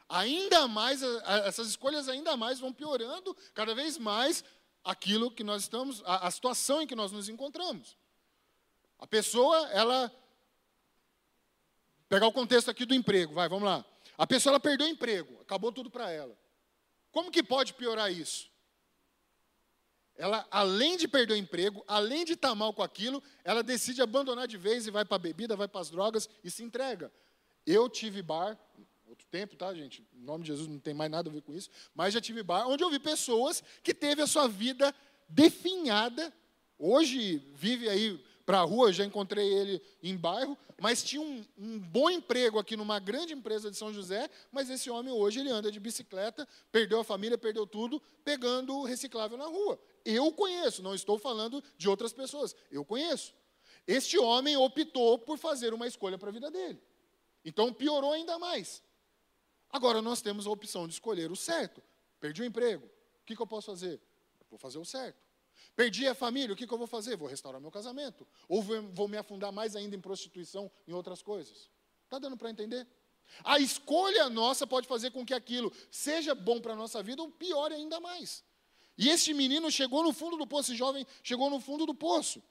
Ainda 0.08 0.68
mais, 0.68 1.04
essas 1.46 1.68
escolhas 1.68 2.08
ainda 2.08 2.36
mais 2.38 2.60
vão 2.60 2.74
piorando 2.74 3.36
cada 3.54 3.76
vez 3.76 3.98
mais 3.98 4.44
aquilo 4.84 5.30
que 5.30 5.44
nós 5.44 5.64
estamos, 5.64 6.02
a, 6.06 6.28
a 6.28 6.32
situação 6.32 6.82
em 6.82 6.88
que 6.88 6.96
nós 6.96 7.12
nos 7.12 7.30
encontramos. 7.30 7.98
A 8.98 9.06
pessoa, 9.06 9.70
ela 9.70 10.12
Pegar 12.10 12.26
o 12.26 12.32
contexto 12.32 12.72
aqui 12.72 12.86
do 12.86 12.96
emprego, 12.96 13.36
vai, 13.36 13.48
vamos 13.48 13.66
lá. 13.66 13.86
A 14.18 14.26
pessoa 14.26 14.54
ela 14.54 14.60
perdeu 14.60 14.88
o 14.88 14.90
emprego, 14.90 15.40
acabou 15.42 15.72
tudo 15.72 15.92
para 15.92 16.12
ela. 16.12 16.36
Como 17.12 17.32
que 17.32 17.44
pode 17.44 17.76
piorar 17.76 18.12
isso? 18.12 18.49
Ela, 20.20 20.46
além 20.52 20.98
de 20.98 21.08
perder 21.08 21.34
o 21.34 21.38
emprego, 21.38 21.82
além 21.88 22.26
de 22.26 22.34
estar 22.34 22.54
mal 22.54 22.74
com 22.74 22.84
aquilo, 22.84 23.24
ela 23.42 23.64
decide 23.64 24.02
abandonar 24.02 24.50
de 24.50 24.58
vez 24.58 24.86
e 24.86 24.92
vai 24.92 25.06
para 25.06 25.16
a 25.16 25.20
bebida, 25.20 25.56
vai 25.56 25.66
para 25.66 25.80
as 25.80 25.90
drogas 25.90 26.28
e 26.44 26.52
se 26.52 26.62
entrega. 26.62 27.10
Eu 27.66 27.88
tive 27.88 28.22
bar, 28.22 28.60
outro 29.08 29.26
tempo, 29.32 29.56
tá, 29.56 29.74
gente? 29.74 30.06
Em 30.14 30.22
nome 30.22 30.44
de 30.44 30.50
Jesus 30.50 30.68
não 30.68 30.78
tem 30.78 30.94
mais 30.94 31.10
nada 31.10 31.30
a 31.30 31.34
ver 31.34 31.42
com 31.42 31.56
isso, 31.56 31.70
mas 31.96 32.14
já 32.14 32.20
tive 32.20 32.44
bar 32.44 32.68
onde 32.68 32.84
eu 32.84 32.90
vi 32.90 33.00
pessoas 33.00 33.64
que 33.82 33.94
teve 33.94 34.22
a 34.22 34.28
sua 34.28 34.46
vida 34.46 34.94
definhada. 35.30 36.34
Hoje 36.78 37.38
vive 37.56 37.88
aí 37.88 38.22
para 38.50 38.62
a 38.62 38.64
rua, 38.64 38.92
já 38.92 39.06
encontrei 39.06 39.48
ele 39.48 39.80
em 40.02 40.18
bairro, 40.18 40.58
mas 40.82 41.04
tinha 41.04 41.22
um, 41.22 41.46
um, 41.56 41.78
bom 41.78 42.10
emprego 42.10 42.58
aqui 42.58 42.76
numa 42.76 42.98
grande 42.98 43.32
empresa 43.32 43.70
de 43.70 43.78
São 43.78 43.94
José, 43.94 44.28
mas 44.52 44.72
esse 44.72 44.90
homem 44.90 45.14
hoje 45.14 45.40
ele 45.40 45.52
anda 45.52 45.72
de 45.72 45.80
bicicleta, 45.80 46.48
perdeu 46.72 47.00
a 47.00 47.04
família, 47.04 47.38
perdeu 47.38 47.68
tudo, 47.68 48.02
pegando 48.26 48.82
reciclável 48.82 49.38
na 49.38 49.46
rua. 49.46 49.80
Eu 50.04 50.32
conheço, 50.32 50.82
não 50.82 50.96
estou 50.96 51.20
falando 51.20 51.64
de 51.78 51.88
outras 51.88 52.12
pessoas, 52.12 52.56
eu 52.72 52.84
conheço. 52.84 53.36
Este 53.86 54.18
homem 54.18 54.58
optou 54.58 55.20
por 55.20 55.38
fazer 55.38 55.72
uma 55.72 55.86
escolha 55.86 56.18
para 56.18 56.30
a 56.30 56.34
vida 56.34 56.50
dele. 56.50 56.82
Então 57.46 57.72
piorou 57.72 58.14
ainda 58.14 58.40
mais. 58.40 58.82
Agora 59.70 60.02
nós 60.02 60.24
temos 60.24 60.48
a 60.48 60.50
opção 60.50 60.88
de 60.88 60.94
escolher 60.96 61.32
o 61.32 61.36
certo. 61.36 61.84
Perdi 62.20 62.42
o 62.42 62.46
emprego. 62.46 62.88
O 62.88 63.26
que, 63.28 63.36
que 63.36 63.42
eu 63.44 63.46
posso 63.46 63.68
fazer? 63.68 64.02
Vou 64.50 64.58
fazer 64.58 64.80
o 64.80 64.86
certo. 64.86 65.29
Perdi 65.80 66.10
a 66.10 66.14
família, 66.14 66.52
o 66.52 66.58
que, 66.58 66.68
que 66.68 66.74
eu 66.74 66.78
vou 66.78 66.88
fazer? 66.88 67.16
Vou 67.16 67.26
restaurar 67.26 67.62
meu 67.62 67.72
casamento. 67.72 68.28
Ou 68.50 68.62
vou, 68.62 69.08
me 69.08 69.16
afundar 69.16 69.50
mais 69.50 69.78
ainda 69.78 69.96
em 69.96 70.02
prostituição, 70.02 70.70
em 70.86 70.92
outras 70.92 71.22
coisas. 71.22 71.70
Está 72.04 72.20
dando 72.20 72.36
para 72.36 72.50
entender? 72.50 72.86
A 73.46 73.62
escolha 73.62 74.30
nossa 74.30 74.68
pode 74.68 74.90
fazer 74.90 75.10
com 75.12 75.26
que 75.26 75.34
aquilo 75.34 75.72
seja 75.90 76.36
bom 76.36 76.60
para 76.60 76.74
a 76.74 76.76
nossa 76.76 77.02
vida 77.02 77.22
ou 77.22 77.32
piore 77.32 77.76
ainda 77.76 77.98
mais. 78.02 78.44
E 78.98 79.08
este 79.08 79.34
menino 79.34 79.72
chegou 79.72 80.04
no 80.04 80.12
fundo 80.12 80.36
do 80.36 80.46
poço, 80.46 80.72
esse 80.72 80.78
jovem 80.78 81.08
chegou 81.24 81.50
no 81.50 81.62
fundo 81.62 81.86
do 81.86 81.96
poço. 81.96 82.44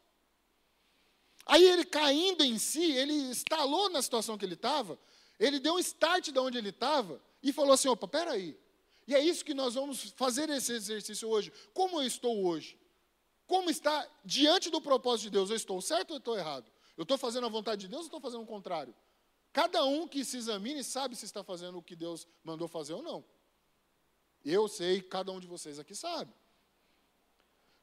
Aí 1.45 1.63
ele 1.63 1.85
caindo 1.85 2.43
em 2.43 2.59
si, 2.59 2.93
ele 2.93 3.13
estalou 3.31 3.91
na 3.91 4.01
situação 4.01 4.39
que 4.39 4.47
ele 4.47 4.55
estava, 4.55 4.99
ele 5.39 5.61
deu 5.61 5.75
um 5.75 5.79
start 5.79 6.31
de 6.31 6.39
onde 6.39 6.57
ele 6.57 6.71
estava 6.71 7.23
e 7.43 7.53
falou 7.53 7.75
assim: 7.75 7.89
opa, 7.89 8.09
peraí. 8.09 8.59
E 9.07 9.15
é 9.15 9.21
isso 9.23 9.45
que 9.45 9.53
nós 9.53 9.75
vamos 9.75 10.15
fazer 10.17 10.49
esse 10.49 10.73
exercício 10.73 11.29
hoje. 11.29 11.53
Como 11.75 12.01
eu 12.01 12.07
estou 12.07 12.47
hoje? 12.47 12.88
Como 13.49 13.71
está 13.71 14.07
diante 14.23 14.69
do 14.69 14.79
propósito 14.79 15.25
de 15.25 15.31
Deus, 15.31 15.49
eu 15.49 15.57
estou 15.57 15.81
certo 15.81 16.11
ou 16.11 16.17
eu 16.17 16.19
estou 16.19 16.39
errado? 16.39 16.71
Eu 16.99 17.03
estou 17.03 17.17
fazendo 17.17 17.47
a 17.47 17.49
vontade 17.49 17.81
de 17.81 17.89
Deus 17.89 18.03
ou 18.03 18.07
estou 18.07 18.21
fazendo 18.21 18.43
o 18.43 18.47
contrário? 18.47 18.95
Cada 19.55 19.83
um 19.87 20.07
que 20.07 20.23
se 20.23 20.37
examine 20.37 20.85
sabe 20.85 21.17
se 21.17 21.25
está 21.25 21.43
fazendo 21.43 21.79
o 21.79 21.83
que 21.83 21.97
Deus 21.97 22.29
mandou 22.45 22.69
fazer 22.69 22.93
ou 22.93 23.03
não. 23.03 23.25
Eu 24.45 24.69
sei, 24.69 25.01
cada 25.01 25.33
um 25.33 25.41
de 25.41 25.47
vocês 25.47 25.79
aqui 25.79 25.95
sabe. 25.95 26.31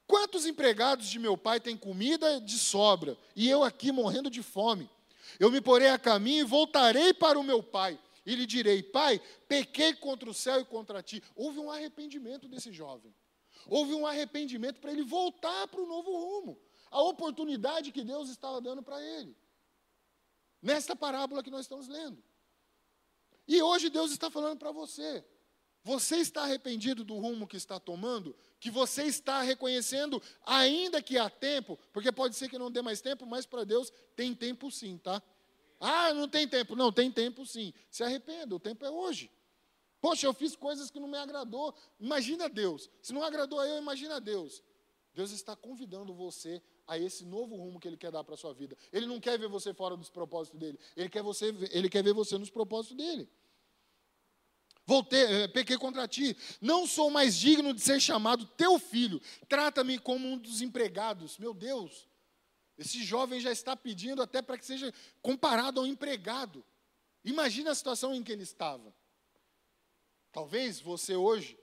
Quantos 0.05 0.45
empregados 0.45 1.07
de 1.07 1.17
meu 1.17 1.35
pai 1.35 1.59
têm 1.59 1.75
comida 1.75 2.39
de 2.39 2.59
sobra 2.59 3.17
e 3.35 3.49
eu 3.49 3.63
aqui 3.63 3.91
morrendo 3.91 4.29
de 4.29 4.43
fome? 4.43 4.87
Eu 5.39 5.49
me 5.49 5.59
porei 5.59 5.89
a 5.89 5.97
caminho 5.97 6.41
e 6.41 6.43
voltarei 6.47 7.11
para 7.11 7.39
o 7.39 7.43
meu 7.43 7.63
pai 7.63 7.99
e 8.23 8.35
lhe 8.35 8.45
direi: 8.45 8.83
Pai, 8.83 9.19
pequei 9.47 9.95
contra 9.95 10.29
o 10.29 10.33
céu 10.33 10.61
e 10.61 10.65
contra 10.65 11.01
ti. 11.01 11.23
Houve 11.35 11.57
um 11.57 11.71
arrependimento 11.71 12.47
desse 12.47 12.71
jovem. 12.71 13.11
Houve 13.67 13.93
um 13.93 14.05
arrependimento 14.05 14.79
para 14.79 14.91
ele 14.91 15.03
voltar 15.03 15.67
para 15.67 15.81
o 15.81 15.85
novo 15.85 16.11
rumo. 16.11 16.59
A 16.91 17.01
oportunidade 17.01 17.91
que 17.91 18.03
Deus 18.03 18.29
estava 18.29 18.61
dando 18.61 18.83
para 18.83 19.01
ele. 19.01 19.35
Nesta 20.61 20.95
parábola 20.95 21.43
que 21.43 21.51
nós 21.51 21.61
estamos 21.61 21.87
lendo. 21.87 22.23
E 23.47 23.61
hoje 23.61 23.89
Deus 23.89 24.11
está 24.11 24.29
falando 24.29 24.57
para 24.57 24.71
você. 24.71 25.23
Você 25.83 26.17
está 26.17 26.43
arrependido 26.43 27.03
do 27.03 27.15
rumo 27.15 27.47
que 27.47 27.57
está 27.57 27.79
tomando? 27.79 28.35
Que 28.59 28.71
você 28.71 29.03
está 29.03 29.41
reconhecendo, 29.41 30.19
ainda 30.43 30.99
que 30.99 31.15
há 31.15 31.29
tempo, 31.29 31.77
porque 31.93 32.11
pode 32.11 32.35
ser 32.35 32.49
que 32.49 32.57
não 32.57 32.71
dê 32.71 32.81
mais 32.81 33.01
tempo, 33.01 33.23
mas 33.25 33.45
para 33.45 33.63
Deus 33.63 33.91
tem 34.15 34.33
tempo 34.33 34.71
sim, 34.71 34.97
tá? 34.97 35.21
Ah, 35.79 36.13
não 36.13 36.27
tem 36.27 36.47
tempo. 36.47 36.75
Não, 36.75 36.91
tem 36.91 37.11
tempo 37.11 37.45
sim. 37.45 37.73
Se 37.91 38.03
arrependa, 38.03 38.55
o 38.55 38.59
tempo 38.59 38.83
é 38.85 38.89
hoje. 38.89 39.29
Poxa, 40.05 40.27
eu 40.27 40.35
fiz 40.35 40.55
coisas 40.55 40.91
que 40.91 40.99
não 40.99 41.07
me 41.07 41.17
agradou. 41.17 41.73
Imagina 41.99 42.47
Deus. 42.47 42.91
Se 43.01 43.11
não 43.11 43.23
agradou 43.23 43.59
a 43.59 43.67
eu, 43.67 43.79
imagina 43.79 44.21
Deus. 44.21 44.61
Deus 45.15 45.31
está 45.31 45.55
convidando 45.55 46.13
você 46.13 46.61
a 46.85 46.95
esse 46.95 47.25
novo 47.25 47.55
rumo 47.55 47.79
que 47.79 47.87
Ele 47.87 47.97
quer 47.97 48.11
dar 48.11 48.23
para 48.23 48.35
a 48.35 48.37
sua 48.37 48.53
vida. 48.53 48.77
Ele 48.93 49.07
não 49.07 49.19
quer 49.19 49.39
ver 49.39 49.47
você 49.47 49.73
fora 49.73 49.97
dos 49.97 50.11
propósitos 50.11 50.59
dele. 50.59 50.79
Ele 50.95 51.09
quer, 51.09 51.23
você, 51.23 51.47
ele 51.71 51.89
quer 51.89 52.03
ver 52.03 52.13
você 52.13 52.37
nos 52.37 52.51
propósitos 52.51 52.95
dele. 52.95 53.27
Voltei, 54.85 55.23
eh, 55.23 55.47
pequei 55.47 55.75
contra 55.75 56.07
ti. 56.07 56.37
Não 56.61 56.85
sou 56.85 57.09
mais 57.09 57.35
digno 57.35 57.73
de 57.73 57.81
ser 57.81 57.99
chamado 57.99 58.45
teu 58.45 58.77
filho. 58.77 59.19
Trata-me 59.49 59.97
como 59.97 60.27
um 60.27 60.37
dos 60.37 60.61
empregados. 60.61 61.39
Meu 61.39 61.51
Deus. 61.51 62.07
Esse 62.77 63.03
jovem 63.03 63.41
já 63.41 63.51
está 63.51 63.75
pedindo 63.75 64.21
até 64.21 64.39
para 64.39 64.55
que 64.55 64.65
seja 64.67 64.93
comparado 65.19 65.79
ao 65.79 65.87
empregado. 65.87 66.63
Imagina 67.23 67.71
a 67.71 67.75
situação 67.75 68.13
em 68.13 68.21
que 68.21 68.31
ele 68.31 68.43
estava. 68.43 68.93
Talvez 70.35 70.81
você 70.81 71.15
hoje, 71.15 71.57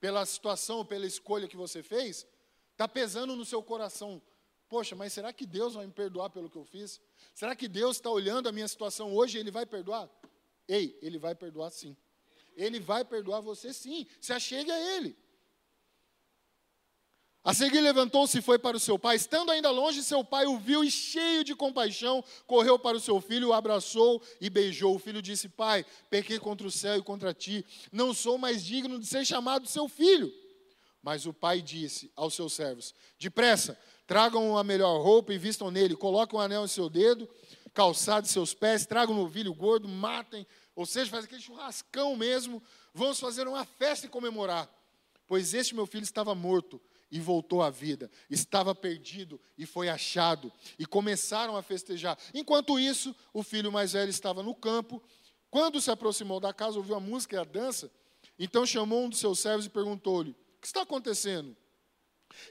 pela 0.00 0.26
situação, 0.26 0.84
pela 0.84 1.06
escolha 1.06 1.46
que 1.46 1.56
você 1.56 1.80
fez, 1.80 2.26
está 2.72 2.88
pesando 2.88 3.36
no 3.36 3.44
seu 3.44 3.62
coração. 3.62 4.20
Poxa, 4.68 4.96
mas 4.96 5.12
será 5.12 5.32
que 5.32 5.46
Deus 5.46 5.74
vai 5.74 5.86
me 5.86 5.92
perdoar 5.92 6.30
pelo 6.30 6.50
que 6.50 6.56
eu 6.56 6.64
fiz? 6.64 7.00
Será 7.32 7.54
que 7.54 7.68
Deus 7.68 7.98
está 7.98 8.10
olhando 8.10 8.48
a 8.48 8.52
minha 8.52 8.66
situação 8.66 9.14
hoje 9.14 9.38
e 9.38 9.40
Ele 9.40 9.52
vai 9.52 9.64
perdoar? 9.64 10.10
Ei, 10.66 10.98
Ele 11.00 11.20
vai 11.20 11.36
perdoar 11.36 11.70
sim. 11.70 11.96
Ele 12.56 12.80
vai 12.80 13.04
perdoar 13.04 13.40
você 13.40 13.72
sim. 13.72 14.04
Se 14.20 14.32
achegue 14.32 14.72
a 14.72 14.96
Ele. 14.96 15.16
A 17.46 17.54
seguir 17.54 17.80
levantou-se 17.80 18.36
e 18.36 18.42
foi 18.42 18.58
para 18.58 18.76
o 18.76 18.80
seu 18.80 18.98
pai. 18.98 19.14
Estando 19.14 19.52
ainda 19.52 19.70
longe, 19.70 20.02
seu 20.02 20.24
pai 20.24 20.46
o 20.46 20.58
viu 20.58 20.82
e, 20.82 20.90
cheio 20.90 21.44
de 21.44 21.54
compaixão, 21.54 22.24
correu 22.44 22.76
para 22.76 22.96
o 22.96 23.00
seu 23.00 23.20
filho, 23.20 23.50
o 23.50 23.52
abraçou 23.52 24.20
e 24.40 24.50
beijou. 24.50 24.96
O 24.96 24.98
filho 24.98 25.22
disse: 25.22 25.48
Pai, 25.48 25.86
pequei 26.10 26.40
contra 26.40 26.66
o 26.66 26.72
céu 26.72 26.96
e 26.96 27.02
contra 27.02 27.32
ti. 27.32 27.64
Não 27.92 28.12
sou 28.12 28.36
mais 28.36 28.64
digno 28.64 28.98
de 28.98 29.06
ser 29.06 29.24
chamado 29.24 29.68
seu 29.68 29.88
filho. 29.88 30.28
Mas 31.00 31.24
o 31.24 31.32
pai 31.32 31.62
disse 31.62 32.10
aos 32.16 32.34
seus 32.34 32.52
servos: 32.52 32.92
Depressa, 33.16 33.78
tragam 34.08 34.58
a 34.58 34.64
melhor 34.64 35.00
roupa 35.00 35.32
e 35.32 35.38
vistam 35.38 35.70
nele. 35.70 35.94
Coloquem 35.94 36.36
um 36.36 36.42
anel 36.42 36.64
em 36.64 36.68
seu 36.68 36.90
dedo, 36.90 37.30
calçado 37.72 38.26
em 38.26 38.28
seus 38.28 38.54
pés. 38.54 38.86
Tragam 38.86 39.14
um 39.14 39.18
novilho 39.18 39.54
gordo, 39.54 39.86
matem. 39.86 40.44
Ou 40.74 40.84
seja, 40.84 41.12
faz 41.12 41.26
aquele 41.26 41.40
churrascão 41.40 42.16
mesmo. 42.16 42.60
Vamos 42.92 43.20
fazer 43.20 43.46
uma 43.46 43.64
festa 43.64 44.06
e 44.06 44.08
comemorar. 44.08 44.68
Pois 45.28 45.54
este 45.54 45.76
meu 45.76 45.86
filho 45.86 46.02
estava 46.02 46.34
morto 46.34 46.80
e 47.10 47.20
voltou 47.20 47.62
à 47.62 47.70
vida. 47.70 48.10
Estava 48.28 48.74
perdido 48.74 49.40
e 49.56 49.64
foi 49.66 49.88
achado. 49.88 50.52
E 50.78 50.86
começaram 50.86 51.56
a 51.56 51.62
festejar. 51.62 52.18
Enquanto 52.34 52.78
isso, 52.78 53.14
o 53.32 53.42
filho 53.42 53.70
mais 53.70 53.92
velho 53.92 54.10
estava 54.10 54.42
no 54.42 54.54
campo. 54.54 55.02
Quando 55.50 55.80
se 55.80 55.90
aproximou 55.90 56.40
da 56.40 56.52
casa, 56.52 56.78
ouviu 56.78 56.94
a 56.94 57.00
música 57.00 57.36
e 57.36 57.38
a 57.38 57.44
dança. 57.44 57.90
Então 58.38 58.66
chamou 58.66 59.04
um 59.04 59.08
dos 59.08 59.18
seus 59.18 59.38
servos 59.38 59.66
e 59.66 59.70
perguntou-lhe: 59.70 60.30
O 60.30 60.60
que 60.60 60.66
está 60.66 60.82
acontecendo? 60.82 61.56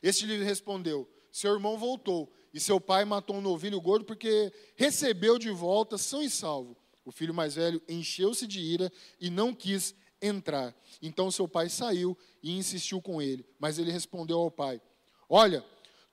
Este 0.01 0.25
lhe 0.25 0.43
respondeu: 0.43 1.09
Seu 1.31 1.53
irmão 1.53 1.77
voltou 1.77 2.33
e 2.53 2.59
seu 2.59 2.79
pai 2.79 3.03
matou 3.05 3.35
um 3.35 3.41
novilho 3.41 3.79
gordo 3.81 4.05
porque 4.05 4.51
recebeu 4.75 5.37
de 5.37 5.51
volta 5.51 5.97
são 5.97 6.21
e 6.23 6.29
salvo. 6.29 6.77
O 7.03 7.11
filho 7.11 7.33
mais 7.33 7.55
velho 7.55 7.81
encheu-se 7.87 8.47
de 8.47 8.59
ira 8.59 8.91
e 9.19 9.29
não 9.29 9.53
quis 9.53 9.93
entrar. 10.25 10.73
Então 11.01 11.31
seu 11.31 11.47
pai 11.47 11.69
saiu 11.69 12.17
e 12.41 12.57
insistiu 12.57 13.01
com 13.01 13.21
ele. 13.21 13.45
Mas 13.59 13.77
ele 13.77 13.91
respondeu 13.91 14.39
ao 14.39 14.51
pai: 14.51 14.81
Olha, 15.29 15.65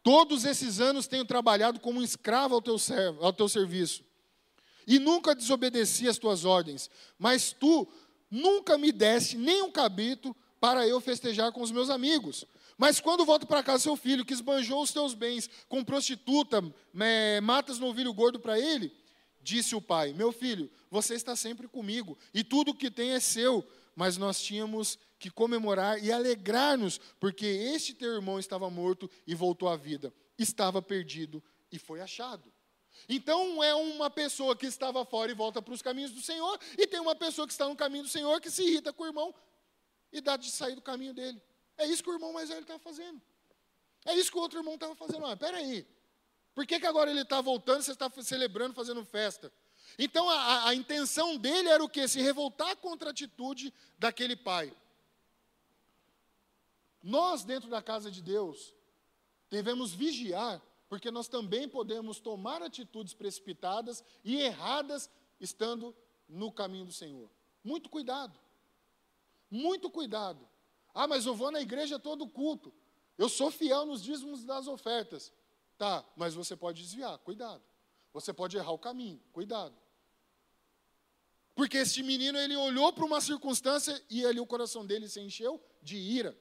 todos 0.03 0.45
esses 0.45 0.81
anos 0.81 1.07
tenho 1.07 1.25
trabalhado 1.25 1.81
como 1.81 2.01
um 2.01 2.03
escravo 2.03 2.55
ao 2.55 2.63
teu, 2.63 2.79
servo, 2.79 3.25
ao 3.25 3.33
teu 3.33 3.49
serviço. 3.49 4.05
E 4.87 4.99
nunca 4.99 5.35
desobedeci 5.35 6.09
às 6.09 6.19
tuas 6.19 6.45
ordens. 6.45 6.91
Mas 7.19 7.53
tu 7.53 7.87
nunca 8.31 8.77
me 8.77 8.91
deste 8.91 9.37
nem 9.37 9.63
um 9.63 9.71
cabrito 9.71 10.35
para 10.61 10.87
eu 10.87 11.01
festejar 11.01 11.53
com 11.53 11.61
os 11.61 11.71
meus 11.71 11.91
amigos. 11.91 12.47
Mas 12.79 12.99
quando 12.99 13.25
volto 13.25 13.47
para 13.47 13.63
casa, 13.63 13.83
seu 13.83 13.97
filho, 13.97 14.25
que 14.25 14.33
esbanjou 14.33 14.83
os 14.83 14.93
teus 14.93 15.15
bens 15.15 15.49
com 15.69 15.85
prostituta, 15.85 16.65
é, 16.99 17.41
matas 17.41 17.79
novilho 17.79 18.13
gordo 18.13 18.41
para 18.41 18.59
ele, 18.59 18.93
disse 19.43 19.75
o 19.75 19.81
pai: 19.81 20.13
Meu 20.13 20.33
filho, 20.33 20.71
você 20.91 21.15
está 21.15 21.37
sempre 21.37 21.69
comigo, 21.69 22.17
e 22.33 22.43
tudo 22.43 22.71
o 22.71 22.75
que 22.75 22.91
tem 22.91 23.11
é 23.11 23.21
seu 23.21 23.67
mas 23.95 24.17
nós 24.17 24.41
tínhamos 24.41 24.99
que 25.19 25.31
comemorar 25.31 26.03
e 26.03 26.11
alegrar-nos, 26.11 26.99
porque 27.21 27.47
este 27.47 27.95
teu 27.95 28.13
irmão 28.13 28.39
estava 28.39 28.69
morto 28.69 29.11
e 29.27 29.35
voltou 29.35 29.69
à 29.69 29.77
vida, 29.77 30.13
estava 30.39 30.83
perdido 30.83 31.43
e 31.71 31.79
foi 31.79 32.01
achado. 32.01 32.53
Então 33.09 33.63
é 33.63 33.75
uma 33.75 34.11
pessoa 34.11 34.57
que 34.57 34.67
estava 34.67 35.05
fora 35.05 35.31
e 35.31 35.35
volta 35.35 35.61
para 35.61 35.75
os 35.75 35.83
caminhos 35.83 36.13
do 36.13 36.21
Senhor, 36.21 36.59
e 36.79 36.87
tem 36.87 37.01
uma 37.01 37.15
pessoa 37.15 37.47
que 37.47 37.53
está 37.53 37.69
no 37.69 37.77
caminho 37.77 38.05
do 38.05 38.11
Senhor 38.11 38.41
que 38.41 38.51
se 38.51 38.63
irrita 38.63 38.93
com 38.93 39.05
o 39.05 39.07
irmão 39.07 39.35
e 40.13 40.21
dá 40.21 40.37
de 40.37 40.51
sair 40.51 40.75
do 40.75 40.83
caminho 40.83 41.15
dele. 41.15 41.41
É 41.77 41.87
isso 41.87 42.03
que 42.03 42.11
o 42.11 42.15
irmão 42.15 42.33
mais 42.33 42.49
velho 42.49 42.61
estava 42.61 42.79
fazendo. 42.79 43.21
É 44.05 44.15
isso 44.15 44.31
que 44.31 44.37
o 44.37 44.41
outro 44.41 44.59
irmão 44.59 44.75
estava 44.75 44.95
fazendo. 44.95 45.25
Ah, 45.27 45.37
peraí, 45.37 45.87
por 46.55 46.67
que, 46.67 46.79
que 46.79 46.87
agora 46.87 47.11
ele 47.11 47.23
está 47.23 47.41
voltando, 47.41 47.83
você 47.83 47.93
está 47.93 48.11
celebrando, 48.23 48.75
fazendo 48.75 49.05
festa? 49.05 49.53
Então 49.99 50.29
a, 50.29 50.69
a 50.69 50.75
intenção 50.75 51.37
dele 51.37 51.69
era 51.69 51.83
o 51.83 51.89
que? 51.89 52.07
Se 52.09 52.21
revoltar 52.21 52.77
contra 52.77 53.11
a 53.11 53.13
atitude 53.13 53.73
daquele 53.99 54.37
pai. 54.37 54.75
Nós, 57.03 57.45
dentro 57.45 57.69
da 57.69 57.83
casa 57.83 58.11
de 58.11 58.23
Deus, 58.23 58.73
devemos 59.51 59.93
vigiar, 59.93 60.63
porque 60.89 61.11
nós 61.11 61.27
também 61.27 61.69
podemos 61.69 62.21
tomar 62.21 62.63
atitudes 62.63 63.13
precipitadas 63.13 64.05
e 64.25 64.41
erradas 64.41 65.11
estando 65.41 65.95
no 66.29 66.53
caminho 66.53 66.85
do 66.85 66.93
Senhor. 66.93 67.29
Muito 67.65 67.89
cuidado. 67.89 68.39
Muito 69.51 69.91
cuidado. 69.91 70.49
Ah, 70.95 71.07
mas 71.07 71.27
eu 71.27 71.35
vou 71.35 71.51
na 71.51 71.61
igreja 71.61 71.99
todo 71.99 72.29
culto. 72.29 72.73
Eu 73.19 73.29
sou 73.29 73.51
fiel 73.51 73.85
nos 73.85 74.03
dízimos 74.03 74.45
das 74.45 74.67
ofertas. 74.69 75.33
Tá, 75.77 76.05
mas 76.17 76.35
você 76.35 76.57
pode 76.57 76.81
desviar, 76.81 77.19
cuidado. 77.19 77.63
Você 78.13 78.33
pode 78.33 78.57
errar 78.57 78.73
o 78.73 78.79
caminho, 78.79 79.21
cuidado. 79.33 79.75
Porque 81.55 81.79
este 81.79 82.03
menino, 82.03 82.39
ele 82.39 82.57
olhou 82.57 82.93
para 82.93 83.05
uma 83.05 83.21
circunstância 83.21 84.03
e 84.09 84.25
ali 84.25 84.41
o 84.41 84.47
coração 84.47 84.87
dele 84.87 85.09
se 85.09 85.21
encheu 85.21 85.63
de 85.83 85.97
ira. 85.97 86.37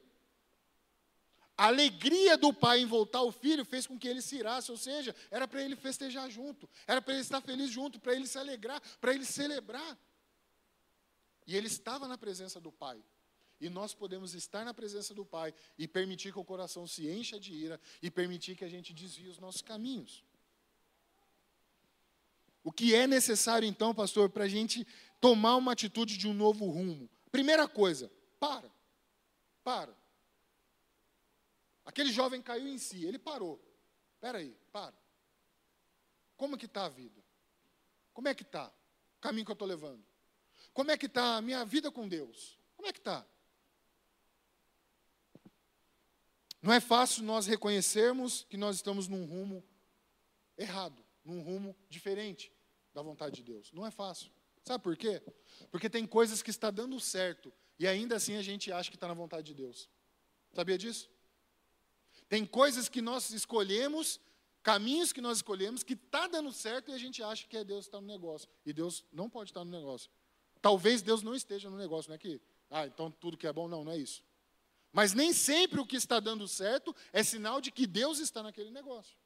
A 1.56 1.66
alegria 1.66 2.36
do 2.36 2.52
pai 2.52 2.80
em 2.80 2.86
voltar 2.86 3.18
ao 3.18 3.30
filho 3.30 3.64
fez 3.64 3.86
com 3.86 3.98
que 3.98 4.08
ele 4.08 4.22
se 4.22 4.36
irasse, 4.36 4.70
ou 4.70 4.76
seja, 4.76 5.14
era 5.30 5.46
para 5.46 5.62
ele 5.62 5.76
festejar 5.76 6.30
junto, 6.30 6.68
era 6.86 7.00
para 7.02 7.12
ele 7.12 7.22
estar 7.22 7.40
feliz 7.42 7.70
junto, 7.70 8.00
para 8.00 8.14
ele 8.14 8.26
se 8.26 8.38
alegrar, 8.38 8.80
para 9.00 9.14
ele 9.14 9.24
celebrar. 9.24 9.98
E 11.46 11.56
ele 11.56 11.66
estava 11.66 12.08
na 12.08 12.16
presença 12.16 12.58
do 12.58 12.72
pai. 12.72 13.02
E 13.60 13.68
nós 13.68 13.94
podemos 13.94 14.34
estar 14.34 14.64
na 14.64 14.74
presença 14.74 15.14
do 15.14 15.24
pai 15.24 15.54
e 15.78 15.86
permitir 15.86 16.32
que 16.32 16.38
o 16.38 16.44
coração 16.44 16.86
se 16.86 17.08
encha 17.08 17.38
de 17.38 17.52
ira 17.52 17.80
e 18.00 18.10
permitir 18.10 18.56
que 18.56 18.64
a 18.64 18.68
gente 18.68 18.92
desvie 18.92 19.28
os 19.28 19.38
nossos 19.38 19.62
caminhos. 19.62 20.24
O 22.64 22.70
que 22.70 22.94
é 22.94 23.06
necessário, 23.06 23.66
então, 23.66 23.94
pastor, 23.94 24.30
para 24.30 24.44
a 24.44 24.48
gente 24.48 24.86
tomar 25.20 25.56
uma 25.56 25.72
atitude 25.72 26.16
de 26.16 26.28
um 26.28 26.34
novo 26.34 26.66
rumo? 26.66 27.10
Primeira 27.30 27.66
coisa, 27.66 28.10
para. 28.38 28.70
Para. 29.64 29.96
Aquele 31.84 32.12
jovem 32.12 32.40
caiu 32.40 32.68
em 32.68 32.78
si, 32.78 33.04
ele 33.04 33.18
parou. 33.18 33.60
Espera 34.14 34.38
aí, 34.38 34.56
para. 34.72 34.94
Como 36.36 36.56
que 36.56 36.66
está 36.66 36.84
a 36.84 36.88
vida? 36.88 37.22
Como 38.12 38.28
é 38.28 38.34
que 38.34 38.42
está 38.42 38.68
o 38.68 39.20
caminho 39.20 39.44
que 39.44 39.50
eu 39.50 39.54
estou 39.54 39.66
levando? 39.66 40.04
Como 40.72 40.90
é 40.90 40.96
que 40.96 41.06
está 41.06 41.36
a 41.36 41.42
minha 41.42 41.64
vida 41.64 41.90
com 41.90 42.06
Deus? 42.06 42.58
Como 42.76 42.88
é 42.88 42.92
que 42.92 43.00
está? 43.00 43.26
Não 46.60 46.72
é 46.72 46.78
fácil 46.78 47.24
nós 47.24 47.46
reconhecermos 47.46 48.44
que 48.48 48.56
nós 48.56 48.76
estamos 48.76 49.08
num 49.08 49.24
rumo 49.24 49.64
errado 50.56 51.01
num 51.24 51.42
rumo 51.42 51.76
diferente 51.88 52.52
da 52.92 53.02
vontade 53.02 53.36
de 53.36 53.42
Deus. 53.42 53.72
Não 53.72 53.86
é 53.86 53.90
fácil. 53.90 54.30
Sabe 54.64 54.82
por 54.82 54.96
quê? 54.96 55.22
Porque 55.70 55.90
tem 55.90 56.06
coisas 56.06 56.42
que 56.42 56.50
está 56.50 56.70
dando 56.70 56.98
certo 57.00 57.52
e 57.78 57.86
ainda 57.86 58.16
assim 58.16 58.36
a 58.36 58.42
gente 58.42 58.70
acha 58.70 58.90
que 58.90 58.96
está 58.96 59.08
na 59.08 59.14
vontade 59.14 59.48
de 59.48 59.54
Deus. 59.54 59.88
Sabia 60.52 60.78
disso? 60.78 61.10
Tem 62.28 62.46
coisas 62.46 62.88
que 62.88 63.02
nós 63.02 63.30
escolhemos, 63.30 64.20
caminhos 64.62 65.12
que 65.12 65.20
nós 65.20 65.38
escolhemos, 65.38 65.82
que 65.82 65.94
está 65.94 66.26
dando 66.26 66.52
certo 66.52 66.90
e 66.90 66.94
a 66.94 66.98
gente 66.98 67.22
acha 67.22 67.46
que 67.46 67.56
é 67.56 67.64
Deus 67.64 67.86
que 67.86 67.88
está 67.88 68.00
no 68.00 68.06
negócio. 68.06 68.48
E 68.64 68.72
Deus 68.72 69.04
não 69.12 69.28
pode 69.28 69.50
estar 69.50 69.64
no 69.64 69.70
negócio. 69.70 70.10
Talvez 70.60 71.02
Deus 71.02 71.22
não 71.22 71.34
esteja 71.34 71.68
no 71.68 71.76
negócio, 71.76 72.08
não 72.08 72.14
é 72.14 72.18
que, 72.18 72.40
ah, 72.70 72.86
então 72.86 73.10
tudo 73.10 73.36
que 73.36 73.46
é 73.48 73.52
bom, 73.52 73.66
não, 73.66 73.82
não 73.82 73.92
é 73.92 73.98
isso. 73.98 74.22
Mas 74.92 75.12
nem 75.12 75.32
sempre 75.32 75.80
o 75.80 75.86
que 75.86 75.96
está 75.96 76.20
dando 76.20 76.46
certo 76.46 76.94
é 77.12 77.22
sinal 77.22 77.60
de 77.60 77.72
que 77.72 77.86
Deus 77.86 78.18
está 78.20 78.42
naquele 78.42 78.70
negócio. 78.70 79.16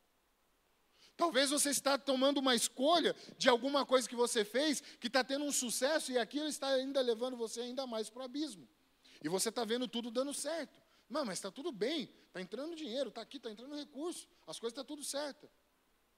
Talvez 1.16 1.50
você 1.50 1.70
está 1.70 1.96
tomando 1.96 2.38
uma 2.38 2.54
escolha 2.54 3.16
de 3.38 3.48
alguma 3.48 3.86
coisa 3.86 4.08
que 4.08 4.14
você 4.14 4.44
fez 4.44 4.82
que 5.00 5.06
está 5.06 5.24
tendo 5.24 5.44
um 5.44 5.52
sucesso 5.52 6.12
e 6.12 6.18
aquilo 6.18 6.46
está 6.46 6.68
ainda 6.68 7.00
levando 7.00 7.36
você 7.36 7.60
ainda 7.60 7.86
mais 7.86 8.10
para 8.10 8.22
o 8.22 8.24
abismo. 8.24 8.68
E 9.22 9.28
você 9.28 9.48
está 9.48 9.64
vendo 9.64 9.88
tudo 9.88 10.10
dando 10.10 10.34
certo. 10.34 10.78
Não, 11.08 11.24
mas 11.24 11.38
está 11.38 11.50
tudo 11.50 11.72
bem, 11.72 12.10
está 12.26 12.40
entrando 12.40 12.74
dinheiro, 12.74 13.08
está 13.08 13.22
aqui, 13.22 13.38
está 13.38 13.50
entrando 13.50 13.74
recurso, 13.76 14.28
as 14.46 14.58
coisas 14.58 14.72
estão 14.72 14.84
tá 14.84 14.88
tudo 14.88 15.04
certas. 15.04 15.48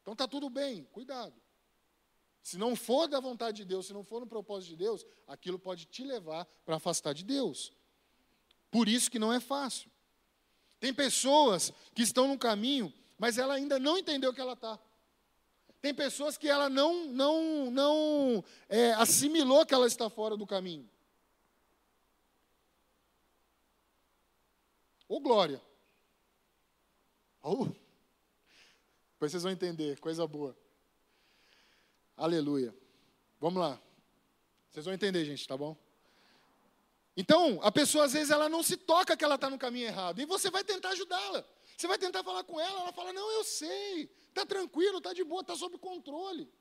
Então 0.02 0.12
está 0.12 0.26
tudo 0.26 0.50
bem, 0.50 0.84
cuidado. 0.86 1.34
Se 2.42 2.56
não 2.56 2.74
for 2.74 3.06
da 3.06 3.20
vontade 3.20 3.58
de 3.58 3.64
Deus, 3.66 3.86
se 3.86 3.92
não 3.92 4.02
for 4.02 4.20
no 4.20 4.26
propósito 4.26 4.70
de 4.70 4.76
Deus, 4.76 5.06
aquilo 5.26 5.58
pode 5.58 5.84
te 5.84 6.02
levar 6.02 6.46
para 6.64 6.76
afastar 6.76 7.12
de 7.12 7.22
Deus. 7.22 7.72
Por 8.70 8.88
isso 8.88 9.10
que 9.10 9.18
não 9.18 9.32
é 9.32 9.38
fácil. 9.38 9.90
Tem 10.80 10.94
pessoas 10.94 11.72
que 11.94 12.02
estão 12.02 12.26
no 12.26 12.38
caminho, 12.38 12.92
mas 13.18 13.36
ela 13.36 13.54
ainda 13.54 13.78
não 13.78 13.98
entendeu 13.98 14.32
que 14.32 14.40
ela 14.40 14.54
está. 14.54 14.78
Tem 15.80 15.94
pessoas 15.94 16.36
que 16.36 16.48
ela 16.48 16.68
não, 16.68 17.06
não, 17.06 17.70
não 17.70 18.44
é, 18.68 18.92
assimilou 18.94 19.64
que 19.64 19.72
ela 19.72 19.86
está 19.86 20.10
fora 20.10 20.36
do 20.36 20.46
caminho. 20.46 20.88
Ô 25.08 25.16
oh, 25.16 25.20
glória! 25.20 25.62
Oh. 27.42 27.66
Depois 29.12 29.32
vocês 29.32 29.42
vão 29.42 29.52
entender, 29.52 29.98
coisa 30.00 30.26
boa. 30.26 30.56
Aleluia. 32.16 32.74
Vamos 33.40 33.60
lá. 33.60 33.80
Vocês 34.70 34.84
vão 34.84 34.92
entender, 34.92 35.24
gente, 35.24 35.46
tá 35.46 35.56
bom? 35.56 35.76
Então, 37.16 37.58
a 37.62 37.72
pessoa 37.72 38.04
às 38.04 38.12
vezes 38.12 38.30
ela 38.30 38.48
não 38.48 38.62
se 38.62 38.76
toca 38.76 39.16
que 39.16 39.24
ela 39.24 39.36
está 39.36 39.48
no 39.48 39.58
caminho 39.58 39.86
errado. 39.86 40.20
E 40.20 40.26
você 40.26 40.50
vai 40.50 40.62
tentar 40.62 40.90
ajudá-la. 40.90 41.44
Você 41.78 41.86
vai 41.86 41.96
tentar 41.96 42.24
falar 42.24 42.42
com 42.42 42.58
ela, 42.58 42.80
ela 42.80 42.92
fala: 42.92 43.12
Não, 43.12 43.30
eu 43.30 43.44
sei, 43.44 44.10
está 44.28 44.44
tranquilo, 44.44 44.98
está 44.98 45.12
de 45.12 45.22
boa, 45.22 45.42
está 45.42 45.54
sob 45.54 45.78
controle. 45.78 46.52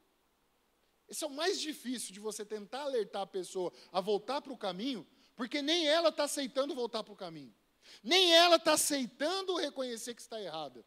Esse 1.09 1.23
é 1.23 1.27
o 1.27 1.31
mais 1.31 1.59
difícil 1.59 2.13
de 2.13 2.19
você 2.19 2.45
tentar 2.45 2.83
alertar 2.83 3.23
a 3.23 3.25
pessoa 3.25 3.73
a 3.91 3.99
voltar 3.99 4.41
para 4.41 4.53
o 4.53 4.57
caminho, 4.57 5.07
porque 5.35 5.59
nem 5.59 5.87
ela 5.87 6.09
está 6.09 6.25
aceitando 6.25 6.75
voltar 6.75 7.03
para 7.03 7.13
o 7.13 7.15
caminho. 7.15 7.51
Nem 8.03 8.31
ela 8.31 8.57
está 8.57 8.73
aceitando 8.73 9.55
reconhecer 9.55 10.13
que 10.13 10.21
está 10.21 10.39
errada. 10.39 10.85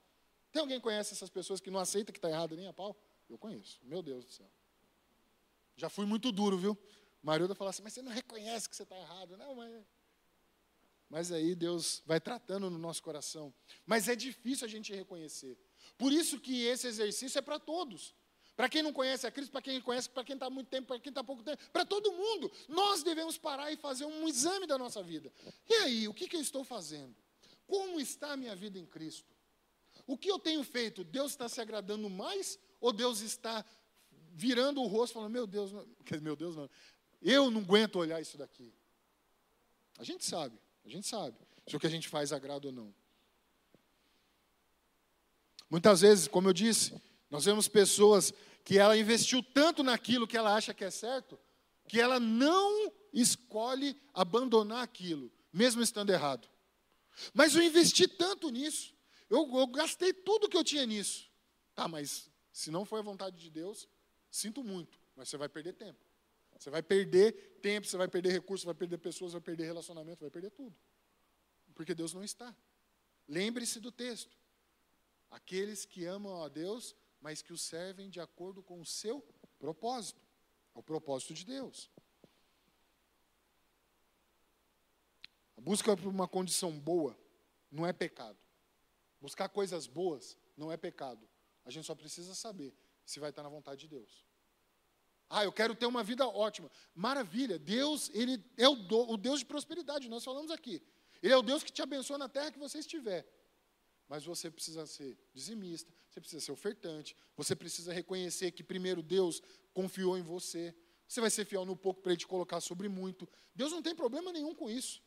Tem 0.52 0.60
alguém 0.60 0.76
que 0.76 0.82
conhece 0.84 1.12
essas 1.12 1.30
pessoas 1.30 1.60
que 1.60 1.70
não 1.70 1.80
aceita 1.80 2.12
que 2.12 2.18
está 2.18 2.30
errada 2.30 2.54
nem 2.54 2.68
a 2.68 2.72
pau? 2.72 2.96
Eu 3.28 3.36
conheço, 3.36 3.80
meu 3.82 4.00
Deus 4.00 4.24
do 4.24 4.30
céu. 4.30 4.50
Já 5.76 5.88
fui 5.88 6.06
muito 6.06 6.30
duro, 6.30 6.56
viu? 6.56 6.78
Marilda 7.20 7.54
fala 7.56 7.70
assim, 7.70 7.82
mas 7.82 7.94
você 7.94 8.02
não 8.02 8.12
reconhece 8.12 8.68
que 8.68 8.76
você 8.76 8.84
está 8.84 8.96
errado. 8.96 9.36
Não, 9.36 9.56
mas 9.56 9.84
mas 11.10 11.32
aí 11.32 11.56
Deus 11.56 12.02
vai 12.06 12.20
tratando 12.20 12.70
no 12.70 12.78
nosso 12.78 13.02
coração. 13.02 13.52
Mas 13.84 14.08
é 14.08 14.14
difícil 14.14 14.64
a 14.64 14.70
gente 14.70 14.94
reconhecer. 14.94 15.58
Por 15.98 16.12
isso 16.12 16.38
que 16.38 16.62
esse 16.62 16.86
exercício 16.86 17.38
é 17.38 17.42
para 17.42 17.58
todos. 17.58 18.14
Para 18.54 18.68
quem 18.68 18.82
não 18.82 18.92
conhece 18.92 19.26
a 19.26 19.30
Cristo, 19.30 19.50
para 19.50 19.62
quem 19.62 19.80
conhece, 19.80 20.08
para 20.08 20.22
quem 20.22 20.34
está 20.34 20.48
muito 20.48 20.68
tempo, 20.68 20.86
para 20.86 21.00
quem 21.00 21.10
está 21.10 21.24
pouco 21.24 21.42
tempo, 21.42 21.60
para 21.72 21.84
todo 21.84 22.12
mundo. 22.12 22.50
Nós 22.68 23.02
devemos 23.02 23.36
parar 23.36 23.72
e 23.72 23.76
fazer 23.76 24.04
um 24.04 24.28
exame 24.28 24.66
da 24.66 24.78
nossa 24.78 25.02
vida. 25.02 25.32
E 25.68 25.74
aí, 25.74 26.08
o 26.08 26.14
que, 26.14 26.28
que 26.28 26.36
eu 26.36 26.40
estou 26.40 26.62
fazendo? 26.62 27.16
Como 27.66 27.98
está 27.98 28.32
a 28.32 28.36
minha 28.36 28.54
vida 28.54 28.78
em 28.78 28.86
Cristo? 28.86 29.34
O 30.06 30.16
que 30.16 30.30
eu 30.30 30.38
tenho 30.38 30.62
feito? 30.62 31.02
Deus 31.02 31.32
está 31.32 31.48
se 31.48 31.60
agradando 31.60 32.08
mais 32.08 32.58
ou 32.80 32.92
Deus 32.92 33.20
está 33.20 33.64
virando 34.32 34.80
o 34.80 34.86
rosto 34.86 35.14
falando, 35.14 35.32
meu 35.32 35.46
Deus, 35.46 35.72
não, 35.72 35.86
meu 36.22 36.36
Deus 36.36 36.54
não, 36.54 36.70
eu 37.20 37.50
não 37.50 37.60
aguento 37.60 37.96
olhar 37.96 38.20
isso 38.20 38.38
daqui. 38.38 38.72
A 39.98 40.04
gente 40.04 40.24
sabe, 40.24 40.58
a 40.84 40.88
gente 40.88 41.06
sabe 41.06 41.36
se 41.66 41.76
o 41.76 41.80
que 41.80 41.86
a 41.86 41.90
gente 41.90 42.08
faz 42.08 42.32
agrada 42.32 42.66
ou 42.66 42.72
não. 42.72 42.94
Muitas 45.68 46.00
vezes, 46.00 46.26
como 46.26 46.48
eu 46.48 46.52
disse, 46.52 47.00
nós 47.30 47.44
vemos 47.44 47.68
pessoas 47.68 48.32
que 48.64 48.76
ela 48.76 48.96
investiu 48.96 49.42
tanto 49.42 49.82
naquilo 49.82 50.26
que 50.26 50.36
ela 50.36 50.54
acha 50.54 50.74
que 50.74 50.84
é 50.84 50.90
certo, 50.90 51.38
que 51.88 52.00
ela 52.00 52.18
não 52.18 52.92
escolhe 53.12 54.00
abandonar 54.12 54.82
aquilo, 54.82 55.30
mesmo 55.52 55.80
estando 55.80 56.10
errado. 56.10 56.48
Mas 57.32 57.54
eu 57.54 57.62
investi 57.62 58.08
tanto 58.08 58.50
nisso, 58.50 58.94
eu, 59.28 59.48
eu 59.56 59.66
gastei 59.68 60.12
tudo 60.12 60.48
que 60.48 60.56
eu 60.56 60.64
tinha 60.64 60.84
nisso. 60.84 61.30
Tá, 61.74 61.86
mas 61.86 62.28
se 62.52 62.70
não 62.70 62.84
foi 62.84 62.98
a 62.98 63.02
vontade 63.02 63.36
de 63.36 63.48
Deus, 63.48 63.88
sinto 64.30 64.64
muito, 64.64 64.98
mas 65.14 65.28
você 65.28 65.36
vai 65.36 65.48
perder 65.48 65.74
tempo. 65.74 66.09
Você 66.60 66.68
vai 66.68 66.82
perder 66.82 67.58
tempo, 67.62 67.86
você 67.86 67.96
vai 67.96 68.06
perder 68.06 68.32
recursos, 68.32 68.66
vai 68.66 68.74
perder 68.74 68.98
pessoas, 68.98 69.32
vai 69.32 69.40
perder 69.40 69.64
relacionamento, 69.64 70.20
vai 70.20 70.30
perder 70.30 70.50
tudo. 70.50 70.76
Porque 71.74 71.94
Deus 71.94 72.12
não 72.12 72.22
está. 72.22 72.54
Lembre-se 73.26 73.80
do 73.80 73.90
texto. 73.90 74.36
Aqueles 75.30 75.86
que 75.86 76.04
amam 76.04 76.44
a 76.44 76.48
Deus, 76.48 76.94
mas 77.18 77.40
que 77.40 77.54
o 77.54 77.56
servem 77.56 78.10
de 78.10 78.20
acordo 78.20 78.62
com 78.62 78.78
o 78.78 78.84
seu 78.84 79.26
propósito. 79.58 80.20
É 80.74 80.78
o 80.78 80.82
propósito 80.82 81.32
de 81.32 81.46
Deus. 81.46 81.90
A 85.56 85.62
busca 85.62 85.96
por 85.96 86.08
uma 86.08 86.28
condição 86.28 86.78
boa 86.78 87.18
não 87.70 87.86
é 87.86 87.92
pecado. 87.94 88.38
Buscar 89.18 89.48
coisas 89.48 89.86
boas 89.86 90.36
não 90.54 90.70
é 90.70 90.76
pecado. 90.76 91.26
A 91.64 91.70
gente 91.70 91.86
só 91.86 91.94
precisa 91.94 92.34
saber 92.34 92.76
se 93.06 93.18
vai 93.18 93.30
estar 93.30 93.42
na 93.42 93.48
vontade 93.48 93.80
de 93.80 93.88
Deus. 93.88 94.29
Ah, 95.32 95.44
eu 95.44 95.52
quero 95.52 95.76
ter 95.76 95.86
uma 95.86 96.02
vida 96.02 96.26
ótima. 96.26 96.68
Maravilha. 96.92 97.56
Deus, 97.56 98.10
ele 98.12 98.44
é 98.56 98.68
o, 98.68 98.74
do, 98.74 99.12
o 99.12 99.16
Deus 99.16 99.38
de 99.38 99.46
prosperidade, 99.46 100.08
nós 100.08 100.24
falamos 100.24 100.50
aqui. 100.50 100.82
Ele 101.22 101.32
é 101.32 101.36
o 101.36 101.42
Deus 101.42 101.62
que 101.62 101.70
te 101.70 101.80
abençoa 101.80 102.18
na 102.18 102.28
terra 102.28 102.50
que 102.50 102.58
você 102.58 102.80
estiver. 102.80 103.24
Mas 104.08 104.24
você 104.24 104.50
precisa 104.50 104.84
ser 104.86 105.16
dizimista, 105.32 105.92
você 106.08 106.20
precisa 106.20 106.44
ser 106.44 106.50
ofertante, 106.50 107.16
você 107.36 107.54
precisa 107.54 107.92
reconhecer 107.92 108.50
que 108.50 108.64
primeiro 108.64 109.02
Deus 109.04 109.40
confiou 109.72 110.18
em 110.18 110.22
você. 110.22 110.74
Você 111.06 111.20
vai 111.20 111.30
ser 111.30 111.44
fiel 111.44 111.64
no 111.64 111.76
pouco 111.76 112.02
para 112.02 112.10
ele 112.10 112.18
te 112.18 112.26
colocar 112.26 112.60
sobre 112.60 112.88
muito. 112.88 113.28
Deus 113.54 113.70
não 113.70 113.80
tem 113.80 113.94
problema 113.94 114.32
nenhum 114.32 114.52
com 114.52 114.68
isso. 114.68 115.00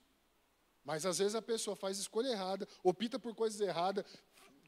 Mas 0.86 1.06
às 1.06 1.18
vezes 1.18 1.36
a 1.36 1.42
pessoa 1.42 1.76
faz 1.76 1.98
escolha 1.98 2.30
errada, 2.30 2.66
opta 2.82 3.20
por 3.20 3.36
coisas 3.36 3.60
erradas, 3.60 4.06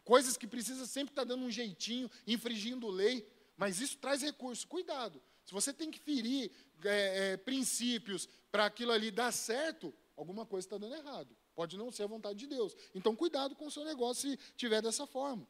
coisas 0.04 0.36
que 0.36 0.48
precisa 0.48 0.86
sempre 0.86 1.14
estar 1.14 1.24
dando 1.24 1.46
um 1.46 1.52
jeitinho, 1.52 2.12
infringindo 2.28 2.90
lei, 2.90 3.26
mas 3.56 3.80
isso 3.80 3.98
traz 3.98 4.22
recurso. 4.22 4.68
Cuidado. 4.68 5.22
Se 5.46 5.54
você 5.54 5.72
tem 5.72 5.92
que 5.92 6.00
ferir 6.00 6.52
é, 6.84 7.34
é, 7.34 7.38
princípios 7.38 8.28
para 8.52 8.66
aquilo 8.66 8.92
ali 8.92 9.12
dar 9.12 9.32
certo, 9.32 9.94
alguma 10.18 10.46
coisa 10.46 10.66
está 10.66 10.78
dando 10.78 10.96
errado. 10.96 11.36
Pode 11.54 11.78
não 11.78 11.92
ser 11.92 12.04
a 12.04 12.08
vontade 12.08 12.40
de 12.40 12.48
Deus. 12.48 12.76
Então, 12.94 13.16
cuidado 13.16 13.56
com 13.56 13.68
o 13.68 13.72
seu 13.72 13.86
negócio 13.86 14.30
se 14.30 14.38
tiver 14.58 14.82
dessa 14.82 15.06
forma. 15.06 15.48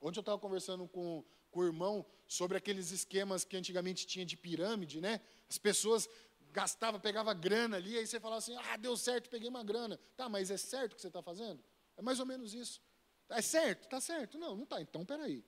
Ontem 0.00 0.18
eu 0.18 0.22
estava 0.22 0.38
conversando 0.38 0.88
com, 0.88 1.22
com 1.50 1.60
o 1.60 1.64
irmão 1.64 2.06
sobre 2.26 2.56
aqueles 2.56 2.90
esquemas 2.90 3.44
que 3.44 3.56
antigamente 3.56 4.06
tinha 4.06 4.24
de 4.24 4.36
pirâmide, 4.36 5.00
né? 5.00 5.20
As 5.48 5.58
pessoas 5.58 6.08
gastava, 6.52 6.98
pegava 6.98 7.34
grana 7.34 7.76
ali, 7.76 7.96
aí 7.96 8.06
você 8.06 8.18
falava 8.18 8.38
assim, 8.38 8.56
ah, 8.56 8.76
deu 8.76 8.96
certo, 8.96 9.28
peguei 9.28 9.48
uma 9.48 9.62
grana. 9.62 10.00
Tá, 10.16 10.28
mas 10.28 10.50
é 10.50 10.56
certo 10.56 10.92
o 10.92 10.96
que 10.96 11.02
você 11.02 11.08
está 11.08 11.22
fazendo? 11.22 11.62
É 11.96 12.02
mais 12.02 12.18
ou 12.18 12.26
menos 12.26 12.54
isso. 12.54 12.80
É 13.28 13.42
certo? 13.42 13.84
Está 13.84 14.00
certo. 14.00 14.38
Não, 14.38 14.56
não 14.56 14.64
está. 14.64 14.80
Então, 14.80 15.04
peraí. 15.04 15.44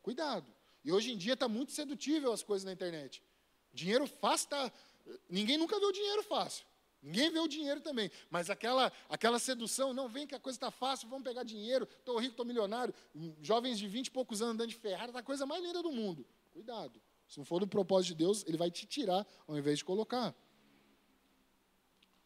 Cuidado. 0.00 0.50
E 0.84 0.92
hoje 0.92 1.12
em 1.12 1.16
dia 1.16 1.34
está 1.34 1.48
muito 1.48 1.72
sedutível 1.72 2.32
as 2.32 2.42
coisas 2.42 2.64
na 2.64 2.72
internet. 2.72 3.22
Dinheiro 3.72 4.06
fácil 4.06 4.46
está... 4.46 4.72
Ninguém 5.28 5.56
nunca 5.56 5.78
viu 5.78 5.92
dinheiro 5.92 6.22
fácil. 6.22 6.64
Ninguém 7.02 7.30
vê 7.30 7.38
o 7.38 7.48
dinheiro 7.48 7.80
também. 7.80 8.10
Mas 8.28 8.50
aquela, 8.50 8.92
aquela 9.08 9.38
sedução, 9.38 9.94
não, 9.94 10.08
vem 10.08 10.26
que 10.26 10.34
a 10.34 10.40
coisa 10.40 10.56
está 10.56 10.70
fácil, 10.70 11.08
vamos 11.08 11.24
pegar 11.24 11.44
dinheiro, 11.44 11.88
estou 11.98 12.18
rico, 12.18 12.32
estou 12.32 12.44
milionário. 12.44 12.94
Jovens 13.40 13.78
de 13.78 13.88
20 13.88 14.08
e 14.08 14.10
poucos 14.10 14.42
anos 14.42 14.54
andando 14.54 14.68
de 14.68 14.76
Ferrari, 14.76 15.10
está 15.10 15.20
a 15.20 15.22
coisa 15.22 15.46
mais 15.46 15.62
linda 15.62 15.82
do 15.82 15.90
mundo. 15.90 16.26
Cuidado. 16.52 17.00
Se 17.26 17.38
não 17.38 17.44
for 17.44 17.60
do 17.60 17.66
propósito 17.66 18.08
de 18.08 18.14
Deus, 18.16 18.44
ele 18.46 18.56
vai 18.56 18.70
te 18.70 18.86
tirar 18.86 19.26
ao 19.46 19.56
invés 19.56 19.78
de 19.78 19.84
colocar. 19.84 20.34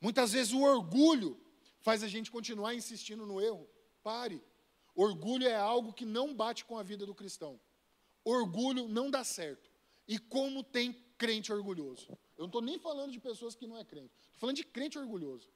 Muitas 0.01 0.33
vezes 0.33 0.53
o 0.53 0.63
orgulho 0.63 1.41
faz 1.81 2.03
a 2.03 2.09
gente 2.09 2.31
continuar 2.31 2.75
insistindo 2.75 3.25
no 3.27 3.41
erro. 3.41 3.69
Pare. 4.03 4.43
Orgulho 4.95 5.47
é 5.47 5.55
algo 5.55 5.93
que 5.93 6.05
não 6.05 6.35
bate 6.35 6.65
com 6.65 6.79
a 6.79 6.83
vida 6.83 7.07
do 7.07 7.15
cristão. 7.15 7.61
Orgulho 8.25 8.89
não 8.89 9.11
dá 9.11 9.23
certo. 9.23 9.71
E 10.09 10.19
como 10.19 10.63
tem 10.63 10.93
crente 11.19 11.53
orgulhoso? 11.53 12.11
Eu 12.37 12.43
não 12.43 12.47
estou 12.47 12.63
nem 12.63 12.79
falando 12.79 13.13
de 13.13 13.21
pessoas 13.21 13.55
que 13.55 13.67
não 13.67 13.77
é 13.77 13.85
crente. 13.85 14.13
Estou 14.17 14.41
falando 14.41 14.57
de 14.57 14.65
crente 14.65 14.99
orgulhoso. 14.99 15.49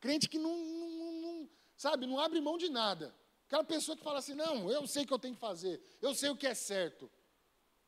Crente 0.00 0.28
que 0.28 0.38
não, 0.38 0.56
não, 0.56 1.12
não, 1.20 1.50
sabe, 1.76 2.06
não 2.06 2.18
abre 2.18 2.40
mão 2.40 2.56
de 2.56 2.68
nada. 2.68 3.14
Aquela 3.46 3.64
pessoa 3.64 3.96
que 3.96 4.02
fala 4.02 4.18
assim, 4.18 4.34
não, 4.34 4.70
eu 4.70 4.86
sei 4.86 5.04
o 5.04 5.06
que 5.06 5.12
eu 5.12 5.18
tenho 5.18 5.34
que 5.34 5.40
fazer, 5.40 5.80
eu 6.02 6.14
sei 6.14 6.30
o 6.30 6.36
que 6.36 6.46
é 6.46 6.54
certo. 6.54 7.10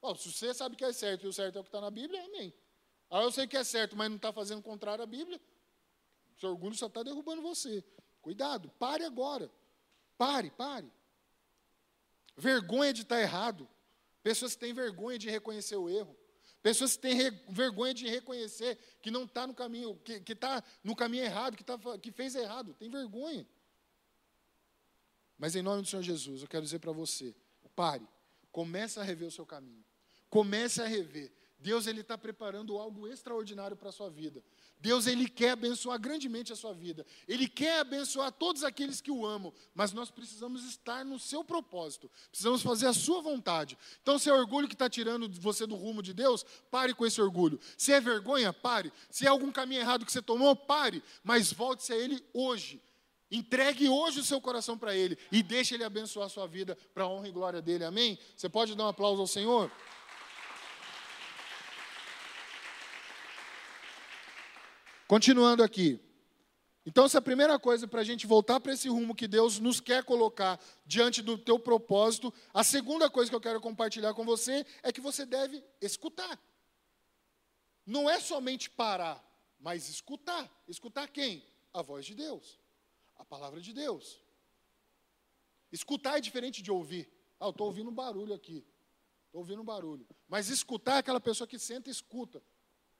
Bom, 0.00 0.14
se 0.14 0.32
você 0.32 0.54
sabe 0.54 0.76
que 0.76 0.84
é 0.84 0.92
certo 0.92 1.24
e 1.24 1.28
o 1.28 1.32
certo 1.32 1.56
é 1.56 1.60
o 1.60 1.64
que 1.64 1.68
está 1.68 1.80
na 1.80 1.90
Bíblia, 1.90 2.24
amém. 2.24 2.54
Ah, 3.10 3.22
eu 3.22 3.32
sei 3.32 3.46
que 3.46 3.56
é 3.56 3.64
certo, 3.64 3.96
mas 3.96 4.08
não 4.08 4.16
está 4.16 4.32
fazendo 4.32 4.62
contrário 4.62 5.02
à 5.02 5.06
Bíblia, 5.06 5.40
seu 6.38 6.50
orgulho 6.50 6.76
só 6.76 6.86
está 6.86 7.02
derrubando 7.02 7.42
você. 7.42 7.82
Cuidado, 8.22 8.70
pare 8.78 9.04
agora. 9.04 9.50
Pare, 10.16 10.50
pare. 10.50 10.92
Vergonha 12.36 12.92
de 12.92 13.02
estar 13.02 13.16
tá 13.16 13.22
errado. 13.22 13.68
Pessoas 14.28 14.52
que 14.52 14.60
têm 14.60 14.74
vergonha 14.74 15.18
de 15.18 15.30
reconhecer 15.30 15.76
o 15.76 15.88
erro. 15.88 16.14
Pessoas 16.62 16.96
que 16.96 17.00
têm 17.00 17.16
vergonha 17.48 17.94
de 17.94 18.06
reconhecer 18.06 18.78
que 19.00 19.10
não 19.10 19.24
está 19.24 19.46
no 19.46 19.54
caminho, 19.54 19.96
que 20.04 20.32
está 20.34 20.62
no 20.84 20.94
caminho 20.94 21.24
errado, 21.24 21.56
que, 21.56 21.64
tá, 21.64 21.78
que 21.98 22.12
fez 22.12 22.34
errado. 22.34 22.74
Tem 22.74 22.90
vergonha. 22.90 23.48
Mas 25.38 25.56
em 25.56 25.62
nome 25.62 25.80
do 25.80 25.88
Senhor 25.88 26.02
Jesus, 26.02 26.42
eu 26.42 26.46
quero 26.46 26.62
dizer 26.62 26.78
para 26.78 26.92
você: 26.92 27.34
pare, 27.74 28.06
comece 28.52 29.00
a 29.00 29.02
rever 29.02 29.28
o 29.28 29.30
seu 29.30 29.46
caminho. 29.46 29.82
Comece 30.28 30.82
a 30.82 30.86
rever. 30.86 31.32
Deus 31.58 31.86
ele 31.86 32.02
está 32.02 32.18
preparando 32.18 32.76
algo 32.76 33.08
extraordinário 33.08 33.78
para 33.78 33.88
a 33.88 33.92
sua 33.92 34.10
vida. 34.10 34.44
Deus 34.80 35.06
ele 35.06 35.28
quer 35.28 35.50
abençoar 35.50 35.98
grandemente 35.98 36.52
a 36.52 36.56
sua 36.56 36.72
vida. 36.72 37.04
Ele 37.26 37.48
quer 37.48 37.80
abençoar 37.80 38.30
todos 38.30 38.62
aqueles 38.62 39.00
que 39.00 39.10
o 39.10 39.26
amam, 39.26 39.52
mas 39.74 39.92
nós 39.92 40.10
precisamos 40.10 40.64
estar 40.64 41.04
no 41.04 41.18
seu 41.18 41.42
propósito. 41.42 42.10
Precisamos 42.30 42.62
fazer 42.62 42.86
a 42.86 42.92
sua 42.92 43.20
vontade. 43.20 43.76
Então, 44.02 44.18
se 44.18 44.30
é 44.30 44.32
orgulho 44.32 44.68
que 44.68 44.74
está 44.74 44.88
tirando 44.88 45.28
você 45.40 45.66
do 45.66 45.74
rumo 45.74 46.02
de 46.02 46.14
Deus, 46.14 46.44
pare 46.70 46.94
com 46.94 47.04
esse 47.04 47.20
orgulho. 47.20 47.58
Se 47.76 47.92
é 47.92 48.00
vergonha, 48.00 48.52
pare. 48.52 48.92
Se 49.10 49.26
é 49.26 49.28
algum 49.28 49.50
caminho 49.50 49.80
errado 49.80 50.06
que 50.06 50.12
você 50.12 50.22
tomou, 50.22 50.54
pare. 50.54 51.02
Mas 51.24 51.52
volte-se 51.52 51.92
a 51.92 51.96
Ele 51.96 52.24
hoje. 52.32 52.80
Entregue 53.30 53.88
hoje 53.88 54.20
o 54.20 54.24
seu 54.24 54.40
coração 54.40 54.78
para 54.78 54.94
Ele 54.96 55.18
e 55.30 55.42
deixe 55.42 55.74
Ele 55.74 55.84
abençoar 55.84 56.26
a 56.26 56.30
sua 56.30 56.46
vida 56.46 56.78
para 56.94 57.04
a 57.04 57.08
honra 57.08 57.28
e 57.28 57.32
glória 57.32 57.60
dele. 57.60 57.84
Amém? 57.84 58.18
Você 58.34 58.48
pode 58.48 58.74
dar 58.74 58.84
um 58.84 58.88
aplauso 58.88 59.20
ao 59.20 59.26
Senhor? 59.26 59.70
Continuando 65.08 65.62
aqui. 65.62 65.98
Então, 66.84 67.06
essa 67.06 67.16
é 67.16 67.20
a 67.20 67.22
primeira 67.22 67.58
coisa 67.58 67.88
para 67.88 68.02
a 68.02 68.04
gente 68.04 68.26
voltar 68.26 68.60
para 68.60 68.74
esse 68.74 68.90
rumo 68.90 69.14
que 69.14 69.26
Deus 69.26 69.58
nos 69.58 69.80
quer 69.80 70.04
colocar 70.04 70.60
diante 70.84 71.22
do 71.22 71.38
teu 71.38 71.58
propósito. 71.58 72.32
A 72.52 72.62
segunda 72.62 73.08
coisa 73.08 73.30
que 73.30 73.34
eu 73.34 73.40
quero 73.40 73.58
compartilhar 73.58 74.12
com 74.12 74.24
você 74.24 74.66
é 74.82 74.92
que 74.92 75.00
você 75.00 75.24
deve 75.24 75.64
escutar. 75.80 76.38
Não 77.86 78.08
é 78.08 78.20
somente 78.20 78.68
parar, 78.68 79.22
mas 79.58 79.88
escutar. 79.88 80.46
Escutar 80.68 81.08
quem? 81.08 81.42
A 81.72 81.80
voz 81.80 82.04
de 82.04 82.14
Deus, 82.14 82.60
a 83.16 83.24
palavra 83.24 83.62
de 83.62 83.72
Deus. 83.72 84.20
Escutar 85.72 86.18
é 86.18 86.20
diferente 86.20 86.60
de 86.60 86.70
ouvir. 86.70 87.10
Ah, 87.40 87.46
eu 87.46 87.50
estou 87.50 87.66
ouvindo 87.66 87.88
um 87.88 87.94
barulho 87.94 88.34
aqui. 88.34 88.66
Estou 89.26 89.40
ouvindo 89.40 89.62
um 89.62 89.64
barulho. 89.64 90.06
Mas 90.28 90.48
escutar 90.50 90.96
é 90.96 90.98
aquela 90.98 91.20
pessoa 91.20 91.48
que 91.48 91.58
senta 91.58 91.88
e 91.88 91.92
escuta. 91.92 92.42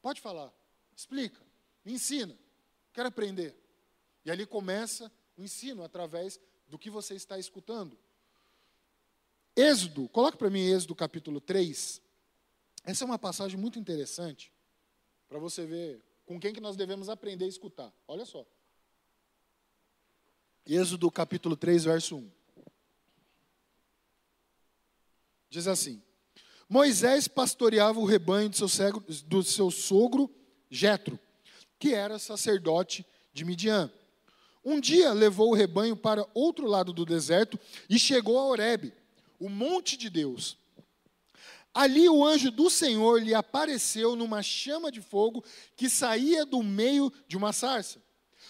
Pode 0.01 0.23
falar. 0.23 0.51
Explica. 0.97 1.48
Me 1.89 1.95
ensina. 1.95 2.39
Quero 2.93 3.09
aprender. 3.09 3.57
E 4.23 4.31
ali 4.31 4.45
começa 4.45 5.11
o 5.39 5.43
ensino 5.43 5.83
através 5.83 6.39
do 6.69 6.79
que 6.79 6.91
você 6.91 7.15
está 7.15 7.39
escutando. 7.39 7.99
Êxodo, 9.57 10.07
coloca 10.11 10.37
para 10.37 10.51
mim 10.51 10.61
Êxodo 10.61 10.95
capítulo 10.95 11.41
3. 11.41 12.03
Essa 12.85 13.05
é 13.05 13.07
uma 13.07 13.19
passagem 13.19 13.59
muito 13.59 13.79
interessante 13.79 14.53
para 15.31 15.39
você 15.39 15.65
ver 15.65 16.05
com 16.27 16.39
quem 16.39 16.53
que 16.53 16.61
nós 16.61 16.77
devemos 16.77 17.09
aprender 17.09 17.47
a 17.47 17.49
escutar. 17.49 17.91
Olha 18.07 18.27
só. 18.27 18.47
Êxodo 20.67 21.11
capítulo 21.11 21.57
3, 21.57 21.85
verso 21.85 22.17
1. 22.19 22.31
Diz 25.49 25.67
assim: 25.67 26.03
Moisés 26.69 27.29
pastoreava 27.29 27.99
o 27.99 28.05
rebanho 28.05 28.51
do 28.51 28.69
seu, 28.69 28.93
do 29.25 29.43
seu 29.43 29.71
sogro 29.71 30.31
Jetro 30.71 31.19
que 31.79 31.95
era 31.95 32.19
sacerdote 32.19 33.07
de 33.33 33.45
Midian. 33.45 33.91
Um 34.65 34.81
dia 34.81 35.13
levou 35.13 35.51
o 35.51 35.55
rebanho 35.55 35.97
para 35.97 36.27
outro 36.35 36.67
lado 36.67 36.93
do 36.93 37.07
deserto 37.07 37.59
e 37.89 37.99
chegou 37.99 38.39
a 38.39 38.45
Horebe, 38.47 38.93
o 39.39 39.49
monte 39.49 39.97
de 39.97 40.11
Deus. 40.11 40.59
Ali 41.73 42.09
o 42.09 42.25
anjo 42.25 42.51
do 42.51 42.69
Senhor 42.69 43.23
lhe 43.23 43.35
apareceu 43.35 44.17
numa 44.17 44.43
chama 44.43 44.91
de 44.91 45.01
fogo 45.01 45.45
que 45.77 45.89
saía 45.89 46.45
do 46.45 46.63
meio 46.63 47.13
de 47.27 47.37
uma 47.37 47.53
sarça. 47.53 48.03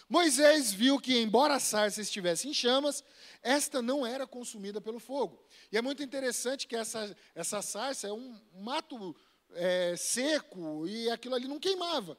Moisés 0.09 0.72
viu 0.72 0.99
que, 0.99 1.18
embora 1.18 1.57
a 1.57 1.61
sarça 1.61 2.01
estivesse 2.01 2.49
em 2.49 2.55
chamas, 2.55 3.05
esta 3.43 3.83
não 3.83 4.07
era 4.07 4.26
consumida 4.26 4.81
pelo 4.81 4.99
fogo. 4.99 5.39
E 5.70 5.76
é 5.76 5.83
muito 5.83 6.03
interessante 6.03 6.66
que 6.66 6.74
essa, 6.74 7.14
essa 7.35 7.61
sarça 7.61 8.09
é 8.09 8.12
um 8.12 8.35
mato 8.55 9.14
é, 9.53 9.95
seco 9.97 10.87
e 10.87 11.11
aquilo 11.11 11.35
ali 11.35 11.47
não 11.47 11.61
queimava. 11.61 12.16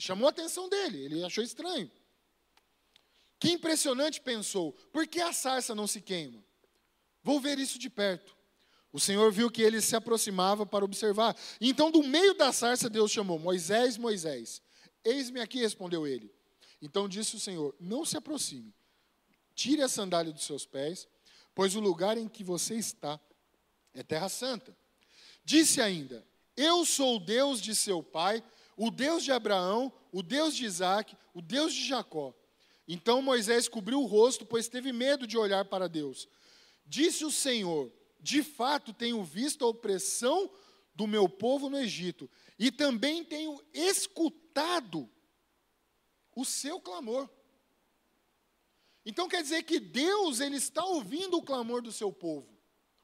Chamou 0.00 0.26
a 0.26 0.30
atenção 0.30 0.68
dele, 0.68 1.04
ele 1.04 1.24
achou 1.24 1.44
estranho. 1.44 1.90
Que 3.38 3.50
impressionante, 3.50 4.20
pensou, 4.20 4.72
por 4.92 5.06
que 5.06 5.20
a 5.20 5.32
sarça 5.32 5.74
não 5.74 5.86
se 5.86 6.00
queima? 6.00 6.42
Vou 7.22 7.40
ver 7.40 7.58
isso 7.58 7.78
de 7.78 7.88
perto. 7.88 8.36
O 8.92 8.98
Senhor 8.98 9.30
viu 9.30 9.50
que 9.50 9.62
ele 9.62 9.80
se 9.80 9.94
aproximava 9.94 10.66
para 10.66 10.84
observar. 10.84 11.36
Então, 11.60 11.90
do 11.90 12.02
meio 12.02 12.34
da 12.34 12.52
sarça, 12.52 12.90
Deus 12.90 13.10
chamou: 13.10 13.38
Moisés, 13.38 13.96
Moisés. 13.96 14.60
Eis-me 15.04 15.40
aqui, 15.40 15.60
respondeu 15.60 16.06
ele. 16.06 16.32
Então 16.80 17.08
disse 17.08 17.36
o 17.36 17.40
Senhor: 17.40 17.74
Não 17.78 18.04
se 18.04 18.16
aproxime, 18.16 18.74
tire 19.54 19.82
a 19.82 19.88
sandália 19.88 20.32
dos 20.32 20.44
seus 20.44 20.64
pés, 20.66 21.06
pois 21.54 21.74
o 21.74 21.80
lugar 21.80 22.16
em 22.16 22.28
que 22.28 22.42
você 22.42 22.74
está 22.74 23.20
é 23.94 24.02
terra 24.02 24.28
santa. 24.28 24.76
Disse 25.44 25.80
ainda: 25.80 26.26
Eu 26.56 26.84
sou 26.84 27.16
o 27.16 27.20
Deus 27.20 27.60
de 27.60 27.74
seu 27.74 28.02
pai, 28.02 28.42
o 28.82 28.90
Deus 28.90 29.22
de 29.22 29.30
Abraão, 29.30 29.92
o 30.10 30.22
Deus 30.22 30.56
de 30.56 30.64
Isaac, 30.64 31.14
o 31.34 31.42
Deus 31.42 31.74
de 31.74 31.86
Jacó. 31.86 32.34
Então 32.88 33.20
Moisés 33.20 33.68
cobriu 33.68 34.00
o 34.00 34.06
rosto, 34.06 34.46
pois 34.46 34.68
teve 34.68 34.90
medo 34.90 35.26
de 35.26 35.36
olhar 35.36 35.66
para 35.66 35.86
Deus. 35.86 36.26
Disse 36.86 37.22
o 37.22 37.30
Senhor: 37.30 37.92
De 38.18 38.42
fato 38.42 38.94
tenho 38.94 39.22
visto 39.22 39.66
a 39.66 39.68
opressão 39.68 40.50
do 40.94 41.06
meu 41.06 41.28
povo 41.28 41.68
no 41.68 41.78
Egito, 41.78 42.28
e 42.58 42.72
também 42.72 43.22
tenho 43.22 43.62
escutado 43.74 45.06
o 46.34 46.42
seu 46.42 46.80
clamor. 46.80 47.28
Então 49.04 49.28
quer 49.28 49.42
dizer 49.42 49.62
que 49.64 49.78
Deus 49.78 50.40
ele 50.40 50.56
está 50.56 50.82
ouvindo 50.82 51.36
o 51.36 51.42
clamor 51.42 51.82
do 51.82 51.92
seu 51.92 52.10
povo. 52.10 52.48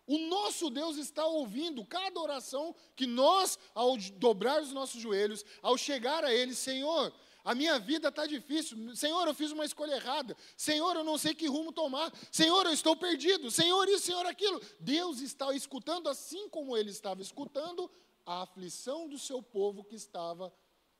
O 0.07 0.19
nosso 0.19 0.71
Deus 0.71 0.97
está 0.97 1.27
ouvindo 1.27 1.85
cada 1.85 2.21
oração 2.21 2.75
que 2.95 3.07
nós, 3.07 3.59
ao 3.75 3.97
dobrar 3.97 4.63
os 4.63 4.73
nossos 4.73 5.01
joelhos, 5.01 5.45
ao 5.61 5.77
chegar 5.77 6.25
a 6.25 6.33
Ele, 6.33 6.55
Senhor, 6.55 7.13
a 7.45 7.55
minha 7.55 7.79
vida 7.79 8.09
está 8.09 8.27
difícil. 8.27 8.95
Senhor, 8.97 9.27
eu 9.27 9.35
fiz 9.35 9.53
uma 9.53 9.65
escolha 9.65 9.95
errada. 9.95 10.37
Senhor, 10.57 10.97
eu 10.97 11.05
não 11.05 11.17
sei 11.17 11.35
que 11.35 11.47
rumo 11.47 11.73
tomar. 11.73 12.13
Senhor, 12.31 12.67
eu 12.67 12.73
estou 12.73 12.97
perdido. 12.97 13.51
Senhor, 13.51 13.89
isso, 13.89 14.07
Senhor, 14.07 14.27
aquilo. 14.27 14.61
Deus 14.81 15.21
está 15.21 15.55
escutando, 15.55 16.09
assim 16.09 16.49
como 16.49 16.77
Ele 16.77 16.91
estava 16.91 17.23
escutando 17.23 17.91
a 18.25 18.43
aflição 18.43 19.09
do 19.09 19.19
seu 19.19 19.41
povo 19.41 19.85
que 19.85 19.95
estava 19.95 20.53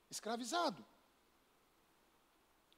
escravizado. 0.09 0.85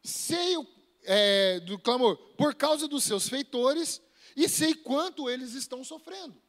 Sei 0.03 0.55
é, 1.03 1.59
do 1.59 1.77
clamor 1.77 2.17
por 2.35 2.55
causa 2.55 2.87
dos 2.87 3.03
seus 3.03 3.29
feitores 3.29 4.01
e 4.39 4.47
sei 4.47 4.73
quanto 4.73 5.29
eles 5.29 5.53
estão 5.53 5.83
sofrendo. 5.83 6.41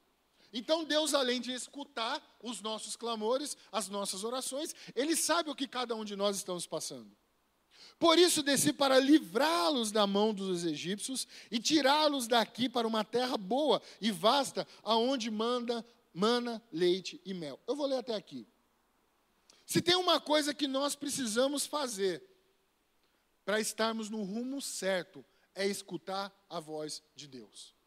Então 0.52 0.84
Deus, 0.84 1.12
além 1.12 1.40
de 1.40 1.52
escutar 1.52 2.22
os 2.40 2.60
nossos 2.60 2.94
clamores, 2.94 3.56
as 3.72 3.88
nossas 3.88 4.22
orações, 4.22 4.72
Ele 4.94 5.16
sabe 5.16 5.50
o 5.50 5.54
que 5.56 5.66
cada 5.66 5.96
um 5.96 6.04
de 6.04 6.14
nós 6.14 6.36
estamos 6.36 6.66
passando. 6.66 7.10
Por 7.98 8.16
isso 8.16 8.44
desci 8.44 8.72
para 8.72 9.00
livrá-los 9.00 9.90
da 9.90 10.06
mão 10.06 10.32
dos 10.32 10.64
egípcios 10.64 11.26
e 11.50 11.58
tirá-los 11.58 12.28
daqui 12.28 12.68
para 12.68 12.86
uma 12.86 13.04
terra 13.04 13.36
boa 13.36 13.82
e 14.00 14.12
vasta, 14.12 14.66
aonde 14.84 15.28
manda 15.28 15.84
mana, 16.14 16.62
leite 16.72 17.20
e 17.24 17.34
mel. 17.34 17.58
Eu 17.66 17.74
vou 17.74 17.86
ler 17.86 17.98
até 17.98 18.14
aqui. 18.14 18.46
Se 19.66 19.82
tem 19.82 19.96
uma 19.96 20.20
coisa 20.20 20.54
que 20.54 20.68
nós 20.68 20.94
precisamos 20.94 21.66
fazer 21.66 22.22
para 23.44 23.60
estarmos 23.60 24.08
no 24.08 24.22
rumo 24.22 24.60
certo, 24.62 25.24
é 25.54 25.66
escutar 25.66 26.32
a 26.48 26.60
voz 26.60 27.02
de 27.14 27.26
Deus. 27.26 27.79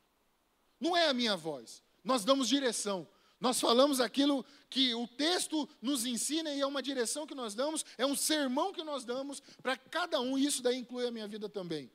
Não 0.84 0.98
é 0.98 1.08
a 1.08 1.14
minha 1.14 1.38
voz. 1.38 1.82
Nós 2.04 2.26
damos 2.26 2.50
direção. 2.50 3.08
Nós 3.40 3.58
falamos 3.58 4.02
aquilo 4.02 4.46
que 4.70 4.94
o 4.94 5.08
texto 5.08 5.68
nos 5.82 6.06
ensina 6.06 6.54
e 6.54 6.60
é 6.60 6.66
uma 6.66 6.84
direção 6.84 7.26
que 7.26 7.34
nós 7.34 7.56
damos, 7.56 7.86
é 7.98 8.06
um 8.06 8.18
sermão 8.18 8.74
que 8.74 8.84
nós 8.84 9.06
damos 9.06 9.42
para 9.62 9.78
cada 9.78 10.20
um, 10.20 10.38
e 10.38 10.46
isso 10.46 10.62
daí 10.62 10.78
inclui 10.78 11.08
a 11.08 11.12
minha 11.12 11.28
vida 11.28 11.48
também. 11.48 11.90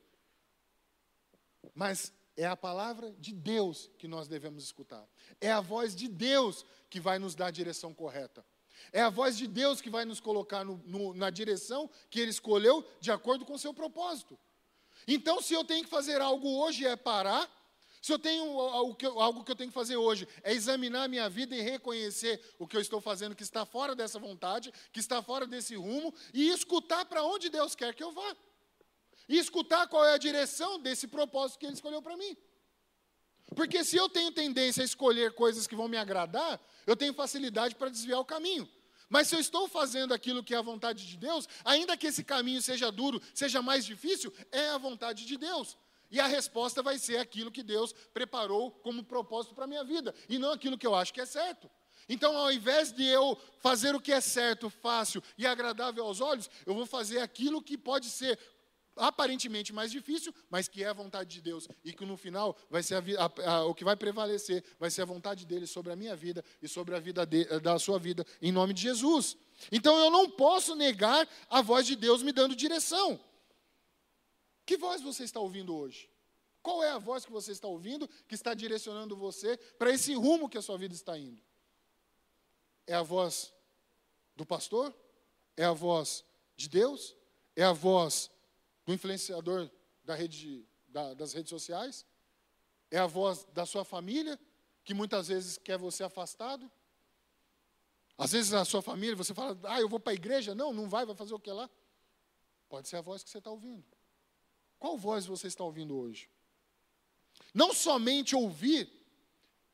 Mas 1.74 2.14
é 2.34 2.46
a 2.46 2.56
palavra 2.56 3.14
de 3.18 3.34
Deus 3.34 3.90
que 3.98 4.08
nós 4.08 4.26
devemos 4.26 4.64
escutar. 4.64 5.06
É 5.38 5.52
a 5.52 5.60
voz 5.60 5.94
de 5.94 6.08
Deus 6.08 6.64
que 6.88 6.98
vai 6.98 7.18
nos 7.18 7.34
dar 7.34 7.48
a 7.48 7.50
direção 7.50 7.92
correta. 7.92 8.44
É 8.90 9.02
a 9.02 9.10
voz 9.10 9.36
de 9.36 9.46
Deus 9.46 9.82
que 9.82 9.90
vai 9.90 10.06
nos 10.06 10.20
colocar 10.20 10.64
no, 10.64 10.80
no, 10.86 11.12
na 11.12 11.28
direção 11.28 11.90
que 12.08 12.20
Ele 12.20 12.30
escolheu, 12.30 12.86
de 13.00 13.10
acordo 13.10 13.44
com 13.44 13.52
o 13.52 13.58
seu 13.58 13.74
propósito. 13.74 14.38
Então, 15.06 15.42
se 15.42 15.52
eu 15.54 15.64
tenho 15.64 15.84
que 15.84 15.90
fazer 15.90 16.20
algo 16.20 16.48
hoje, 16.58 16.86
é 16.86 16.96
parar. 16.96 17.50
Se 18.00 18.12
eu 18.12 18.18
tenho 18.18 18.44
algo 18.60 18.94
que, 18.94 19.06
eu, 19.06 19.20
algo 19.20 19.44
que 19.44 19.50
eu 19.50 19.56
tenho 19.56 19.70
que 19.70 19.74
fazer 19.74 19.96
hoje, 19.96 20.26
é 20.42 20.52
examinar 20.52 21.04
a 21.04 21.08
minha 21.08 21.28
vida 21.28 21.56
e 21.56 21.60
reconhecer 21.60 22.40
o 22.58 22.66
que 22.66 22.76
eu 22.76 22.80
estou 22.80 23.00
fazendo 23.00 23.34
que 23.34 23.42
está 23.42 23.66
fora 23.66 23.94
dessa 23.94 24.18
vontade, 24.18 24.72
que 24.92 25.00
está 25.00 25.22
fora 25.22 25.46
desse 25.46 25.74
rumo, 25.74 26.14
e 26.32 26.48
escutar 26.48 27.04
para 27.06 27.24
onde 27.24 27.48
Deus 27.48 27.74
quer 27.74 27.94
que 27.94 28.02
eu 28.02 28.12
vá. 28.12 28.36
E 29.28 29.36
escutar 29.36 29.86
qual 29.88 30.04
é 30.04 30.14
a 30.14 30.18
direção 30.18 30.80
desse 30.80 31.06
propósito 31.06 31.58
que 31.58 31.66
Ele 31.66 31.74
escolheu 31.74 32.00
para 32.00 32.16
mim. 32.16 32.36
Porque 33.54 33.82
se 33.84 33.96
eu 33.96 34.08
tenho 34.08 34.30
tendência 34.30 34.82
a 34.82 34.84
escolher 34.84 35.32
coisas 35.32 35.66
que 35.66 35.74
vão 35.74 35.88
me 35.88 35.96
agradar, 35.96 36.60
eu 36.86 36.96
tenho 36.96 37.14
facilidade 37.14 37.74
para 37.74 37.88
desviar 37.88 38.20
o 38.20 38.24
caminho. 38.24 38.68
Mas 39.08 39.28
se 39.28 39.34
eu 39.34 39.40
estou 39.40 39.66
fazendo 39.66 40.12
aquilo 40.12 40.44
que 40.44 40.54
é 40.54 40.58
a 40.58 40.62
vontade 40.62 41.06
de 41.06 41.16
Deus, 41.16 41.48
ainda 41.64 41.96
que 41.96 42.06
esse 42.06 42.22
caminho 42.22 42.60
seja 42.60 42.92
duro, 42.92 43.20
seja 43.34 43.62
mais 43.62 43.84
difícil, 43.84 44.32
é 44.52 44.68
a 44.70 44.78
vontade 44.78 45.24
de 45.24 45.36
Deus. 45.36 45.76
E 46.10 46.20
a 46.20 46.26
resposta 46.26 46.82
vai 46.82 46.98
ser 46.98 47.18
aquilo 47.18 47.50
que 47.50 47.62
Deus 47.62 47.92
preparou 48.12 48.70
como 48.70 49.04
propósito 49.04 49.54
para 49.54 49.64
a 49.64 49.68
minha 49.68 49.84
vida, 49.84 50.14
e 50.28 50.38
não 50.38 50.52
aquilo 50.52 50.78
que 50.78 50.86
eu 50.86 50.94
acho 50.94 51.12
que 51.12 51.20
é 51.20 51.26
certo. 51.26 51.70
Então, 52.08 52.36
ao 52.36 52.50
invés 52.50 52.90
de 52.92 53.04
eu 53.04 53.36
fazer 53.58 53.94
o 53.94 54.00
que 54.00 54.12
é 54.12 54.20
certo, 54.20 54.70
fácil 54.70 55.22
e 55.36 55.46
agradável 55.46 56.04
aos 56.04 56.20
olhos, 56.20 56.48
eu 56.64 56.74
vou 56.74 56.86
fazer 56.86 57.18
aquilo 57.18 57.62
que 57.62 57.76
pode 57.76 58.06
ser 58.06 58.38
aparentemente 58.98 59.72
mais 59.72 59.90
difícil, 59.90 60.34
mas 60.50 60.68
que 60.68 60.82
é 60.82 60.88
a 60.88 60.92
vontade 60.92 61.30
de 61.30 61.40
Deus 61.40 61.68
e 61.84 61.92
que 61.92 62.04
no 62.04 62.16
final 62.16 62.56
vai 62.68 62.82
ser 62.82 62.96
a, 62.96 63.02
a, 63.24 63.52
a, 63.52 63.64
o 63.64 63.74
que 63.74 63.84
vai 63.84 63.96
prevalecer, 63.96 64.64
vai 64.78 64.90
ser 64.90 65.02
a 65.02 65.04
vontade 65.04 65.46
dele 65.46 65.66
sobre 65.66 65.92
a 65.92 65.96
minha 65.96 66.16
vida 66.16 66.44
e 66.60 66.68
sobre 66.68 66.94
a 66.96 67.00
vida 67.00 67.24
de, 67.24 67.44
da 67.60 67.78
sua 67.78 67.98
vida, 67.98 68.26
em 68.42 68.52
nome 68.52 68.74
de 68.74 68.82
Jesus. 68.82 69.36
Então 69.70 69.96
eu 69.98 70.10
não 70.10 70.30
posso 70.30 70.74
negar 70.74 71.28
a 71.48 71.60
voz 71.62 71.86
de 71.86 71.96
Deus 71.96 72.22
me 72.22 72.32
dando 72.32 72.56
direção. 72.56 73.20
Que 74.68 74.76
voz 74.76 75.00
você 75.00 75.24
está 75.24 75.40
ouvindo 75.40 75.74
hoje? 75.74 76.10
Qual 76.62 76.84
é 76.84 76.90
a 76.90 76.98
voz 76.98 77.24
que 77.24 77.32
você 77.32 77.52
está 77.52 77.66
ouvindo 77.66 78.06
que 78.28 78.34
está 78.34 78.52
direcionando 78.52 79.16
você 79.16 79.56
para 79.78 79.90
esse 79.90 80.12
rumo 80.12 80.46
que 80.46 80.58
a 80.58 80.60
sua 80.60 80.76
vida 80.76 80.94
está 80.94 81.16
indo? 81.16 81.42
É 82.86 82.92
a 82.92 83.02
voz 83.02 83.50
do 84.36 84.44
pastor? 84.44 84.94
É 85.56 85.64
a 85.64 85.72
voz 85.72 86.22
de 86.54 86.68
Deus? 86.68 87.16
É 87.56 87.64
a 87.64 87.72
voz 87.72 88.30
do 88.84 88.92
influenciador 88.92 89.70
da 90.04 90.14
rede, 90.14 90.68
da, 90.86 91.14
das 91.14 91.32
redes 91.32 91.48
sociais? 91.48 92.04
É 92.90 92.98
a 92.98 93.06
voz 93.06 93.46
da 93.54 93.64
sua 93.64 93.86
família, 93.86 94.38
que 94.84 94.92
muitas 94.92 95.28
vezes 95.28 95.56
quer 95.56 95.78
você 95.78 96.04
afastado? 96.04 96.70
Às 98.18 98.32
vezes 98.32 98.52
a 98.52 98.66
sua 98.66 98.82
família, 98.82 99.16
você 99.16 99.32
fala, 99.32 99.58
ah, 99.64 99.80
eu 99.80 99.88
vou 99.88 99.98
para 99.98 100.12
a 100.12 100.14
igreja. 100.14 100.54
Não, 100.54 100.74
não 100.74 100.90
vai, 100.90 101.06
vai 101.06 101.16
fazer 101.16 101.32
o 101.32 101.40
que 101.40 101.50
lá? 101.50 101.70
Pode 102.68 102.86
ser 102.86 102.96
a 102.96 103.00
voz 103.00 103.24
que 103.24 103.30
você 103.30 103.38
está 103.38 103.50
ouvindo. 103.50 103.96
Qual 104.78 104.96
voz 104.96 105.26
você 105.26 105.48
está 105.48 105.64
ouvindo 105.64 105.96
hoje? 105.96 106.30
Não 107.52 107.72
somente 107.72 108.36
ouvir, 108.36 108.90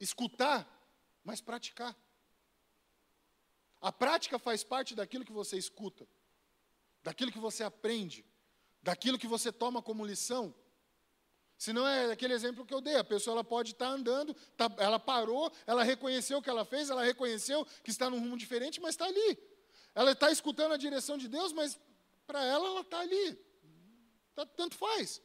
escutar, 0.01 0.67
mas 1.23 1.41
praticar. 1.41 1.97
A 3.81 3.93
prática 3.93 4.39
faz 4.39 4.65
parte 4.65 4.95
daquilo 4.95 5.25
que 5.25 5.33
você 5.33 5.59
escuta, 5.59 6.07
daquilo 7.03 7.31
que 7.31 7.39
você 7.39 7.63
aprende, 7.63 8.25
daquilo 8.83 9.19
que 9.19 9.27
você 9.27 9.53
toma 9.53 9.83
como 9.83 10.07
lição. 10.07 10.55
Se 11.59 11.73
não 11.73 11.87
é 11.87 12.11
aquele 12.13 12.35
exemplo 12.35 12.65
que 12.65 12.75
eu 12.75 12.81
dei, 12.81 12.97
a 12.97 13.05
pessoa 13.05 13.35
ela 13.35 13.45
pode 13.45 13.73
estar 13.73 13.89
andando, 13.89 14.35
tá, 14.57 14.71
ela 14.79 14.99
parou, 14.99 15.53
ela 15.67 15.83
reconheceu 15.83 16.39
o 16.39 16.43
que 16.43 16.51
ela 16.51 16.65
fez, 16.65 16.91
ela 16.91 17.03
reconheceu 17.03 17.65
que 17.83 17.91
está 17.91 18.11
num 18.11 18.19
rumo 18.19 18.37
diferente, 18.37 18.81
mas 18.81 18.91
está 18.95 19.05
ali. 19.05 19.39
Ela 19.95 20.13
está 20.13 20.31
escutando 20.31 20.73
a 20.73 20.77
direção 20.77 21.17
de 21.17 21.29
Deus, 21.29 21.53
mas 21.53 21.79
para 22.27 22.45
ela, 22.45 22.67
ela 22.67 22.81
está 22.81 23.01
ali. 23.01 23.39
Tá, 24.35 24.45
tanto 24.47 24.77
faz. 24.77 25.23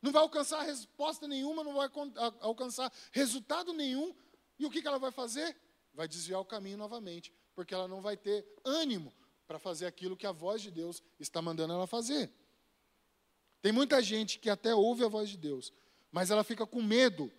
Não 0.00 0.10
vai 0.10 0.20
alcançar 0.20 0.62
resposta 0.62 1.28
nenhuma, 1.28 1.62
não 1.62 1.74
vai 1.74 1.88
alcançar 2.40 2.92
resultado 3.12 3.72
nenhum. 3.72 4.14
E 4.58 4.66
o 4.66 4.70
que, 4.70 4.82
que 4.82 4.88
ela 4.88 4.98
vai 4.98 5.12
fazer? 5.12 5.56
Vai 5.94 6.08
desviar 6.08 6.40
o 6.40 6.44
caminho 6.44 6.76
novamente, 6.76 7.32
porque 7.54 7.72
ela 7.72 7.86
não 7.86 8.00
vai 8.00 8.16
ter 8.16 8.44
ânimo 8.64 9.12
para 9.46 9.58
fazer 9.58 9.86
aquilo 9.86 10.16
que 10.16 10.26
a 10.26 10.32
voz 10.32 10.62
de 10.62 10.70
Deus 10.70 11.02
está 11.20 11.40
mandando 11.40 11.72
ela 11.72 11.86
fazer. 11.86 12.32
Tem 13.60 13.70
muita 13.70 14.02
gente 14.02 14.38
que 14.38 14.50
até 14.50 14.74
ouve 14.74 15.04
a 15.04 15.08
voz 15.08 15.28
de 15.28 15.36
Deus, 15.36 15.72
mas 16.10 16.30
ela 16.30 16.42
fica 16.42 16.66
com 16.66 16.82
medo 16.82 17.30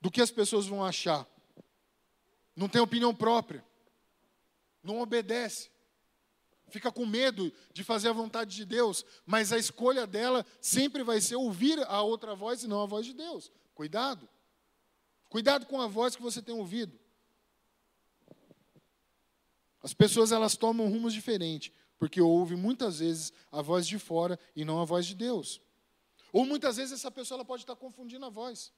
do 0.00 0.10
que 0.10 0.20
as 0.20 0.30
pessoas 0.30 0.66
vão 0.66 0.84
achar. 0.84 1.26
Não 2.54 2.68
tem 2.68 2.80
opinião 2.80 3.14
própria. 3.14 3.64
Não 4.82 5.00
obedece. 5.00 5.70
Fica 6.68 6.90
com 6.90 7.06
medo 7.06 7.52
de 7.72 7.84
fazer 7.84 8.08
a 8.08 8.12
vontade 8.12 8.56
de 8.56 8.64
Deus, 8.64 9.04
mas 9.24 9.52
a 9.52 9.58
escolha 9.58 10.06
dela 10.06 10.44
sempre 10.60 11.02
vai 11.02 11.20
ser 11.20 11.36
ouvir 11.36 11.78
a 11.86 12.02
outra 12.02 12.34
voz 12.34 12.62
e 12.62 12.66
não 12.66 12.82
a 12.82 12.86
voz 12.86 13.06
de 13.06 13.14
Deus. 13.14 13.52
Cuidado. 13.74 14.28
Cuidado 15.28 15.66
com 15.66 15.80
a 15.80 15.86
voz 15.86 16.16
que 16.16 16.22
você 16.22 16.42
tem 16.42 16.54
ouvido. 16.54 16.98
As 19.82 19.94
pessoas 19.94 20.32
elas 20.32 20.56
tomam 20.56 20.88
rumos 20.88 21.12
diferentes, 21.12 21.72
porque 21.98 22.20
ouvem 22.20 22.58
muitas 22.58 22.98
vezes 22.98 23.32
a 23.52 23.62
voz 23.62 23.86
de 23.86 23.98
fora 23.98 24.38
e 24.54 24.64
não 24.64 24.80
a 24.80 24.84
voz 24.84 25.06
de 25.06 25.14
Deus. 25.14 25.60
Ou 26.32 26.44
muitas 26.44 26.76
vezes 26.76 26.92
essa 26.92 27.10
pessoa 27.10 27.36
ela 27.36 27.44
pode 27.44 27.62
estar 27.62 27.76
confundindo 27.76 28.26
a 28.26 28.28
voz. 28.28 28.72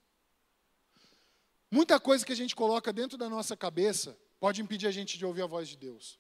Muita 1.71 1.99
coisa 1.99 2.25
que 2.25 2.33
a 2.33 2.37
gente 2.37 2.55
coloca 2.55 2.93
dentro 2.93 3.17
da 3.17 3.29
nossa 3.29 3.57
cabeça 3.57 4.19
pode 4.39 4.61
impedir 4.61 4.87
a 4.87 4.91
gente 4.91 5.17
de 5.17 5.25
ouvir 5.25 5.43
a 5.43 5.47
voz 5.47 5.69
de 5.69 5.77
Deus. 5.77 6.19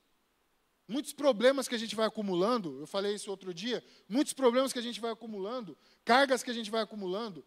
Muitos 0.88 1.12
problemas 1.12 1.68
que 1.68 1.74
a 1.74 1.78
gente 1.78 1.94
vai 1.94 2.06
acumulando, 2.06 2.80
eu 2.80 2.86
falei 2.86 3.14
isso 3.14 3.30
outro 3.30 3.52
dia, 3.52 3.84
muitos 4.08 4.32
problemas 4.32 4.72
que 4.72 4.78
a 4.78 4.82
gente 4.82 4.98
vai 5.00 5.10
acumulando, 5.10 5.76
cargas 6.02 6.42
que 6.42 6.50
a 6.50 6.54
gente 6.54 6.70
vai 6.70 6.80
acumulando, 6.80 7.44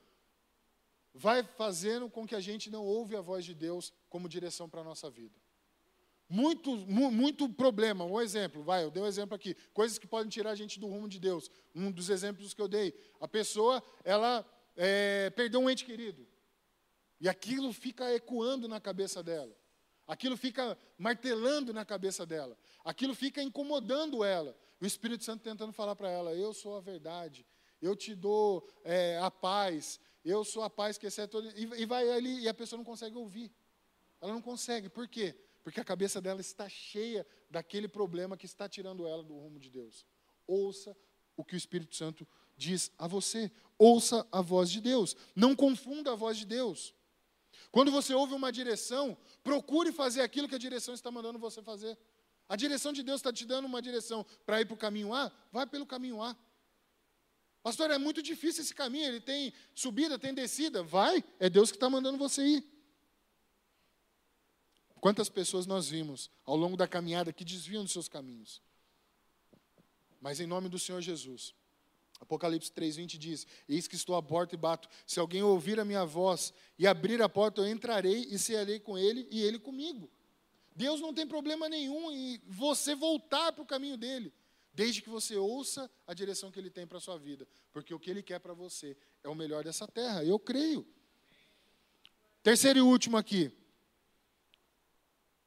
vai 1.11 1.41
fazendo 1.43 2.07
com 2.07 2.27
que 2.27 2.35
a 2.35 2.39
gente 2.39 2.69
não 2.69 2.85
ouve 2.85 3.15
a 3.15 3.21
voz 3.21 3.43
de 3.43 3.55
Deus 3.55 3.91
como 4.09 4.29
direção 4.29 4.69
para 4.69 4.81
a 4.81 4.83
nossa 4.83 5.09
vida. 5.09 5.41
Muito, 6.29 6.77
muito 6.87 7.49
problema. 7.49 8.05
Um 8.05 8.21
exemplo, 8.21 8.63
vai, 8.63 8.85
eu 8.85 8.91
dei 8.91 9.03
um 9.03 9.07
exemplo 9.07 9.35
aqui. 9.35 9.53
Coisas 9.73 9.97
que 9.97 10.07
podem 10.07 10.29
tirar 10.29 10.51
a 10.51 10.55
gente 10.55 10.79
do 10.79 10.87
rumo 10.87 11.09
de 11.09 11.19
Deus. 11.19 11.51
Um 11.75 11.91
dos 11.91 12.09
exemplos 12.09 12.53
que 12.53 12.61
eu 12.61 12.69
dei. 12.69 12.93
A 13.19 13.27
pessoa, 13.27 13.83
ela 14.05 14.45
é, 14.77 15.29
perdeu 15.31 15.59
um 15.59 15.69
ente 15.69 15.83
querido. 15.83 16.25
E 17.19 17.27
aquilo 17.27 17.73
fica 17.73 18.13
ecoando 18.13 18.67
na 18.69 18.79
cabeça 18.79 19.21
dela. 19.21 19.53
Aquilo 20.11 20.35
fica 20.35 20.77
martelando 20.97 21.73
na 21.73 21.85
cabeça 21.85 22.25
dela. 22.25 22.57
Aquilo 22.83 23.15
fica 23.15 23.41
incomodando 23.41 24.25
ela. 24.25 24.53
O 24.81 24.85
Espírito 24.85 25.23
Santo 25.23 25.41
tentando 25.41 25.71
falar 25.71 25.95
para 25.95 26.09
ela: 26.09 26.33
Eu 26.33 26.53
sou 26.53 26.75
a 26.75 26.81
verdade. 26.81 27.47
Eu 27.81 27.95
te 27.95 28.13
dou 28.13 28.67
é, 28.83 29.17
a 29.19 29.31
paz. 29.31 30.01
Eu 30.25 30.43
sou 30.43 30.63
a 30.63 30.69
paz 30.69 30.97
que 30.97 31.07
excede 31.07 31.29
todo. 31.29 31.47
E, 31.57 31.63
e 31.81 31.85
vai 31.85 32.09
ali 32.09 32.41
e 32.41 32.49
a 32.49 32.53
pessoa 32.53 32.77
não 32.77 32.83
consegue 32.83 33.15
ouvir. 33.15 33.53
Ela 34.19 34.33
não 34.33 34.41
consegue. 34.41 34.89
Por 34.89 35.07
quê? 35.07 35.33
Porque 35.63 35.79
a 35.79 35.85
cabeça 35.85 36.19
dela 36.19 36.41
está 36.41 36.67
cheia 36.67 37.25
daquele 37.49 37.87
problema 37.87 38.35
que 38.35 38.45
está 38.45 38.67
tirando 38.67 39.07
ela 39.07 39.23
do 39.23 39.33
rumo 39.33 39.61
de 39.61 39.69
Deus. 39.69 40.05
Ouça 40.45 40.93
o 41.37 41.45
que 41.45 41.55
o 41.55 41.57
Espírito 41.57 41.95
Santo 41.95 42.27
diz 42.57 42.91
a 42.97 43.07
você. 43.07 43.49
Ouça 43.77 44.27
a 44.29 44.41
voz 44.41 44.69
de 44.69 44.81
Deus. 44.81 45.15
Não 45.33 45.55
confunda 45.55 46.11
a 46.11 46.15
voz 46.15 46.37
de 46.37 46.45
Deus. 46.45 46.93
Quando 47.71 47.91
você 47.91 48.13
ouve 48.13 48.33
uma 48.33 48.51
direção, 48.51 49.17
procure 49.43 49.91
fazer 49.91 50.21
aquilo 50.21 50.47
que 50.47 50.55
a 50.55 50.59
direção 50.59 50.93
está 50.93 51.09
mandando 51.09 51.39
você 51.39 51.61
fazer. 51.61 51.97
A 52.49 52.55
direção 52.57 52.91
de 52.91 53.01
Deus 53.01 53.19
está 53.19 53.31
te 53.31 53.45
dando 53.45 53.65
uma 53.65 53.81
direção 53.81 54.25
para 54.45 54.59
ir 54.59 54.65
para 54.65 54.73
o 54.73 54.77
caminho 54.77 55.13
A, 55.13 55.31
vai 55.51 55.65
pelo 55.65 55.85
caminho 55.85 56.21
A. 56.21 56.35
Pastor, 57.63 57.91
é 57.91 57.97
muito 57.97 58.21
difícil 58.21 58.63
esse 58.63 58.73
caminho, 58.73 59.05
ele 59.05 59.21
tem 59.21 59.53
subida, 59.73 60.19
tem 60.19 60.33
descida. 60.33 60.83
Vai, 60.83 61.23
é 61.39 61.49
Deus 61.49 61.71
que 61.71 61.77
está 61.77 61.89
mandando 61.89 62.17
você 62.17 62.43
ir. 62.43 62.65
Quantas 64.99 65.29
pessoas 65.29 65.65
nós 65.65 65.87
vimos 65.87 66.29
ao 66.43 66.55
longo 66.55 66.75
da 66.75 66.87
caminhada 66.87 67.31
que 67.31 67.45
desviam 67.45 67.83
dos 67.83 67.93
seus 67.93 68.09
caminhos? 68.09 68.61
Mas 70.19 70.39
em 70.39 70.45
nome 70.45 70.69
do 70.69 70.77
Senhor 70.77 71.01
Jesus, 71.01 71.55
Apocalipse 72.21 72.71
3,20 72.71 73.17
diz: 73.17 73.47
Eis 73.67 73.87
que 73.87 73.95
estou 73.95 74.15
à 74.15 74.21
porta 74.21 74.53
e 74.53 74.57
bato. 74.57 74.87
Se 75.07 75.19
alguém 75.19 75.41
ouvir 75.41 75.79
a 75.79 75.85
minha 75.85 76.05
voz 76.05 76.53
e 76.77 76.85
abrir 76.85 77.21
a 77.21 77.27
porta, 77.27 77.61
eu 77.61 77.67
entrarei 77.67 78.27
e 78.29 78.37
cearei 78.37 78.79
com 78.79 78.97
ele 78.97 79.27
e 79.31 79.41
ele 79.41 79.57
comigo. 79.57 80.09
Deus 80.75 81.01
não 81.01 81.13
tem 81.13 81.27
problema 81.27 81.67
nenhum 81.67 82.11
em 82.11 82.39
você 82.45 82.95
voltar 82.95 83.51
para 83.51 83.63
o 83.63 83.65
caminho 83.65 83.97
dele, 83.97 84.31
desde 84.73 85.01
que 85.01 85.09
você 85.09 85.35
ouça 85.35 85.89
a 86.07 86.13
direção 86.13 86.51
que 86.51 86.59
ele 86.59 86.69
tem 86.69 86.87
para 86.87 86.99
a 86.99 87.01
sua 87.01 87.17
vida, 87.17 87.47
porque 87.73 87.93
o 87.93 87.99
que 87.99 88.09
ele 88.09 88.23
quer 88.23 88.39
para 88.39 88.53
você 88.53 88.95
é 89.23 89.27
o 89.27 89.35
melhor 89.35 89.63
dessa 89.63 89.87
terra, 89.87 90.23
eu 90.23 90.39
creio. 90.39 90.87
Terceiro 92.41 92.79
e 92.79 92.81
último 92.81 93.17
aqui. 93.17 93.51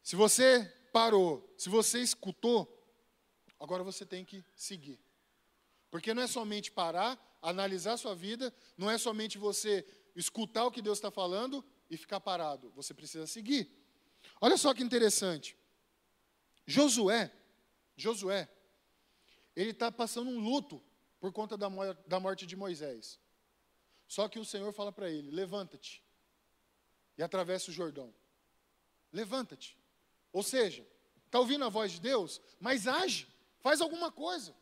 Se 0.03 0.17
você 0.17 0.65
parou, 0.93 1.55
se 1.57 1.69
você 1.69 2.01
escutou, 2.01 2.69
agora 3.59 3.83
você 3.83 4.05
tem 4.05 4.25
que 4.25 4.45
seguir. 4.55 5.04
Porque 5.95 6.13
não 6.13 6.25
é 6.25 6.27
somente 6.27 6.73
parar, 6.73 7.17
analisar 7.41 7.97
sua 7.97 8.17
vida, 8.17 8.53
não 8.77 8.91
é 8.91 8.99
somente 8.99 9.39
você 9.39 9.87
escutar 10.17 10.67
o 10.67 10.71
que 10.73 10.83
Deus 10.83 10.99
está 10.99 11.09
falando 11.09 11.65
e 11.89 11.97
ficar 11.97 12.19
parado. 12.19 12.73
Você 12.75 12.93
precisa 12.93 13.29
seguir. 13.29 13.71
Olha 14.41 14.57
só 14.57 14.75
que 14.75 14.83
interessante. 14.83 15.57
Josué, 16.67 17.31
Josué, 17.97 18.51
ele 19.55 19.71
está 19.71 19.93
passando 19.93 20.31
um 20.31 20.41
luto 20.41 20.83
por 21.21 21.33
conta 21.33 21.57
da 21.57 22.19
morte 22.19 22.45
de 22.45 22.57
Moisés. 22.57 23.21
Só 24.09 24.29
que 24.29 24.41
o 24.41 24.45
Senhor 24.45 24.73
fala 24.73 24.91
para 24.91 25.09
ele: 25.09 25.31
levanta-te 25.31 26.03
e 27.17 27.23
atravessa 27.23 27.71
o 27.71 27.73
Jordão. 27.73 28.13
Levanta-te. 29.13 29.79
Ou 30.33 30.43
seja, 30.43 30.85
está 31.25 31.39
ouvindo 31.39 31.65
a 31.65 31.69
voz 31.69 31.93
de 31.93 32.01
Deus, 32.01 32.41
mas 32.59 32.89
age, 32.89 33.29
faz 33.61 33.81
alguma 33.81 34.11
coisa. 34.11 34.53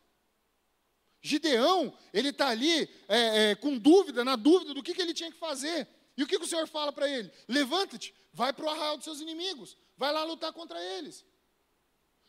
Gideão, 1.22 1.96
ele 2.12 2.30
está 2.30 2.48
ali 2.48 2.90
é, 3.08 3.50
é, 3.50 3.54
com 3.54 3.78
dúvida, 3.78 4.24
na 4.24 4.34
dúvida 4.34 4.74
do 4.74 4.82
que, 4.82 4.92
que 4.92 5.00
ele 5.00 5.14
tinha 5.14 5.30
que 5.30 5.38
fazer. 5.38 5.86
E 6.16 6.22
o 6.22 6.26
que, 6.26 6.36
que 6.36 6.44
o 6.44 6.48
Senhor 6.48 6.66
fala 6.66 6.92
para 6.92 7.08
ele? 7.08 7.30
Levanta-te, 7.46 8.12
vai 8.32 8.52
para 8.52 8.66
o 8.66 8.68
arraial 8.68 8.96
dos 8.96 9.04
seus 9.04 9.20
inimigos, 9.20 9.76
vai 9.96 10.12
lá 10.12 10.24
lutar 10.24 10.52
contra 10.52 10.82
eles. 10.82 11.24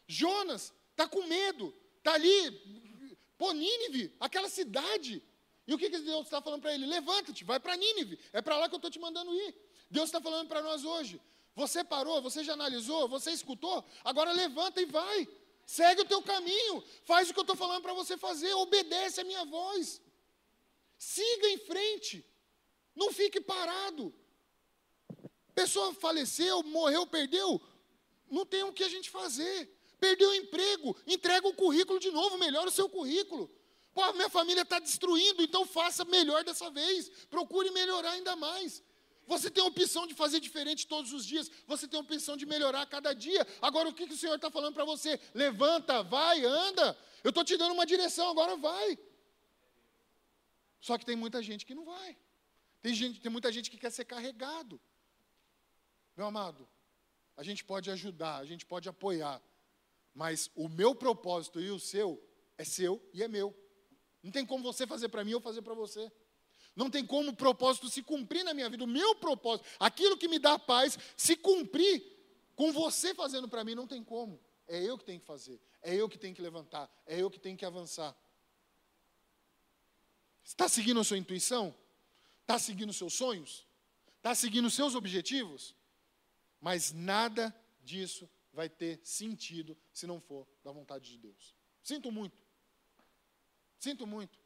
Jonas 0.08 0.72
está 0.92 1.08
com 1.08 1.24
medo, 1.24 1.74
está 1.98 2.14
ali, 2.14 3.20
pô, 3.36 3.52
Nínive, 3.52 4.16
aquela 4.20 4.48
cidade. 4.48 5.24
E 5.66 5.74
o 5.74 5.78
que, 5.78 5.90
que 5.90 5.98
Deus 5.98 6.26
está 6.26 6.40
falando 6.40 6.62
para 6.62 6.74
ele? 6.74 6.86
Levanta-te, 6.86 7.44
vai 7.44 7.60
para 7.60 7.76
Nínive, 7.76 8.20
é 8.32 8.42
para 8.44 8.58
lá 8.58 8.70
que 8.70 8.76
eu 8.76 8.78
estou 8.78 8.92
te 8.92 9.00
mandando 9.00 9.34
ir. 9.34 9.56
Deus 9.90 10.06
está 10.06 10.22
falando 10.22 10.48
para 10.48 10.62
nós 10.62 10.86
hoje, 10.86 11.20
você 11.56 11.84
parou, 11.84 12.22
você 12.22 12.44
já 12.44 12.54
analisou, 12.54 13.08
você 13.08 13.32
escutou, 13.32 13.84
agora 14.04 14.32
levanta 14.32 14.82
e 14.82 14.86
vai. 14.86 15.28
Segue 15.66 16.02
o 16.02 16.06
teu 16.06 16.22
caminho, 16.22 16.84
faz 17.06 17.30
o 17.30 17.34
que 17.34 17.40
eu 17.40 17.44
estou 17.44 17.56
falando 17.56 17.82
para 17.82 17.94
você 17.94 18.18
fazer, 18.18 18.54
obedece 18.54 19.22
a 19.22 19.24
minha 19.24 19.46
voz. 19.46 20.02
Siga 20.98 21.50
em 21.50 21.58
frente, 21.58 22.26
não 22.96 23.12
fique 23.12 23.40
parado. 23.42 24.14
Pessoa 25.56 25.94
faleceu, 25.94 26.64
morreu, 26.64 27.06
perdeu, 27.06 27.62
não 28.30 28.46
tem 28.46 28.64
o 28.64 28.74
que 28.74 28.84
a 28.84 28.90
gente 28.90 29.10
fazer. 29.10 29.70
Perdeu 30.00 30.32
o 30.32 30.36
emprego, 30.36 30.98
entrega 31.08 31.48
o 31.48 31.54
currículo 31.54 32.00
de 32.00 32.12
novo, 32.12 32.38
melhora 32.38 32.68
o 32.68 32.72
seu 32.72 32.90
currículo. 32.90 33.50
Pô, 33.94 34.12
minha 34.14 34.30
família 34.30 34.64
está 34.64 34.80
destruindo, 34.80 35.44
então 35.44 35.66
faça 35.66 36.04
melhor 36.04 36.44
dessa 36.44 36.70
vez. 36.70 37.10
Procure 37.30 37.70
melhorar 37.72 38.12
ainda 38.12 38.36
mais. 38.36 38.84
Você 39.28 39.50
tem 39.50 39.64
a 39.64 39.68
opção 39.68 40.06
de 40.06 40.14
fazer 40.14 40.40
diferente 40.40 40.86
todos 40.86 41.14
os 41.14 41.26
dias. 41.26 41.50
Você 41.68 41.88
tem 41.88 42.00
a 42.00 42.04
opção 42.04 42.36
de 42.36 42.46
melhorar 42.46 42.86
cada 42.86 43.14
dia. 43.14 43.46
Agora, 43.62 43.90
o 43.90 43.94
que, 43.94 44.08
que 44.08 44.14
o 44.14 44.18
Senhor 44.18 44.36
está 44.36 44.52
falando 44.52 44.74
para 44.74 44.86
você? 44.86 45.20
Levanta, 45.34 46.04
vai, 46.04 46.44
anda. 46.46 46.98
Eu 47.24 47.30
estou 47.30 47.44
te 47.44 47.56
dando 47.58 47.74
uma 47.74 47.86
direção, 47.86 48.30
agora 48.30 48.56
vai. 48.58 48.98
Só 50.80 50.98
que 50.98 51.06
tem 51.06 51.16
muita 51.16 51.42
gente 51.42 51.66
que 51.66 51.74
não 51.74 51.86
vai. 51.86 52.18
Tem, 52.82 52.94
gente, 52.94 53.22
tem 53.22 53.32
muita 53.32 53.52
gente 53.52 53.72
que 53.72 53.78
quer 53.78 53.90
ser 53.90 54.04
carregado. 54.04 54.80
Meu 56.18 56.28
amado, 56.28 56.68
a 57.38 57.44
gente 57.44 57.64
pode 57.64 57.90
ajudar, 57.90 58.38
a 58.38 58.46
gente 58.46 58.66
pode 58.66 58.90
apoiar. 58.90 59.42
Mas 60.14 60.52
o 60.54 60.68
meu 60.68 60.94
propósito 60.94 61.62
e 61.62 61.72
o 61.72 61.80
seu 61.80 62.22
é 62.58 62.64
seu 62.64 63.02
e 63.14 63.24
é 63.24 63.28
meu. 63.28 63.58
Não 64.22 64.32
tem 64.32 64.46
como 64.46 64.64
você 64.64 64.86
fazer 64.86 65.10
para 65.10 65.24
mim 65.24 65.34
ou 65.34 65.42
fazer 65.42 65.62
para 65.62 65.74
você. 65.74 66.12
Não 66.76 66.90
tem 66.90 67.06
como 67.06 67.32
o 67.32 67.36
propósito 67.36 67.90
se 67.90 68.02
cumprir 68.02 68.44
na 68.44 68.54
minha 68.54 68.70
vida. 68.70 68.84
O 68.84 68.88
meu 68.88 69.16
propósito, 69.16 69.68
aquilo 69.80 70.18
que 70.18 70.28
me 70.28 70.40
dá 70.40 70.58
paz, 70.58 70.98
se 71.16 71.36
cumprir 71.36 72.04
com 72.56 72.72
você 72.72 73.14
fazendo 73.14 73.48
para 73.48 73.64
mim, 73.64 73.76
não 73.76 73.88
tem 73.88 74.04
como. 74.04 74.40
É 74.68 74.82
eu 74.82 74.98
que 74.98 75.06
tenho 75.06 75.20
que 75.20 75.26
fazer. 75.26 75.62
É 75.82 75.94
eu 75.94 76.10
que 76.10 76.18
tenho 76.18 76.34
que 76.36 76.42
levantar. 76.42 76.90
É 77.06 77.22
eu 77.22 77.30
que 77.30 77.40
tenho 77.40 77.58
que 77.58 77.66
avançar. 77.66 78.16
Está 80.44 80.68
seguindo 80.68 81.00
a 81.00 81.04
sua 81.04 81.18
intuição? 81.18 81.76
Está 82.42 82.58
seguindo 82.58 82.90
os 82.90 82.98
seus 82.98 83.14
sonhos? 83.14 83.68
Está 84.18 84.34
seguindo 84.34 84.66
os 84.66 84.74
seus 84.74 84.96
objetivos? 84.96 85.76
Mas 86.60 86.92
nada 86.92 87.56
disso 87.84 88.30
vai 88.52 88.70
ter 88.70 89.00
sentido 89.04 89.78
se 89.92 90.08
não 90.08 90.20
for 90.20 90.48
da 90.64 90.72
vontade 90.72 91.12
de 91.12 91.18
Deus. 91.18 91.56
Sinto 91.84 92.12
muito. 92.12 92.42
Sinto 93.78 94.08
muito 94.08 94.43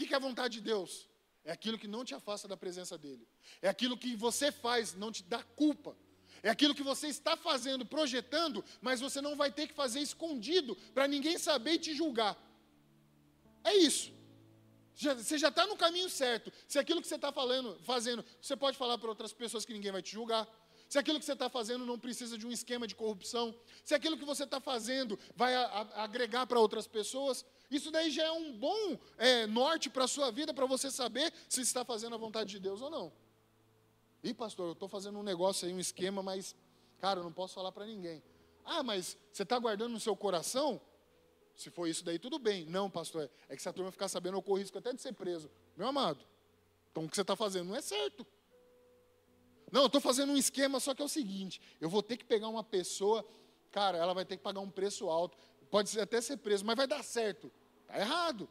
que, 0.00 0.08
que 0.08 0.14
é 0.14 0.16
a 0.16 0.20
vontade 0.20 0.54
de 0.54 0.60
Deus? 0.62 1.08
É 1.44 1.52
aquilo 1.52 1.78
que 1.78 1.88
não 1.88 2.04
te 2.04 2.14
afasta 2.14 2.46
da 2.46 2.56
presença 2.56 2.98
dEle. 2.98 3.26
É 3.62 3.68
aquilo 3.68 3.96
que 3.96 4.14
você 4.16 4.50
faz, 4.50 4.94
não 4.94 5.10
te 5.10 5.22
dá 5.22 5.42
culpa. 5.42 5.96
É 6.42 6.48
aquilo 6.48 6.74
que 6.74 6.82
você 6.82 7.08
está 7.08 7.36
fazendo, 7.36 7.84
projetando, 7.84 8.64
mas 8.80 9.00
você 9.00 9.20
não 9.20 9.36
vai 9.36 9.50
ter 9.50 9.66
que 9.66 9.74
fazer 9.74 10.00
escondido 10.00 10.74
para 10.94 11.06
ninguém 11.06 11.38
saber 11.38 11.74
e 11.74 11.78
te 11.78 11.94
julgar. 11.94 12.36
É 13.62 13.74
isso. 13.74 14.12
Você 14.94 15.38
já 15.38 15.48
está 15.48 15.66
no 15.66 15.76
caminho 15.76 16.10
certo. 16.10 16.52
Se 16.68 16.78
aquilo 16.78 17.00
que 17.00 17.08
você 17.08 17.14
está 17.14 17.32
falando, 17.32 17.78
fazendo, 17.84 18.24
você 18.40 18.56
pode 18.56 18.76
falar 18.76 18.98
para 18.98 19.08
outras 19.08 19.32
pessoas 19.32 19.64
que 19.64 19.72
ninguém 19.72 19.92
vai 19.92 20.02
te 20.02 20.12
julgar. 20.12 20.46
Se 20.90 20.98
aquilo 20.98 21.20
que 21.20 21.24
você 21.24 21.34
está 21.34 21.48
fazendo 21.48 21.86
não 21.86 21.96
precisa 21.96 22.36
de 22.36 22.44
um 22.44 22.50
esquema 22.50 22.84
de 22.84 22.96
corrupção. 22.96 23.54
Se 23.84 23.94
aquilo 23.94 24.18
que 24.18 24.24
você 24.24 24.42
está 24.42 24.60
fazendo 24.60 25.16
vai 25.36 25.54
a, 25.54 25.62
a, 25.62 26.02
agregar 26.02 26.48
para 26.48 26.58
outras 26.58 26.84
pessoas. 26.88 27.46
Isso 27.70 27.92
daí 27.92 28.10
já 28.10 28.24
é 28.24 28.32
um 28.32 28.52
bom 28.52 28.98
é, 29.16 29.46
norte 29.46 29.88
para 29.88 30.02
a 30.02 30.08
sua 30.08 30.32
vida, 30.32 30.52
para 30.52 30.66
você 30.66 30.90
saber 30.90 31.32
se 31.48 31.60
está 31.60 31.84
fazendo 31.84 32.16
a 32.16 32.18
vontade 32.18 32.50
de 32.50 32.58
Deus 32.58 32.82
ou 32.82 32.90
não. 32.90 33.12
Ih, 34.24 34.34
pastor, 34.34 34.66
eu 34.66 34.72
estou 34.72 34.88
fazendo 34.88 35.16
um 35.16 35.22
negócio 35.22 35.68
aí, 35.68 35.72
um 35.72 35.78
esquema, 35.78 36.24
mas, 36.24 36.56
cara, 36.98 37.20
eu 37.20 37.24
não 37.24 37.32
posso 37.32 37.54
falar 37.54 37.70
para 37.70 37.86
ninguém. 37.86 38.20
Ah, 38.64 38.82
mas 38.82 39.16
você 39.32 39.44
está 39.44 39.60
guardando 39.60 39.92
no 39.92 40.00
seu 40.00 40.16
coração? 40.16 40.80
Se 41.54 41.70
for 41.70 41.86
isso 41.86 42.04
daí, 42.04 42.18
tudo 42.18 42.36
bem. 42.36 42.66
Não, 42.66 42.90
pastor, 42.90 43.30
é 43.48 43.54
que 43.54 43.62
se 43.62 43.68
a 43.68 43.72
turma 43.72 43.92
ficar 43.92 44.08
sabendo, 44.08 44.38
eu 44.38 44.42
corro 44.42 44.58
risco 44.58 44.76
até 44.76 44.92
de 44.92 45.00
ser 45.00 45.12
preso. 45.12 45.48
Meu 45.76 45.86
amado, 45.86 46.26
então 46.90 47.04
o 47.04 47.08
que 47.08 47.14
você 47.14 47.22
está 47.22 47.36
fazendo 47.36 47.68
não 47.68 47.76
é 47.76 47.80
certo. 47.80 48.26
Não, 49.70 49.82
eu 49.82 49.86
estou 49.86 50.00
fazendo 50.00 50.32
um 50.32 50.36
esquema, 50.36 50.80
só 50.80 50.94
que 50.94 51.02
é 51.02 51.04
o 51.04 51.08
seguinte: 51.08 51.60
eu 51.80 51.88
vou 51.88 52.02
ter 52.02 52.16
que 52.16 52.24
pegar 52.24 52.48
uma 52.48 52.64
pessoa, 52.64 53.24
cara, 53.70 53.98
ela 53.98 54.12
vai 54.14 54.24
ter 54.24 54.36
que 54.36 54.42
pagar 54.42 54.60
um 54.60 54.70
preço 54.70 55.08
alto, 55.08 55.36
pode 55.70 55.98
até 55.98 56.20
ser 56.20 56.36
preso, 56.38 56.64
mas 56.64 56.76
vai 56.76 56.86
dar 56.86 57.02
certo. 57.02 57.50
Está 57.82 57.98
errado. 57.98 58.48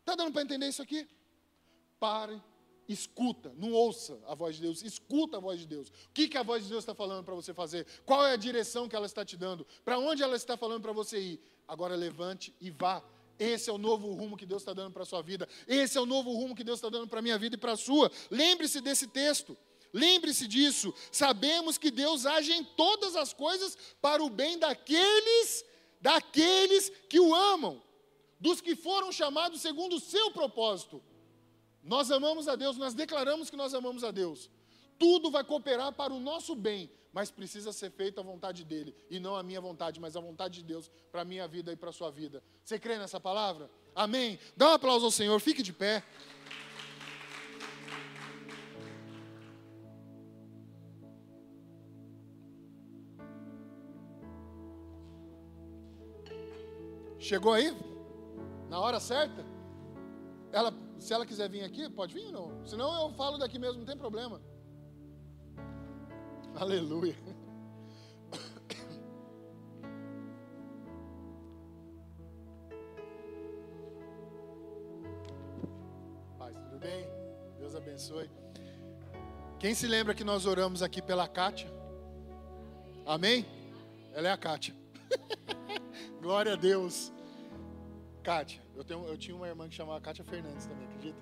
Está 0.00 0.14
dando 0.14 0.32
para 0.32 0.42
entender 0.42 0.68
isso 0.68 0.82
aqui? 0.82 1.08
Pare, 1.98 2.40
escuta, 2.86 3.52
não 3.56 3.72
ouça 3.72 4.18
a 4.26 4.34
voz 4.34 4.56
de 4.56 4.62
Deus, 4.62 4.82
escuta 4.82 5.38
a 5.38 5.40
voz 5.40 5.60
de 5.60 5.66
Deus. 5.66 5.88
O 5.88 6.10
que, 6.12 6.28
que 6.28 6.36
a 6.36 6.42
voz 6.42 6.64
de 6.64 6.68
Deus 6.68 6.82
está 6.82 6.94
falando 6.94 7.24
para 7.24 7.34
você 7.34 7.54
fazer? 7.54 7.86
Qual 8.04 8.26
é 8.26 8.32
a 8.32 8.36
direção 8.36 8.88
que 8.88 8.94
ela 8.94 9.06
está 9.06 9.24
te 9.24 9.36
dando? 9.36 9.66
Para 9.84 9.98
onde 9.98 10.22
ela 10.22 10.36
está 10.36 10.56
falando 10.56 10.82
para 10.82 10.92
você 10.92 11.18
ir? 11.18 11.40
Agora 11.66 11.94
levante 11.94 12.54
e 12.60 12.70
vá. 12.70 13.02
Esse 13.38 13.70
é 13.70 13.72
o 13.72 13.78
novo 13.78 14.12
rumo 14.12 14.36
que 14.36 14.46
Deus 14.46 14.62
está 14.62 14.72
dando 14.72 14.92
para 14.92 15.02
a 15.02 15.06
sua 15.06 15.22
vida. 15.22 15.48
Esse 15.66 15.98
é 15.98 16.00
o 16.00 16.06
novo 16.06 16.32
rumo 16.32 16.54
que 16.54 16.62
Deus 16.62 16.78
está 16.78 16.88
dando 16.88 17.08
para 17.08 17.18
a 17.18 17.22
minha 17.22 17.38
vida 17.38 17.56
e 17.56 17.58
para 17.58 17.72
a 17.72 17.76
sua. 17.76 18.10
Lembre-se 18.30 18.80
desse 18.80 19.08
texto. 19.08 19.56
Lembre-se 19.94 20.48
disso. 20.48 20.92
Sabemos 21.12 21.78
que 21.78 21.88
Deus 21.88 22.26
age 22.26 22.52
em 22.52 22.64
todas 22.64 23.14
as 23.14 23.32
coisas 23.32 23.78
para 24.02 24.22
o 24.22 24.28
bem 24.28 24.58
daqueles, 24.58 25.64
daqueles 26.00 26.90
que 27.08 27.20
o 27.20 27.32
amam 27.32 27.80
dos 28.40 28.60
que 28.60 28.74
foram 28.74 29.12
chamados 29.12 29.62
segundo 29.62 29.96
o 29.96 30.00
seu 30.00 30.32
propósito. 30.32 31.00
Nós 31.82 32.10
amamos 32.10 32.48
a 32.48 32.56
Deus, 32.56 32.76
nós 32.76 32.92
declaramos 32.92 33.48
que 33.48 33.56
nós 33.56 33.72
amamos 33.72 34.02
a 34.02 34.10
Deus. 34.10 34.50
Tudo 34.98 35.30
vai 35.30 35.44
cooperar 35.44 35.92
para 35.92 36.12
o 36.12 36.18
nosso 36.18 36.54
bem, 36.54 36.90
mas 37.12 37.30
precisa 37.30 37.72
ser 37.72 37.90
feito 37.90 38.18
a 38.18 38.22
vontade 38.22 38.64
dele, 38.64 38.94
e 39.08 39.20
não 39.20 39.36
a 39.36 39.42
minha 39.42 39.60
vontade, 39.60 40.00
mas 40.00 40.16
a 40.16 40.20
vontade 40.20 40.54
de 40.54 40.64
Deus 40.64 40.90
para 41.12 41.22
a 41.22 41.24
minha 41.24 41.46
vida 41.46 41.72
e 41.72 41.76
para 41.76 41.90
a 41.90 41.92
sua 41.92 42.10
vida. 42.10 42.42
Você 42.64 42.78
crê 42.78 42.98
nessa 42.98 43.20
palavra? 43.20 43.70
Amém? 43.94 44.38
Dá 44.56 44.70
um 44.70 44.72
aplauso 44.72 45.04
ao 45.04 45.10
Senhor, 45.10 45.38
fique 45.40 45.62
de 45.62 45.72
pé. 45.72 46.02
Chegou 57.24 57.52
aí? 57.54 57.74
na 58.68 58.78
hora 58.80 59.00
certa. 59.00 59.42
Ela, 60.52 60.74
se 60.98 61.14
ela 61.14 61.24
quiser 61.24 61.48
vir 61.48 61.62
aqui, 61.62 61.88
pode 61.88 62.12
vir 62.12 62.26
ou 62.26 62.32
não? 62.32 62.66
Senão 62.66 63.02
eu 63.02 63.08
falo 63.14 63.38
daqui 63.38 63.58
mesmo, 63.58 63.78
não 63.78 63.86
tem 63.86 63.96
problema. 63.96 64.42
Aleluia. 66.54 67.16
Paz, 76.38 76.54
tudo 76.58 76.78
bem? 76.78 77.08
Deus 77.58 77.74
abençoe. 77.74 78.30
Quem 79.58 79.74
se 79.74 79.86
lembra 79.86 80.14
que 80.14 80.24
nós 80.24 80.44
oramos 80.44 80.82
aqui 80.82 81.00
pela 81.00 81.26
Kátia? 81.26 81.72
Amém? 83.06 83.46
Ela 84.12 84.28
é 84.28 84.32
a 84.32 84.36
Kátia. 84.36 84.74
Glória 86.20 86.52
a 86.52 86.56
Deus. 86.56 87.13
Kátia, 88.24 88.62
eu, 88.74 88.82
tenho, 88.82 89.06
eu 89.06 89.18
tinha 89.18 89.36
uma 89.36 89.46
irmã 89.46 89.68
que 89.68 89.74
chamava 89.74 90.00
Kátia 90.00 90.24
Fernandes 90.24 90.64
também, 90.64 90.86
acredita? 90.86 91.18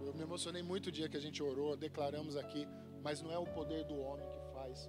Eu 0.00 0.14
me 0.14 0.22
emocionei 0.22 0.62
muito 0.62 0.86
o 0.86 0.90
dia 0.90 1.06
que 1.06 1.18
a 1.18 1.20
gente 1.20 1.42
orou, 1.42 1.76
declaramos 1.76 2.34
aqui, 2.34 2.66
mas 3.02 3.20
não 3.20 3.30
é 3.30 3.36
o 3.36 3.44
poder 3.44 3.84
do 3.84 3.94
homem 4.00 4.26
que 4.26 4.54
faz, 4.54 4.88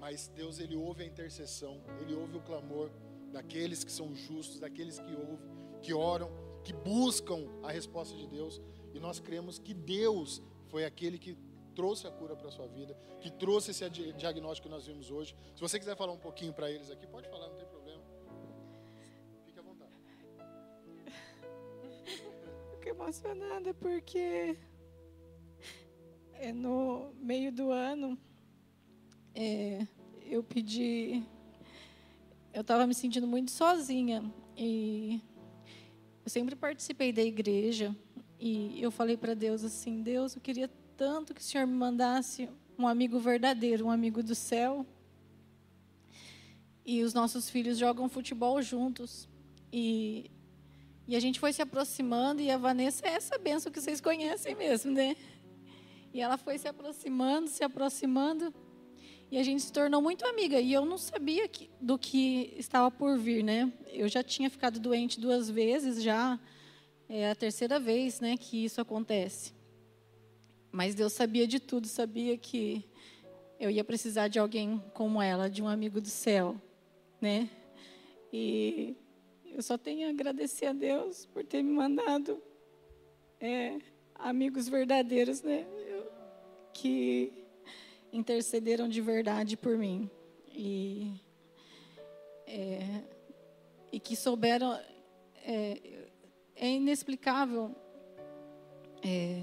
mas 0.00 0.28
Deus 0.28 0.58
ele 0.58 0.74
ouve 0.74 1.02
a 1.02 1.06
intercessão, 1.06 1.82
ele 2.00 2.14
ouve 2.14 2.38
o 2.38 2.40
clamor 2.40 2.90
daqueles 3.30 3.84
que 3.84 3.92
são 3.92 4.14
justos, 4.14 4.58
daqueles 4.58 4.98
que 4.98 5.14
ouvem, 5.14 5.38
que 5.82 5.92
oram, 5.92 6.30
que 6.64 6.72
buscam 6.72 7.46
a 7.62 7.70
resposta 7.70 8.16
de 8.16 8.26
Deus, 8.26 8.58
e 8.94 8.98
nós 8.98 9.20
cremos 9.20 9.58
que 9.58 9.74
Deus 9.74 10.42
foi 10.68 10.86
aquele 10.86 11.18
que 11.18 11.36
trouxe 11.74 12.06
a 12.06 12.10
cura 12.10 12.34
para 12.34 12.48
a 12.48 12.50
sua 12.50 12.66
vida, 12.66 12.96
que 13.20 13.30
trouxe 13.30 13.72
esse 13.72 13.86
diagnóstico 13.90 14.68
que 14.68 14.74
nós 14.74 14.86
vimos 14.86 15.10
hoje. 15.10 15.36
Se 15.54 15.60
você 15.60 15.78
quiser 15.78 15.94
falar 15.94 16.12
um 16.12 16.18
pouquinho 16.18 16.54
para 16.54 16.70
eles 16.70 16.90
aqui, 16.90 17.06
pode 17.06 17.28
falar, 17.28 17.46
não 17.48 17.56
tem 17.56 17.65
emocionada 22.96 23.74
porque 23.74 24.56
é, 26.32 26.50
no 26.52 27.12
meio 27.20 27.52
do 27.52 27.70
ano 27.70 28.18
é, 29.34 29.86
eu 30.22 30.42
pedi. 30.42 31.22
Eu 32.54 32.62
estava 32.62 32.86
me 32.86 32.94
sentindo 32.94 33.26
muito 33.26 33.50
sozinha 33.50 34.24
e 34.56 35.20
eu 36.24 36.30
sempre 36.30 36.56
participei 36.56 37.12
da 37.12 37.22
igreja 37.22 37.94
e 38.40 38.80
eu 38.82 38.90
falei 38.90 39.16
para 39.16 39.34
Deus 39.34 39.62
assim: 39.62 40.02
Deus, 40.02 40.34
eu 40.34 40.40
queria 40.40 40.70
tanto 40.96 41.34
que 41.34 41.40
o 41.40 41.44
Senhor 41.44 41.66
me 41.66 41.74
mandasse 41.74 42.48
um 42.78 42.88
amigo 42.88 43.18
verdadeiro, 43.20 43.86
um 43.86 43.90
amigo 43.90 44.22
do 44.22 44.34
céu. 44.34 44.86
E 46.84 47.02
os 47.02 47.12
nossos 47.12 47.50
filhos 47.50 47.76
jogam 47.76 48.08
futebol 48.08 48.62
juntos. 48.62 49.28
E 49.70 50.30
e 51.06 51.14
a 51.14 51.20
gente 51.20 51.38
foi 51.38 51.52
se 51.52 51.62
aproximando, 51.62 52.42
e 52.42 52.50
a 52.50 52.58
Vanessa 52.58 53.06
é 53.06 53.10
essa 53.10 53.38
benção 53.38 53.70
que 53.70 53.80
vocês 53.80 54.00
conhecem 54.00 54.54
mesmo, 54.54 54.92
né? 54.92 55.16
E 56.12 56.20
ela 56.20 56.36
foi 56.36 56.58
se 56.58 56.66
aproximando, 56.66 57.48
se 57.48 57.62
aproximando, 57.62 58.52
e 59.30 59.38
a 59.38 59.42
gente 59.42 59.62
se 59.62 59.72
tornou 59.72 60.00
muito 60.00 60.24
amiga. 60.26 60.60
E 60.60 60.72
eu 60.72 60.84
não 60.84 60.98
sabia 60.98 61.46
que, 61.48 61.70
do 61.80 61.98
que 61.98 62.54
estava 62.56 62.90
por 62.90 63.18
vir, 63.18 63.42
né? 63.42 63.72
Eu 63.92 64.08
já 64.08 64.22
tinha 64.22 64.48
ficado 64.48 64.80
doente 64.80 65.20
duas 65.20 65.50
vezes, 65.50 66.02
já 66.02 66.38
é 67.08 67.30
a 67.30 67.34
terceira 67.34 67.78
vez, 67.78 68.20
né, 68.20 68.36
que 68.36 68.64
isso 68.64 68.80
acontece. 68.80 69.54
Mas 70.72 70.94
Deus 70.94 71.12
sabia 71.12 71.46
de 71.46 71.60
tudo, 71.60 71.86
sabia 71.86 72.36
que 72.36 72.84
eu 73.58 73.70
ia 73.70 73.84
precisar 73.84 74.28
de 74.28 74.38
alguém 74.38 74.82
como 74.92 75.22
ela, 75.22 75.48
de 75.48 75.62
um 75.62 75.68
amigo 75.68 76.00
do 76.00 76.08
céu, 76.08 76.60
né? 77.20 77.48
E 78.32 78.96
eu 79.56 79.62
só 79.62 79.78
tenho 79.78 80.06
a 80.06 80.10
agradecer 80.10 80.66
a 80.66 80.72
Deus 80.74 81.24
por 81.24 81.42
ter 81.42 81.62
me 81.62 81.72
mandado 81.72 82.42
é, 83.40 83.78
amigos 84.14 84.68
verdadeiros, 84.68 85.40
né? 85.40 85.66
Eu, 85.88 86.06
que 86.74 87.32
intercederam 88.12 88.86
de 88.86 89.00
verdade 89.00 89.56
por 89.56 89.78
mim. 89.78 90.10
E, 90.54 91.10
é, 92.46 93.02
e 93.90 93.98
que 93.98 94.14
souberam. 94.14 94.78
É, 95.42 95.80
é 96.54 96.68
inexplicável. 96.72 97.74
É, 99.02 99.42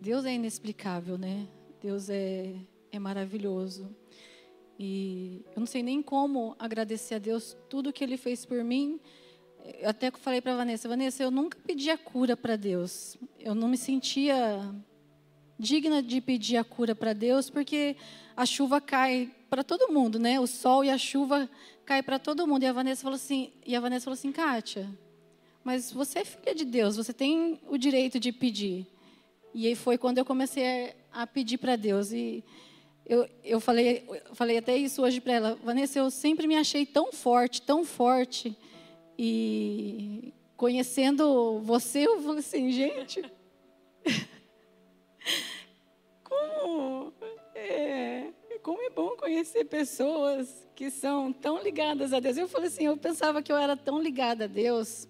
Deus 0.00 0.24
é 0.24 0.32
inexplicável, 0.32 1.16
né? 1.16 1.46
Deus 1.80 2.10
é, 2.10 2.56
é 2.90 2.98
maravilhoso. 2.98 3.88
E 4.78 5.42
eu 5.54 5.60
não 5.60 5.66
sei 5.66 5.82
nem 5.82 6.00
como 6.00 6.54
agradecer 6.58 7.16
a 7.16 7.18
Deus 7.18 7.56
tudo 7.68 7.92
que 7.92 8.04
Ele 8.04 8.16
fez 8.16 8.46
por 8.46 8.62
mim. 8.62 9.00
Eu 9.80 9.90
até 9.90 10.10
falei 10.10 10.40
para 10.40 10.56
Vanessa, 10.56 10.88
Vanessa, 10.88 11.22
eu 11.22 11.30
nunca 11.30 11.58
pedi 11.66 11.90
a 11.90 11.98
cura 11.98 12.36
para 12.36 12.56
Deus. 12.56 13.16
Eu 13.40 13.54
não 13.54 13.68
me 13.68 13.76
sentia 13.76 14.72
digna 15.58 16.02
de 16.02 16.20
pedir 16.20 16.56
a 16.56 16.64
cura 16.64 16.94
para 16.94 17.12
Deus, 17.12 17.50
porque 17.50 17.96
a 18.36 18.46
chuva 18.46 18.80
cai 18.80 19.30
para 19.50 19.64
todo 19.64 19.92
mundo, 19.92 20.18
né? 20.18 20.38
O 20.38 20.46
sol 20.46 20.84
e 20.84 20.90
a 20.90 20.96
chuva 20.96 21.50
cai 21.84 22.02
para 22.02 22.18
todo 22.18 22.46
mundo. 22.46 22.62
E 22.62 22.66
a 22.66 22.72
Vanessa 22.72 23.02
falou 23.02 23.16
assim, 23.16 23.50
e 23.66 23.74
a 23.74 23.80
Vanessa 23.80 24.04
falou 24.04 24.14
assim, 24.14 24.30
Kátia, 24.30 24.88
mas 25.64 25.90
você 25.90 26.20
é 26.20 26.24
filha 26.24 26.54
de 26.54 26.64
Deus, 26.64 26.96
você 26.96 27.12
tem 27.12 27.60
o 27.68 27.76
direito 27.76 28.20
de 28.20 28.30
pedir. 28.30 28.86
E 29.52 29.66
aí 29.66 29.74
foi 29.74 29.98
quando 29.98 30.18
eu 30.18 30.24
comecei 30.24 30.94
a 31.12 31.26
pedir 31.26 31.58
para 31.58 31.74
Deus 31.74 32.12
e 32.12 32.44
eu, 33.08 33.28
eu 33.42 33.60
falei, 33.60 34.04
eu 34.08 34.34
falei 34.34 34.58
até 34.58 34.76
isso 34.76 35.02
hoje 35.02 35.20
para 35.20 35.32
ela, 35.32 35.58
Vanessa, 35.62 35.98
eu 35.98 36.10
sempre 36.10 36.46
me 36.46 36.56
achei 36.56 36.84
tão 36.84 37.12
forte, 37.12 37.62
tão 37.62 37.84
forte. 37.84 38.56
E 39.18 40.32
conhecendo 40.56 41.60
você, 41.60 42.06
eu 42.06 42.20
falei 42.20 42.38
assim, 42.38 42.70
gente, 42.70 43.22
como 46.22 47.12
é, 47.54 48.28
como 48.62 48.82
é 48.82 48.90
bom 48.90 49.16
conhecer 49.16 49.64
pessoas 49.64 50.68
que 50.76 50.90
são 50.90 51.32
tão 51.32 51.62
ligadas 51.62 52.12
a 52.12 52.20
Deus. 52.20 52.36
Eu 52.36 52.48
falei 52.48 52.68
assim, 52.68 52.84
eu 52.84 52.96
pensava 52.96 53.42
que 53.42 53.50
eu 53.50 53.56
era 53.56 53.76
tão 53.76 54.00
ligada 54.00 54.44
a 54.44 54.48
Deus 54.48 55.08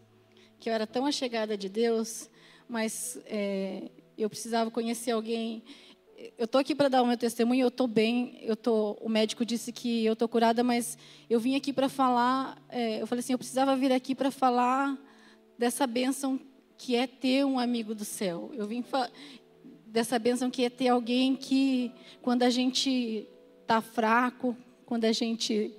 que 0.58 0.68
eu 0.68 0.74
era 0.74 0.86
tão 0.86 1.06
achegada 1.06 1.56
de 1.56 1.68
Deus, 1.68 2.28
mas 2.68 3.18
é, 3.26 3.90
eu 4.16 4.28
precisava 4.28 4.70
conhecer 4.70 5.12
alguém. 5.12 5.62
Eu 6.36 6.46
estou 6.46 6.60
aqui 6.60 6.74
para 6.74 6.88
dar 6.88 7.02
o 7.02 7.06
meu 7.06 7.16
testemunho, 7.16 7.62
eu 7.62 7.68
estou 7.68 7.86
bem, 7.86 8.38
eu 8.42 8.56
tô, 8.56 8.92
o 9.00 9.08
médico 9.08 9.44
disse 9.44 9.70
que 9.72 10.04
eu 10.04 10.14
estou 10.14 10.28
curada, 10.28 10.64
mas 10.64 10.98
eu 11.30 11.38
vim 11.38 11.54
aqui 11.54 11.72
para 11.72 11.88
falar, 11.88 12.60
é, 12.68 13.00
eu 13.00 13.06
falei 13.06 13.20
assim, 13.20 13.34
eu 13.34 13.38
precisava 13.38 13.76
vir 13.76 13.92
aqui 13.92 14.16
para 14.16 14.30
falar 14.32 14.98
dessa 15.56 15.86
bênção 15.86 16.40
que 16.76 16.96
é 16.96 17.06
ter 17.06 17.44
um 17.44 17.58
amigo 17.58 17.94
do 17.94 18.04
céu. 18.04 18.50
Eu 18.54 18.66
vim 18.66 18.84
dessa 19.86 20.18
bênção 20.18 20.50
que 20.50 20.64
é 20.64 20.70
ter 20.70 20.88
alguém 20.88 21.36
que, 21.36 21.92
quando 22.20 22.42
a 22.42 22.50
gente 22.50 23.28
está 23.62 23.80
fraco, 23.80 24.56
quando 24.84 25.04
a 25.04 25.12
gente 25.12 25.72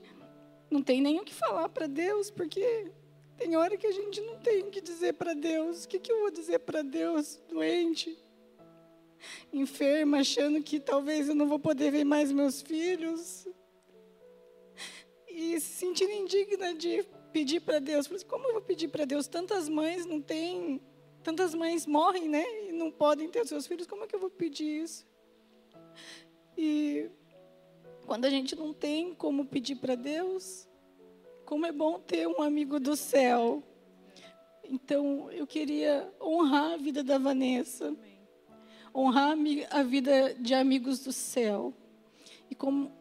não 0.72 0.82
tem 0.82 1.02
nem 1.02 1.20
o 1.20 1.24
que 1.26 1.34
falar 1.34 1.68
para 1.68 1.88
Deus, 1.88 2.30
porque 2.30 2.92
tem 3.38 3.56
hora 3.56 3.76
que 3.76 3.88
a 3.88 3.92
gente 3.92 4.22
não 4.22 4.36
tem 4.38 4.62
o 4.64 4.70
que 4.70 4.80
dizer 4.80 5.14
para 5.14 5.34
Deus. 5.34 5.86
O 5.86 5.88
que, 5.88 6.00
que 6.00 6.12
eu 6.12 6.20
vou 6.20 6.32
dizer 6.32 6.60
para 6.60 6.82
Deus, 6.82 7.42
doente, 7.50 8.18
enferma, 9.52 10.20
achando 10.20 10.62
que 10.62 10.80
talvez 10.80 11.30
eu 11.30 11.36
não 11.36 11.48
vou 11.48 11.60
poder 11.60 11.92
ver 11.92 12.04
mais 12.04 12.32
meus 12.32 12.62
filhos? 12.62 13.48
E 15.28 15.60
se 15.60 15.74
sentindo 15.74 16.12
indigna 16.12 16.74
de 16.74 17.06
pedir 17.32 17.62
para 17.62 17.80
Deus. 17.80 18.08
Como 18.24 18.48
eu 18.48 18.54
vou 18.54 18.62
pedir 18.62 18.88
para 18.88 19.06
Deus? 19.06 19.28
Tantas 19.28 19.70
mães 19.70 20.06
não 20.06 20.22
têm 20.22 20.82
Tantas 21.24 21.54
mães 21.54 21.86
morrem, 21.86 22.30
né? 22.30 22.46
E 22.70 22.72
não 22.72 22.90
podem 22.90 23.30
ter 23.30 23.46
seus 23.46 23.68
filhos. 23.68 23.86
Como 23.86 24.04
é 24.04 24.08
que 24.08 24.16
eu 24.16 24.20
vou 24.20 24.30
pedir 24.30 24.84
isso? 24.84 25.06
E 26.58 27.10
quando 28.06 28.26
a 28.26 28.30
gente 28.30 28.56
não 28.56 28.74
tem 28.74 29.14
como 29.14 29.46
pedir 29.46 29.76
para 29.76 29.96
Deus, 29.96 30.68
como 31.46 31.66
é 31.66 31.72
bom 31.72 32.00
ter 32.00 32.28
um 32.28 32.42
amigo 32.42 32.80
do 32.80 32.96
céu. 32.96 33.62
Então, 34.64 35.32
eu 35.32 35.46
queria 35.46 36.12
honrar 36.22 36.74
a 36.74 36.78
vida 36.78 37.04
da 37.04 37.18
Vanessa, 37.18 37.96
honrar 38.94 39.36
a 39.72 39.84
vida 39.84 40.36
de 40.40 40.54
amigos 40.54 41.00
do 41.00 41.12
céu. 41.12 41.74
E, 42.50 42.56
como, 42.56 42.92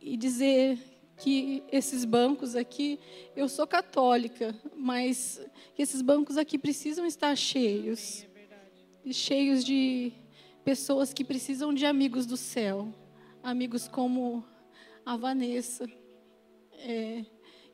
e 0.00 0.16
dizer 0.16 0.78
que 1.16 1.62
esses 1.70 2.04
bancos 2.04 2.56
aqui, 2.56 2.98
eu 3.36 3.48
sou 3.48 3.66
católica, 3.66 4.54
mas 4.76 5.40
esses 5.78 6.02
bancos 6.02 6.36
aqui 6.36 6.58
precisam 6.58 7.04
estar 7.04 7.36
cheios 7.36 8.26
cheios 9.10 9.64
de 9.64 10.12
pessoas 10.64 11.12
que 11.12 11.24
precisam 11.24 11.72
de 11.72 11.86
amigos 11.86 12.26
do 12.26 12.36
céu, 12.36 12.92
amigos 13.42 13.88
como 13.88 14.44
a 15.04 15.16
Vanessa, 15.16 15.86
é, 16.74 17.24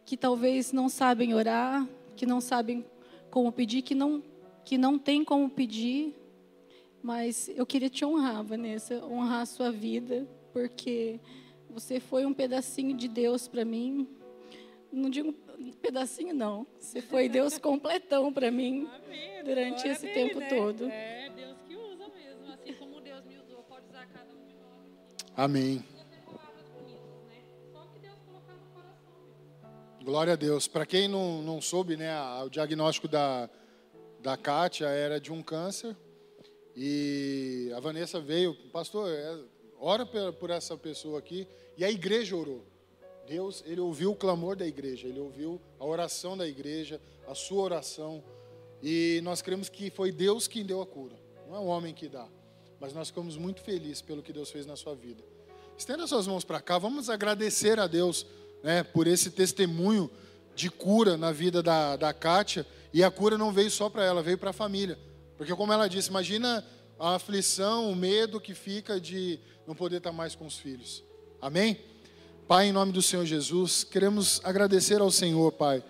que 0.04 0.16
talvez 0.16 0.72
não 0.72 0.88
sabem 0.88 1.34
orar, 1.34 1.86
que 2.16 2.24
não 2.24 2.40
sabem 2.40 2.84
como 3.30 3.50
pedir, 3.50 3.82
que 3.82 3.94
não 3.94 4.22
que 4.64 4.76
não 4.76 4.98
tem 4.98 5.24
como 5.24 5.48
pedir, 5.48 6.12
mas 7.06 7.48
eu 7.50 7.64
queria 7.64 7.88
te 7.88 8.04
honrar, 8.04 8.42
Vanessa, 8.42 8.96
honrar 9.04 9.42
a 9.42 9.46
sua 9.46 9.70
vida, 9.70 10.26
porque 10.52 11.20
você 11.70 12.00
foi 12.00 12.26
um 12.26 12.34
pedacinho 12.34 12.96
de 12.96 13.06
Deus 13.06 13.46
para 13.46 13.64
mim. 13.64 14.08
Não 14.90 15.08
digo 15.08 15.32
um 15.56 15.70
pedacinho, 15.70 16.34
não. 16.34 16.66
Você 16.80 17.00
foi 17.00 17.28
Deus 17.28 17.58
completão 17.62 18.32
para 18.32 18.50
mim 18.50 18.88
Amém. 18.92 19.44
durante 19.44 19.86
esse 19.86 20.04
dele, 20.04 20.14
tempo 20.14 20.40
né? 20.40 20.48
todo. 20.48 20.88
É 20.88 21.30
Deus 21.30 21.62
que 21.62 21.76
usa 21.76 22.08
mesmo. 22.08 22.52
Assim 22.52 22.72
como 22.74 23.00
Deus 23.00 23.24
me 23.24 23.38
usou, 23.38 23.62
pode 23.62 23.86
usar 23.86 24.04
cada 24.06 24.34
um 24.34 24.44
de 24.44 24.54
nós. 24.54 25.30
Amém. 25.36 25.84
Glória 30.02 30.32
a 30.32 30.36
Deus. 30.36 30.66
Para 30.66 30.84
quem 30.84 31.06
não, 31.06 31.40
não 31.40 31.60
soube, 31.60 31.96
né, 31.96 32.12
o 32.44 32.48
diagnóstico 32.48 33.06
da, 33.06 33.48
da 34.20 34.36
Kátia 34.36 34.86
era 34.86 35.20
de 35.20 35.32
um 35.32 35.40
câncer. 35.40 35.96
E 36.76 37.72
a 37.74 37.80
Vanessa 37.80 38.20
veio, 38.20 38.54
pastor, 38.70 39.08
é, 39.08 39.38
ora 39.78 40.04
por 40.04 40.50
essa 40.50 40.76
pessoa 40.76 41.18
aqui. 41.18 41.48
E 41.76 41.84
a 41.84 41.90
igreja 41.90 42.36
orou. 42.36 42.62
Deus, 43.26 43.64
ele 43.66 43.80
ouviu 43.80 44.12
o 44.12 44.14
clamor 44.14 44.54
da 44.54 44.66
igreja, 44.66 45.08
ele 45.08 45.18
ouviu 45.18 45.60
a 45.80 45.84
oração 45.84 46.36
da 46.36 46.46
igreja, 46.46 47.00
a 47.26 47.34
sua 47.34 47.62
oração. 47.62 48.22
E 48.82 49.20
nós 49.24 49.42
cremos 49.42 49.68
que 49.68 49.90
foi 49.90 50.12
Deus 50.12 50.46
quem 50.46 50.64
deu 50.64 50.80
a 50.80 50.86
cura, 50.86 51.16
não 51.48 51.56
é 51.56 51.58
o 51.58 51.64
homem 51.64 51.92
que 51.92 52.08
dá. 52.08 52.28
Mas 52.78 52.92
nós 52.92 53.08
ficamos 53.08 53.36
muito 53.36 53.62
felizes 53.62 54.00
pelo 54.00 54.22
que 54.22 54.32
Deus 54.32 54.50
fez 54.50 54.64
na 54.64 54.76
sua 54.76 54.94
vida. 54.94 55.24
Estenda 55.76 56.06
suas 56.06 56.26
mãos 56.26 56.44
para 56.44 56.60
cá, 56.60 56.78
vamos 56.78 57.10
agradecer 57.10 57.80
a 57.80 57.86
Deus 57.86 58.24
né, 58.62 58.82
por 58.82 59.06
esse 59.06 59.30
testemunho 59.30 60.10
de 60.54 60.70
cura 60.70 61.16
na 61.16 61.32
vida 61.32 61.62
da, 61.62 61.96
da 61.96 62.14
Kátia. 62.14 62.66
E 62.92 63.02
a 63.02 63.10
cura 63.10 63.36
não 63.36 63.50
veio 63.50 63.70
só 63.70 63.90
para 63.90 64.04
ela, 64.04 64.22
veio 64.22 64.38
para 64.38 64.50
a 64.50 64.54
família. 64.54 64.98
Porque, 65.36 65.54
como 65.54 65.72
ela 65.72 65.88
disse, 65.88 66.08
imagina 66.08 66.64
a 66.98 67.14
aflição, 67.14 67.90
o 67.90 67.96
medo 67.96 68.40
que 68.40 68.54
fica 68.54 69.00
de 69.00 69.38
não 69.66 69.74
poder 69.74 69.98
estar 69.98 70.12
mais 70.12 70.34
com 70.34 70.46
os 70.46 70.56
filhos. 70.56 71.04
Amém? 71.40 71.78
Pai, 72.48 72.66
em 72.68 72.72
nome 72.72 72.92
do 72.92 73.02
Senhor 73.02 73.26
Jesus, 73.26 73.84
queremos 73.84 74.40
agradecer 74.44 75.00
ao 75.00 75.10
Senhor, 75.10 75.52
Pai, 75.52 75.82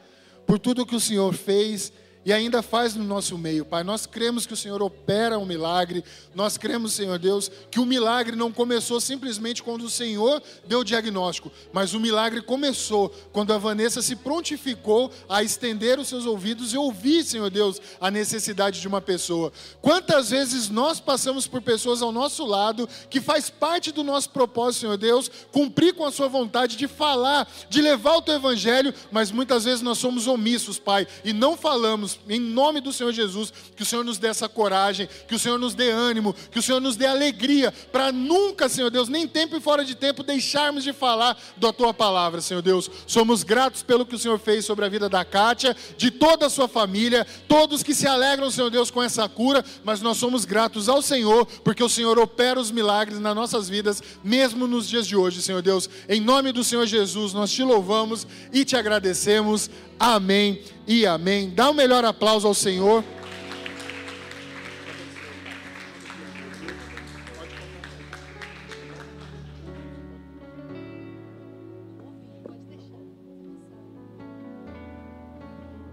por 0.47 0.59
tudo 0.59 0.87
que 0.87 0.97
o 0.97 1.01
Senhor 1.01 1.35
fez 1.35 1.93
e 2.27 2.33
ainda 2.33 2.61
faz 2.61 2.97
no 2.97 3.05
nosso 3.05 3.39
meio, 3.39 3.65
Pai. 3.65 3.85
Nós 3.85 4.05
cremos 4.05 4.47
que 4.47 4.53
o 4.53 4.57
Senhor 4.57 4.83
opera 4.83 5.39
um 5.39 5.47
milagre, 5.47 6.03
nós 6.35 6.59
cremos, 6.59 6.93
Senhor 6.93 7.21
Deus, 7.21 7.49
que 7.71 7.79
o 7.79 7.87
milagre 7.87 8.35
não 8.35 8.51
começou 8.51 9.01
simplesmente 9.01 9.63
quando 9.63 9.83
o 9.83 9.91
Senhor 9.91 10.43
deu 10.67 10.81
o 10.81 10.85
diagnóstico, 10.85 11.53
mas 11.73 11.95
o 11.95 12.01
milagre 12.01 12.43
começou 12.43 13.11
quando 13.33 13.53
a 13.53 13.59
Vanessa 13.59 14.03
se 14.03 14.17
prontificou 14.17 15.13
a 15.29 15.45
estender 15.45 16.01
os 16.01 16.09
seus 16.09 16.27
ouvidos 16.27 16.75
e 16.75 16.77
ouvir, 16.77 17.23
Senhor 17.23 17.49
Deus, 17.49 17.81
a 18.01 18.11
necessidade 18.11 18.81
de 18.81 18.89
uma 18.89 19.01
pessoa. 19.01 19.53
Quantas 19.81 20.31
vezes 20.31 20.69
nós 20.69 20.99
passamos 20.99 21.47
por 21.47 21.63
pessoas 21.63 22.03
ao 22.03 22.11
nosso 22.11 22.45
lado 22.45 22.89
que 23.09 23.21
faz 23.21 23.49
parte 23.49 23.93
do 23.93 24.03
nosso 24.03 24.31
propósito, 24.31 24.81
Senhor 24.81 24.97
Deus, 24.97 25.31
cumprir 25.53 25.95
com 25.95 26.05
a 26.05 26.11
Sua 26.11 26.27
vontade 26.27 26.77
de 26.77 26.89
falar, 26.89 27.49
de 27.71 27.81
levar 27.81 28.17
o 28.17 28.23
Teu 28.23 28.35
Evangelho, 28.35 28.93
mas 29.13 29.31
muitas 29.31 29.63
vezes 29.63 29.81
nós 29.81 29.99
somos 29.99 30.27
omissos, 30.27 30.77
Pai, 30.77 31.07
e 31.25 31.33
não 31.33 31.57
falamos 31.57 32.16
em 32.29 32.41
nome 32.41 32.81
do 32.81 32.93
Senhor 32.93 33.13
Jesus, 33.13 33.53
que 33.75 33.83
o 33.83 33.87
Senhor 33.87 34.05
nos 34.05 34.19
dê 34.19 34.29
essa 34.29 34.49
coragem, 34.49 35.09
que 35.29 35.35
o 35.35 35.39
Senhor 35.39 35.59
nos 35.59 35.75
dê 35.75 35.91
ânimo, 35.91 36.35
que 36.51 36.59
o 36.59 36.63
Senhor 36.63 36.81
nos 36.81 36.97
dê 36.97 37.07
alegria, 37.07 37.73
para 37.93 38.13
nunca, 38.13 38.69
Senhor 38.69 38.91
Deus, 38.91 39.09
nem 39.09 39.27
tempo 39.27 39.57
e 39.57 39.61
fora 39.61 39.85
de 39.85 39.95
tempo, 39.95 40.23
deixarmos 40.23 40.85
de 40.85 40.93
falar 40.93 41.37
da 41.57 41.73
tua 41.73 41.93
palavra, 41.93 42.41
Senhor 42.41 42.63
Deus. 42.63 42.91
Somos 43.07 43.43
gratos 43.43 43.83
pelo 43.83 44.07
que 44.07 44.15
o 44.15 44.19
Senhor 44.19 44.39
fez 44.39 44.65
sobre 44.65 44.85
a 44.85 44.89
vida 44.89 45.09
da 45.09 45.25
Kátia, 45.25 45.77
de 45.97 46.11
toda 46.11 46.47
a 46.47 46.51
sua 46.51 46.69
família, 46.69 47.27
todos 47.49 47.83
que 47.83 47.95
se 47.95 48.07
alegram, 48.07 48.51
Senhor 48.51 48.71
Deus, 48.71 48.91
com 48.91 49.03
essa 49.03 49.29
cura, 49.29 49.65
mas 49.85 50.01
nós 50.01 50.17
somos 50.17 50.45
gratos 50.45 50.89
ao 50.89 51.03
Senhor, 51.03 51.47
porque 51.65 51.83
o 51.83 51.89
Senhor 51.89 52.19
opera 52.19 52.61
os 52.61 52.71
milagres 52.71 53.19
nas 53.19 53.35
nossas 53.35 53.69
vidas, 53.69 54.03
mesmo 54.23 54.67
nos 54.67 54.89
dias 54.89 55.07
de 55.07 55.17
hoje, 55.17 55.43
Senhor 55.43 55.63
Deus. 55.63 55.89
Em 56.09 56.21
nome 56.21 56.53
do 56.53 56.65
Senhor 56.65 56.87
Jesus, 56.87 57.33
nós 57.33 57.51
te 57.51 57.63
louvamos 57.63 58.27
e 58.53 58.65
te 58.65 58.77
agradecemos. 58.77 59.71
Amém 59.99 60.63
e 60.87 61.07
amém. 61.07 61.51
Dá 61.51 61.71
um 61.71 61.75
melhor 61.75 62.05
aplauso 62.05 62.47
ao 62.47 62.55
Senhor. 62.55 63.03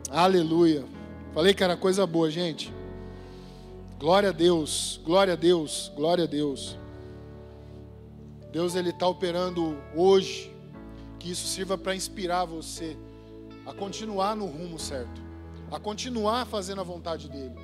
Aleluia. 0.10 0.86
Falei 1.34 1.54
que 1.54 1.64
era 1.64 1.76
coisa 1.76 2.06
boa, 2.06 2.30
gente. 2.30 2.72
Glória 3.98 4.30
a 4.30 4.32
Deus, 4.34 5.00
glória 5.04 5.34
a 5.34 5.36
Deus, 5.36 5.92
glória 5.96 6.26
a 6.26 6.28
Deus. 6.28 6.78
Deus 8.52 8.76
ele 8.76 8.90
está 8.90 9.08
operando 9.08 9.78
hoje. 9.96 10.54
Que 11.18 11.32
isso 11.32 11.48
sirva 11.48 11.78
para 11.78 11.96
inspirar 11.96 12.44
você 12.46 12.98
a 13.66 13.74
continuar 13.74 14.36
no 14.36 14.46
rumo 14.46 14.78
certo, 14.80 15.22
a 15.72 15.80
continuar 15.80 16.46
fazendo 16.46 16.82
a 16.82 16.84
vontade 16.84 17.30
dele. 17.30 17.56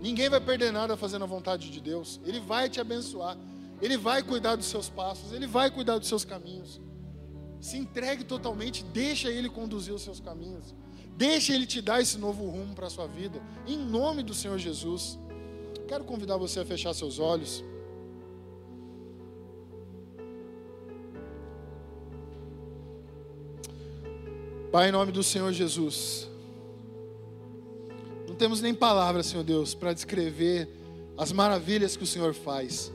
Ninguém 0.00 0.28
vai 0.28 0.40
perder 0.40 0.72
nada 0.72 0.96
fazendo 0.96 1.24
a 1.24 1.26
vontade 1.26 1.70
de 1.70 1.80
Deus. 1.80 2.20
Ele 2.24 2.40
vai 2.40 2.68
te 2.68 2.80
abençoar. 2.80 3.38
Ele 3.80 3.96
vai 3.96 4.22
cuidar 4.22 4.56
dos 4.56 4.66
seus 4.66 4.88
passos, 4.88 5.32
ele 5.32 5.46
vai 5.46 5.70
cuidar 5.70 5.98
dos 5.98 6.08
seus 6.08 6.24
caminhos. 6.24 6.80
Se 7.60 7.76
entregue 7.76 8.24
totalmente, 8.24 8.84
deixa 8.84 9.28
ele 9.28 9.48
conduzir 9.48 9.92
os 9.92 10.02
seus 10.02 10.20
caminhos. 10.20 10.74
Deixa 11.16 11.54
ele 11.54 11.66
te 11.66 11.80
dar 11.80 12.00
esse 12.00 12.18
novo 12.18 12.44
rumo 12.48 12.74
para 12.74 12.86
a 12.86 12.90
sua 12.90 13.06
vida, 13.06 13.40
em 13.66 13.76
nome 13.76 14.22
do 14.22 14.34
Senhor 14.34 14.58
Jesus. 14.58 15.18
Quero 15.88 16.04
convidar 16.04 16.36
você 16.36 16.60
a 16.60 16.64
fechar 16.64 16.94
seus 16.94 17.18
olhos. 17.18 17.64
Pai, 24.74 24.88
em 24.88 24.90
nome 24.90 25.12
do 25.12 25.22
Senhor 25.22 25.52
Jesus, 25.52 26.28
não 28.26 28.34
temos 28.34 28.60
nem 28.60 28.74
palavras, 28.74 29.26
Senhor 29.26 29.44
Deus, 29.44 29.72
para 29.72 29.92
descrever 29.92 30.68
as 31.16 31.30
maravilhas 31.30 31.96
que 31.96 32.02
o 32.02 32.06
Senhor 32.08 32.34
faz. 32.34 32.90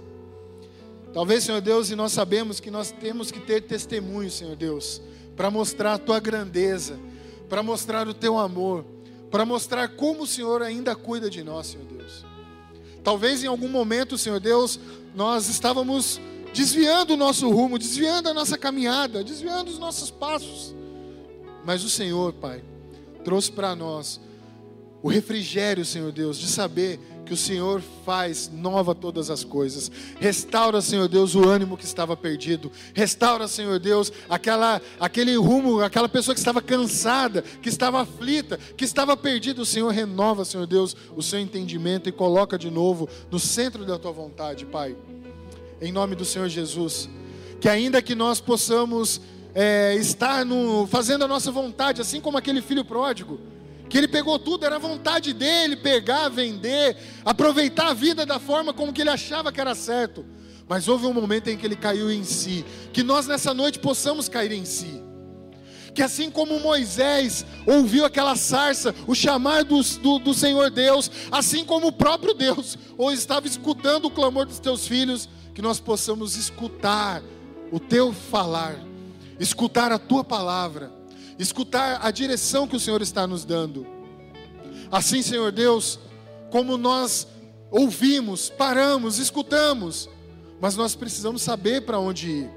Talvez, 1.13 1.45
Senhor 1.45 1.61
Deus, 1.61 1.89
e 1.89 1.95
nós 1.95 2.11
sabemos 2.11 2.59
que 2.59 2.69
nós 2.69 2.91
temos 2.91 3.31
que 3.31 3.39
ter 3.39 3.61
testemunho, 3.61 4.29
Senhor 4.29 4.57
Deus, 4.57 5.01
para 5.37 5.49
mostrar 5.49 5.93
a 5.93 5.97
tua 5.97 6.19
grandeza, 6.19 6.99
para 7.47 7.63
mostrar 7.63 8.09
o 8.09 8.13
teu 8.13 8.37
amor, 8.37 8.83
para 9.31 9.45
mostrar 9.45 9.87
como 9.95 10.23
o 10.23 10.27
Senhor 10.27 10.61
ainda 10.61 10.97
cuida 10.97 11.29
de 11.29 11.45
nós, 11.45 11.67
Senhor 11.67 11.85
Deus. 11.85 12.25
Talvez 13.01 13.41
em 13.41 13.47
algum 13.47 13.69
momento, 13.69 14.17
Senhor 14.17 14.41
Deus, 14.41 14.77
nós 15.15 15.47
estávamos 15.47 16.19
desviando 16.53 17.13
o 17.13 17.17
nosso 17.17 17.49
rumo, 17.49 17.79
desviando 17.79 18.27
a 18.27 18.33
nossa 18.33 18.57
caminhada, 18.57 19.23
desviando 19.23 19.71
os 19.71 19.79
nossos 19.79 20.11
passos. 20.11 20.77
Mas 21.65 21.83
o 21.83 21.89
Senhor, 21.89 22.33
Pai, 22.33 22.63
trouxe 23.23 23.51
para 23.51 23.75
nós 23.75 24.19
o 25.01 25.07
refrigério, 25.07 25.85
Senhor 25.85 26.11
Deus, 26.11 26.37
de 26.37 26.47
saber 26.47 26.99
que 27.29 27.33
o 27.33 27.37
Senhor 27.37 27.81
faz 28.03 28.49
nova 28.51 28.95
todas 28.95 29.29
as 29.29 29.43
coisas. 29.43 29.91
Restaura, 30.19 30.81
Senhor 30.81 31.07
Deus, 31.07 31.35
o 31.35 31.47
ânimo 31.47 31.77
que 31.77 31.85
estava 31.85 32.17
perdido. 32.17 32.71
Restaura, 32.93 33.47
Senhor 33.47 33.77
Deus, 33.79 34.11
aquela, 34.27 34.81
aquele 34.99 35.35
rumo, 35.37 35.79
aquela 35.79 36.09
pessoa 36.09 36.33
que 36.33 36.39
estava 36.39 36.59
cansada, 36.59 37.43
que 37.43 37.69
estava 37.69 38.01
aflita, 38.01 38.57
que 38.75 38.83
estava 38.83 39.15
perdida. 39.15 39.61
O 39.61 39.65
Senhor 39.65 39.89
renova, 39.89 40.43
Senhor 40.43 40.65
Deus, 40.65 40.97
o 41.15 41.21
seu 41.21 41.39
entendimento 41.39 42.09
e 42.09 42.11
coloca 42.11 42.57
de 42.57 42.71
novo 42.71 43.07
no 43.29 43.39
centro 43.39 43.85
da 43.85 43.99
tua 43.99 44.11
vontade, 44.11 44.65
Pai. 44.65 44.97
Em 45.79 45.91
nome 45.91 46.15
do 46.15 46.25
Senhor 46.25 46.49
Jesus. 46.49 47.07
Que 47.61 47.69
ainda 47.69 48.01
que 48.01 48.15
nós 48.15 48.41
possamos 48.41 49.21
é, 49.61 49.95
estar 49.95 50.45
no, 50.45 50.87
fazendo 50.87 51.25
a 51.25 51.27
nossa 51.27 51.51
vontade, 51.51 51.99
assim 51.99 52.21
como 52.21 52.37
aquele 52.37 52.61
filho 52.61 52.85
pródigo 52.85 53.37
que 53.89 53.97
ele 53.97 54.07
pegou 54.07 54.37
tudo, 54.37 54.65
era 54.65 54.77
vontade 54.77 55.33
dele 55.33 55.75
pegar, 55.75 56.29
vender, 56.29 56.95
aproveitar 57.25 57.87
a 57.87 57.93
vida 57.93 58.25
da 58.25 58.39
forma 58.39 58.71
como 58.71 58.93
que 58.93 59.01
ele 59.01 59.09
achava 59.09 59.51
que 59.51 59.59
era 59.59 59.73
certo. 59.73 60.23
Mas 60.67 60.87
houve 60.87 61.07
um 61.07 61.13
momento 61.13 61.49
em 61.49 61.57
que 61.57 61.65
ele 61.65 61.75
caiu 61.75 62.11
em 62.11 62.23
si, 62.23 62.63
que 62.93 63.01
nós 63.01 63.25
nessa 63.25 63.53
noite 63.53 63.79
possamos 63.79 64.29
cair 64.29 64.51
em 64.51 64.63
si. 64.63 65.03
Que 65.93 66.03
assim 66.03 66.29
como 66.29 66.59
Moisés 66.59 67.43
ouviu 67.65 68.05
aquela 68.05 68.35
sarça, 68.35 68.93
o 69.07 69.15
chamar 69.15 69.63
do, 69.63 69.81
do, 69.81 70.19
do 70.19 70.33
Senhor 70.35 70.69
Deus, 70.69 71.09
assim 71.31 71.65
como 71.65 71.87
o 71.87 71.91
próprio 71.91 72.35
Deus, 72.35 72.77
ou 72.95 73.11
estava 73.11 73.47
escutando 73.47 74.05
o 74.05 74.11
clamor 74.11 74.45
dos 74.45 74.59
teus 74.59 74.87
filhos, 74.87 75.27
que 75.53 75.61
nós 75.61 75.79
possamos 75.79 76.37
escutar 76.37 77.23
o 77.71 77.79
teu 77.79 78.13
falar, 78.13 78.75
escutar 79.39 79.91
a 79.91 79.97
tua 79.97 80.23
palavra 80.23 80.99
escutar 81.39 81.99
a 82.03 82.11
direção 82.11 82.67
que 82.67 82.75
o 82.75 82.79
Senhor 82.79 83.01
está 83.01 83.25
nos 83.25 83.45
dando. 83.45 83.87
Assim, 84.91 85.21
Senhor 85.21 85.51
Deus, 85.53 85.97
como 86.51 86.77
nós 86.77 87.25
ouvimos, 87.71 88.49
paramos, 88.49 89.17
escutamos, 89.17 90.09
mas 90.59 90.75
nós 90.75 90.95
precisamos 90.95 91.41
saber 91.41 91.83
para 91.83 91.97
onde 91.97 92.29
ir. 92.29 92.49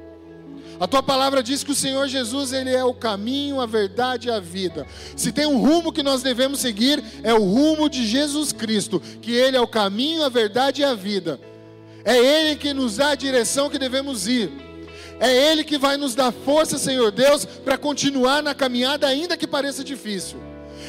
A 0.80 0.88
tua 0.88 1.02
palavra 1.02 1.44
diz 1.44 1.62
que 1.62 1.70
o 1.70 1.76
Senhor 1.76 2.08
Jesus, 2.08 2.52
ele 2.52 2.70
é 2.70 2.82
o 2.82 2.94
caminho, 2.94 3.60
a 3.60 3.66
verdade 3.66 4.26
e 4.26 4.30
a 4.32 4.40
vida. 4.40 4.84
Se 5.14 5.30
tem 5.30 5.46
um 5.46 5.58
rumo 5.58 5.92
que 5.92 6.02
nós 6.02 6.22
devemos 6.22 6.58
seguir, 6.58 7.04
é 7.22 7.32
o 7.32 7.44
rumo 7.44 7.88
de 7.88 8.04
Jesus 8.04 8.50
Cristo, 8.50 9.00
que 9.20 9.30
ele 9.30 9.56
é 9.56 9.60
o 9.60 9.68
caminho, 9.68 10.24
a 10.24 10.28
verdade 10.28 10.80
e 10.80 10.84
a 10.84 10.94
vida. 10.94 11.38
É 12.04 12.16
ele 12.16 12.56
que 12.56 12.74
nos 12.74 12.96
dá 12.96 13.10
a 13.10 13.14
direção 13.14 13.70
que 13.70 13.78
devemos 13.78 14.26
ir. 14.26 14.50
É 15.22 15.52
Ele 15.52 15.62
que 15.62 15.78
vai 15.78 15.96
nos 15.96 16.16
dar 16.16 16.32
força, 16.32 16.76
Senhor 16.76 17.12
Deus, 17.12 17.44
para 17.44 17.78
continuar 17.78 18.42
na 18.42 18.56
caminhada, 18.56 19.06
ainda 19.06 19.36
que 19.36 19.46
pareça 19.46 19.84
difícil. 19.84 20.36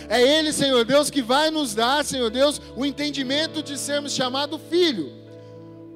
É 0.10 0.20
Ele, 0.20 0.52
Senhor 0.52 0.84
Deus, 0.84 1.12
que 1.12 1.22
vai 1.22 1.52
nos 1.52 1.76
dar, 1.76 2.04
Senhor 2.04 2.32
Deus, 2.32 2.60
o 2.76 2.84
entendimento 2.84 3.62
de 3.62 3.78
sermos 3.78 4.12
chamados 4.12 4.60
filho. 4.72 5.14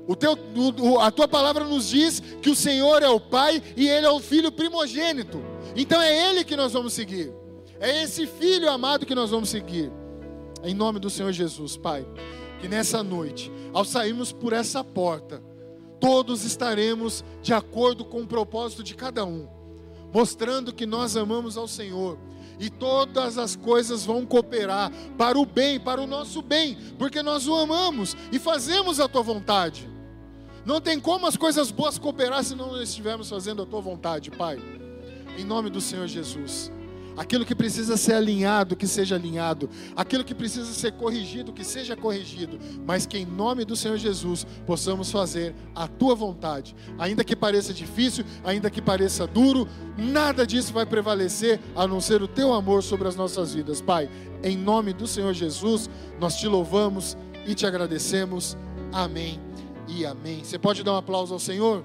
O 0.08 0.16
teu, 0.16 0.38
o, 0.56 1.00
a 1.00 1.10
tua 1.10 1.28
palavra 1.28 1.64
nos 1.64 1.90
diz 1.90 2.22
que 2.40 2.52
o 2.52 2.56
Senhor 2.56 3.02
é 3.02 3.10
o 3.10 3.20
Pai 3.20 3.60
e 3.76 3.90
Ele 3.90 4.06
é 4.06 4.12
o 4.12 4.20
Filho 4.20 4.52
primogênito. 4.52 5.44
Então 5.76 6.00
é 6.00 6.30
Ele 6.30 6.44
que 6.44 6.56
nós 6.56 6.74
vamos 6.74 6.94
seguir. 6.94 7.34
É 7.80 8.04
esse 8.04 8.28
Filho 8.28 8.70
amado 8.70 9.04
que 9.04 9.16
nós 9.16 9.32
vamos 9.32 9.50
seguir. 9.50 9.92
Em 10.64 10.76
nome 10.76 11.00
do 11.00 11.10
Senhor 11.10 11.32
Jesus, 11.32 11.76
Pai. 11.76 12.06
Que 12.62 12.68
nessa 12.68 13.02
noite, 13.02 13.52
ao 13.74 13.84
sairmos 13.84 14.32
por 14.32 14.54
essa 14.54 14.84
porta, 14.84 15.42
todos 16.00 16.44
estaremos 16.44 17.24
de 17.42 17.54
acordo 17.54 18.06
com 18.06 18.22
o 18.22 18.28
propósito 18.28 18.84
de 18.84 18.96
cada 18.96 19.26
um, 19.26 19.48
mostrando 20.14 20.74
que 20.74 20.86
nós 20.86 21.16
amamos 21.16 21.58
ao 21.58 21.68
Senhor. 21.68 22.18
E 22.60 22.72
todas 22.72 23.38
as 23.38 23.56
coisas 23.56 24.04
vão 24.04 24.26
cooperar 24.26 24.92
para 25.16 25.38
o 25.38 25.46
bem, 25.46 25.80
para 25.80 26.02
o 26.02 26.08
nosso 26.08 26.42
bem, 26.42 26.76
porque 26.98 27.22
nós 27.22 27.48
o 27.48 27.54
amamos 27.54 28.18
e 28.32 28.40
fazemos 28.40 29.00
a 29.00 29.08
tua 29.08 29.22
vontade. 29.22 29.88
Não 30.66 30.82
tem 30.82 31.00
como 31.00 31.28
as 31.28 31.38
coisas 31.38 31.70
boas 31.72 32.00
cooperar 32.00 32.44
se 32.44 32.56
não 32.56 32.82
estivermos 32.82 33.30
fazendo 33.30 33.62
a 33.62 33.66
tua 33.66 33.80
vontade, 33.80 34.32
Pai. 34.32 34.58
Em 35.38 35.44
nome 35.44 35.70
do 35.70 35.80
Senhor 35.80 36.08
Jesus. 36.08 36.72
Aquilo 37.18 37.44
que 37.44 37.56
precisa 37.56 37.98
ser 37.98 38.14
alinhado, 38.14 38.76
que 38.76 38.88
seja 38.88 39.16
alinhado. 39.16 39.70
Aquilo 39.96 40.24
que 40.24 40.36
precisa 40.36 40.72
ser 40.72 40.92
corrigido, 40.92 41.52
que 41.52 41.64
seja 41.64 41.96
corrigido. 41.96 42.60
Mas 42.86 43.08
que 43.08 43.18
em 43.18 43.26
nome 43.26 43.66
do 43.66 43.76
Senhor 43.76 43.98
Jesus 43.98 44.46
possamos 44.66 45.12
fazer 45.12 45.56
a 45.76 45.88
tua 45.88 46.14
vontade. 46.14 46.76
Ainda 47.00 47.24
que 47.24 47.36
pareça 47.36 47.74
difícil, 47.74 48.24
ainda 48.44 48.70
que 48.70 48.82
pareça 48.82 49.26
duro, 49.26 49.68
nada 49.98 50.46
disso 50.46 50.72
vai 50.72 50.86
prevalecer 50.86 51.60
a 51.76 51.88
não 51.88 52.00
ser 52.00 52.22
o 52.22 52.28
teu 52.28 52.54
amor 52.54 52.84
sobre 52.84 53.08
as 53.08 53.16
nossas 53.16 53.54
vidas. 53.54 53.82
Pai, 53.82 54.08
em 54.44 54.56
nome 54.56 54.94
do 54.94 55.08
Senhor 55.08 55.34
Jesus, 55.34 55.90
nós 56.20 56.36
te 56.36 56.48
louvamos 56.48 57.18
e 57.48 57.56
te 57.56 57.66
agradecemos. 57.66 58.56
Amém 58.94 59.40
e 59.88 60.06
amém. 60.06 60.44
Você 60.44 60.60
pode 60.60 60.84
dar 60.84 60.94
um 60.94 60.98
aplauso 60.98 61.34
ao 61.34 61.40
Senhor? 61.40 61.84